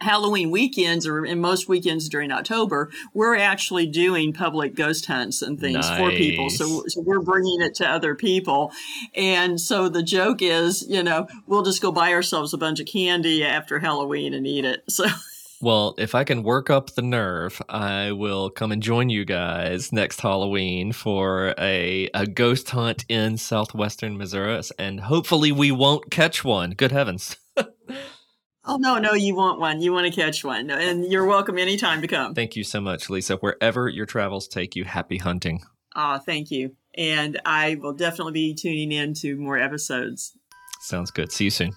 Halloween 0.00 0.50
weekends 0.50 1.06
or 1.06 1.24
in 1.24 1.40
most 1.40 1.68
weekends 1.68 2.08
during 2.08 2.30
October, 2.30 2.90
we're 3.14 3.36
actually 3.36 3.86
doing 3.86 4.32
public 4.32 4.74
ghost 4.74 5.06
hunts 5.06 5.42
and 5.42 5.58
things 5.58 5.88
nice. 5.88 5.98
for 5.98 6.10
people. 6.10 6.50
So, 6.50 6.84
so 6.86 7.00
we're 7.00 7.20
bringing 7.20 7.60
it 7.62 7.74
to 7.76 7.88
other 7.88 8.14
people. 8.14 8.72
And 9.14 9.60
so 9.60 9.88
the 9.88 10.02
joke 10.02 10.40
is, 10.40 10.86
you 10.88 11.02
know, 11.02 11.26
we'll 11.46 11.62
just 11.62 11.82
go 11.82 11.90
buy 11.90 12.12
ourselves 12.12 12.54
a 12.54 12.58
bunch 12.58 12.80
of 12.80 12.86
candy 12.86 13.44
after 13.44 13.80
Halloween 13.80 14.34
and 14.34 14.46
eat 14.46 14.64
it. 14.64 14.84
So 14.88 15.06
well, 15.62 15.94
if 15.96 16.14
I 16.14 16.24
can 16.24 16.42
work 16.42 16.70
up 16.70 16.90
the 16.90 17.02
nerve, 17.02 17.62
I 17.68 18.12
will 18.12 18.50
come 18.50 18.72
and 18.72 18.82
join 18.82 19.08
you 19.08 19.24
guys 19.24 19.92
next 19.92 20.20
Halloween 20.20 20.92
for 20.92 21.54
a, 21.56 22.08
a 22.12 22.26
ghost 22.26 22.70
hunt 22.70 23.04
in 23.08 23.38
southwestern 23.38 24.18
Missouri. 24.18 24.60
And 24.78 25.00
hopefully 25.00 25.52
we 25.52 25.70
won't 25.70 26.10
catch 26.10 26.44
one. 26.44 26.72
Good 26.72 26.90
heavens. 26.90 27.36
oh, 27.56 28.76
no, 28.76 28.98
no, 28.98 29.12
you 29.12 29.36
want 29.36 29.60
one. 29.60 29.80
You 29.80 29.92
want 29.92 30.12
to 30.12 30.20
catch 30.20 30.44
one. 30.44 30.68
And 30.68 31.04
you're 31.10 31.26
welcome 31.26 31.58
anytime 31.58 32.02
to 32.02 32.08
come. 32.08 32.34
Thank 32.34 32.56
you 32.56 32.64
so 32.64 32.80
much, 32.80 33.08
Lisa. 33.08 33.36
Wherever 33.36 33.88
your 33.88 34.06
travels 34.06 34.48
take 34.48 34.74
you, 34.74 34.84
happy 34.84 35.18
hunting. 35.18 35.62
Ah, 35.94 36.16
oh, 36.16 36.18
thank 36.18 36.50
you. 36.50 36.74
And 36.94 37.40
I 37.44 37.76
will 37.76 37.94
definitely 37.94 38.32
be 38.32 38.54
tuning 38.54 38.90
in 38.90 39.14
to 39.14 39.36
more 39.36 39.58
episodes. 39.58 40.36
Sounds 40.80 41.12
good. 41.12 41.30
See 41.30 41.44
you 41.44 41.50
soon. 41.50 41.76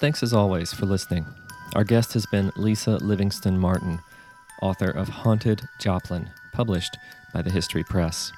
Thanks 0.00 0.22
as 0.22 0.32
always 0.32 0.72
for 0.72 0.86
listening. 0.86 1.26
Our 1.74 1.84
guest 1.84 2.14
has 2.14 2.24
been 2.24 2.50
Lisa 2.56 2.96
Livingston 3.04 3.58
Martin, 3.58 4.00
author 4.62 4.88
of 4.88 5.10
Haunted 5.10 5.60
Joplin, 5.78 6.30
published 6.54 6.96
by 7.34 7.42
the 7.42 7.50
History 7.50 7.84
Press. 7.84 8.32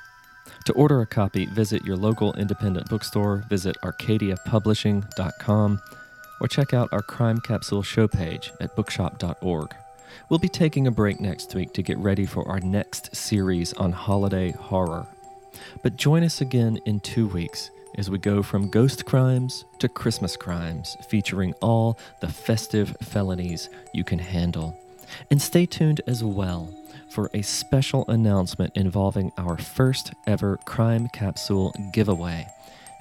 To 0.65 0.73
order 0.73 1.01
a 1.03 1.07
copy, 1.07 1.47
visit 1.47 1.85
your 1.85 1.95
local 1.95 2.35
independent 2.35 2.89
bookstore, 2.89 3.45
visit 3.49 3.77
arcadiapublishing.com, 3.85 5.81
or 6.41 6.49
check 6.49 6.75
out 6.75 6.89
our 6.91 7.03
Crime 7.03 7.39
Capsule 7.39 7.85
show 7.85 8.09
page 8.09 8.51
at 8.61 8.75
bookshop.org. 8.75 9.73
We'll 10.29 10.41
be 10.41 10.49
taking 10.49 10.89
a 10.89 10.91
break 10.91 11.21
next 11.21 11.55
week 11.55 11.73
to 11.75 11.83
get 11.85 11.97
ready 11.99 12.27
for 12.27 12.45
our 12.49 12.59
next 12.59 13.15
series 13.15 13.73
on 13.75 13.93
holiday 13.93 14.51
horror. 14.51 15.07
But 15.85 15.95
join 15.95 16.25
us 16.25 16.41
again 16.41 16.81
in 16.87 16.99
two 16.99 17.29
weeks 17.29 17.71
as 17.97 18.11
we 18.11 18.19
go 18.19 18.43
from 18.43 18.69
ghost 18.69 19.05
crimes 19.05 19.65
to 19.79 19.89
Christmas 19.89 20.37
crimes, 20.37 20.97
featuring 21.09 21.55
all 21.61 21.99
the 22.21 22.29
festive 22.29 22.97
felonies 23.03 23.69
you 23.93 24.05
can 24.05 24.19
handle. 24.19 24.79
And 25.31 25.41
stay 25.41 25.67
tuned 25.67 26.01
as 26.07 26.25
well 26.25 26.73
for 27.11 27.31
a 27.35 27.43
special 27.43 28.05
announcement 28.09 28.73
involving 28.75 29.33
our 29.37 29.59
first 29.59 30.13
ever 30.27 30.59
Crime 30.65 31.09
Capsule 31.09 31.75
giveaway, 31.93 32.47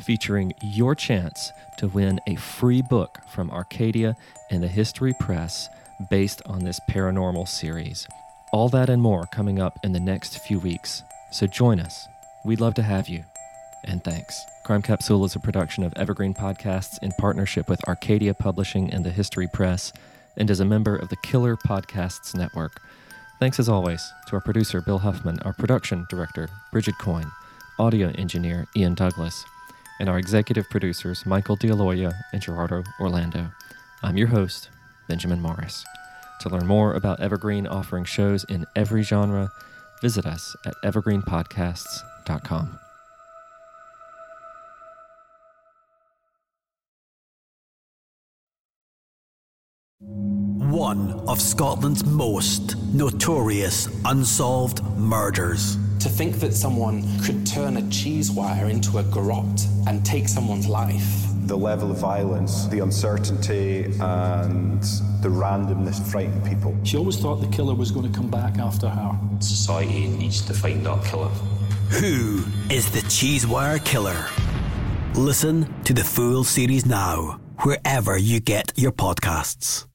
featuring 0.02 0.54
your 0.62 0.96
chance 0.96 1.52
to 1.78 1.88
win 1.88 2.20
a 2.28 2.36
free 2.36 2.82
book 2.82 3.20
from 3.34 3.50
Arcadia 3.52 4.16
and 4.50 4.62
the 4.62 4.68
History 4.68 5.14
Press 5.20 5.70
based 6.10 6.42
on 6.46 6.60
this 6.60 6.80
paranormal 6.90 7.48
series. 7.48 8.08
All 8.52 8.68
that 8.70 8.90
and 8.90 9.02
more 9.02 9.26
coming 9.28 9.60
up 9.60 9.80
in 9.84 9.94
the 9.94 10.00
next 10.00 10.40
few 10.40 10.60
weeks. 10.60 11.04
So 11.32 11.48
join 11.48 11.80
us. 11.80 12.08
We'd 12.44 12.60
love 12.60 12.74
to 12.74 12.84
have 12.84 13.08
you. 13.08 13.24
And 13.84 14.04
thanks. 14.04 14.40
Crime 14.64 14.82
Capsule 14.82 15.26
is 15.26 15.36
a 15.36 15.40
production 15.40 15.84
of 15.84 15.94
Evergreen 15.96 16.34
Podcasts 16.34 17.02
in 17.02 17.12
partnership 17.14 17.68
with 17.68 17.88
Arcadia 17.88 18.34
Publishing 18.34 18.92
and 18.92 19.04
the 19.04 19.10
History 19.10 19.48
Press, 19.52 19.92
and 20.38 20.50
is 20.50 20.60
a 20.60 20.66
member 20.66 20.96
of 20.96 21.10
the 21.10 21.18
Killer 21.24 21.58
Podcasts 21.58 22.36
Network. 22.36 22.82
Thanks 23.40 23.60
as 23.60 23.68
always 23.68 24.14
to 24.28 24.36
our 24.36 24.42
producer, 24.42 24.82
Bill 24.82 25.00
Huffman, 25.00 25.40
our 25.40 25.54
production 25.54 26.06
director, 26.10 26.48
Bridget 26.72 26.96
Coyne, 27.00 27.32
audio 27.80 28.10
engineer, 28.10 28.68
Ian 28.76 28.94
Douglas, 28.94 29.44
and 30.00 30.08
our 30.08 30.20
executive 30.20 30.70
producers, 30.70 31.26
Michael 31.26 31.56
D'Aloia 31.56 32.14
and 32.34 32.42
Gerardo 32.42 32.84
Orlando. 33.00 33.52
I'm 34.04 34.18
your 34.18 34.28
host, 34.28 34.70
Benjamin 35.08 35.42
Morris. 35.42 35.84
To 36.42 36.50
learn 36.50 36.68
more 36.68 36.94
about 36.94 37.20
Evergreen 37.20 37.66
offering 37.66 38.06
shows 38.06 38.44
in 38.44 38.66
every 38.76 39.02
genre, 39.02 39.52
visit 40.02 40.26
us 40.26 40.56
at 40.66 40.76
evergreenpodcasts.com. 40.84 42.80
one 50.72 51.12
of 51.28 51.42
Scotland's 51.42 52.06
most 52.06 52.78
notorious 52.94 53.90
unsolved 54.06 54.84
murders. 54.98 55.78
To 56.00 56.10
think 56.10 56.40
that 56.40 56.54
someone 56.54 57.04
could 57.24 57.46
turn 57.46 57.78
a 57.78 57.90
cheese 57.90 58.32
wire 58.32 58.68
into 58.68 58.98
a 58.98 59.04
garrote 59.04 59.66
and 59.88 60.04
take 60.06 60.28
someone's 60.28 60.68
life. 60.68 61.26
The 61.46 61.58
level 61.58 61.92
of 61.92 61.98
violence, 61.98 62.68
the 62.68 62.80
uncertainty, 62.80 63.84
and 64.00 64.82
the 65.22 65.30
randomness 65.30 66.02
frightened 66.10 66.46
people. 66.46 66.76
She 66.84 66.98
always 66.98 67.18
thought 67.18 67.36
the 67.42 67.56
killer 67.56 67.76
was 67.76 67.92
going 67.92 68.12
to 68.12 68.18
come 68.18 68.30
back 68.30 68.58
after 68.58 68.88
her. 68.88 69.20
Society 69.40 70.08
needs 70.08 70.42
to 70.44 70.54
find 70.54 70.86
that 70.86 71.04
killer 71.04 71.30
Who 71.90 72.44
is 72.70 72.90
the 72.92 73.02
cheese 73.10 73.46
wire 73.46 73.80
Killer? 73.80 74.26
Listen 75.16 75.84
to 75.84 75.94
the 75.94 76.04
full 76.04 76.46
series 76.46 76.86
now, 76.86 77.42
wherever 77.64 78.18
you 78.18 78.40
get 78.40 78.72
your 78.78 78.94
podcasts. 78.94 79.86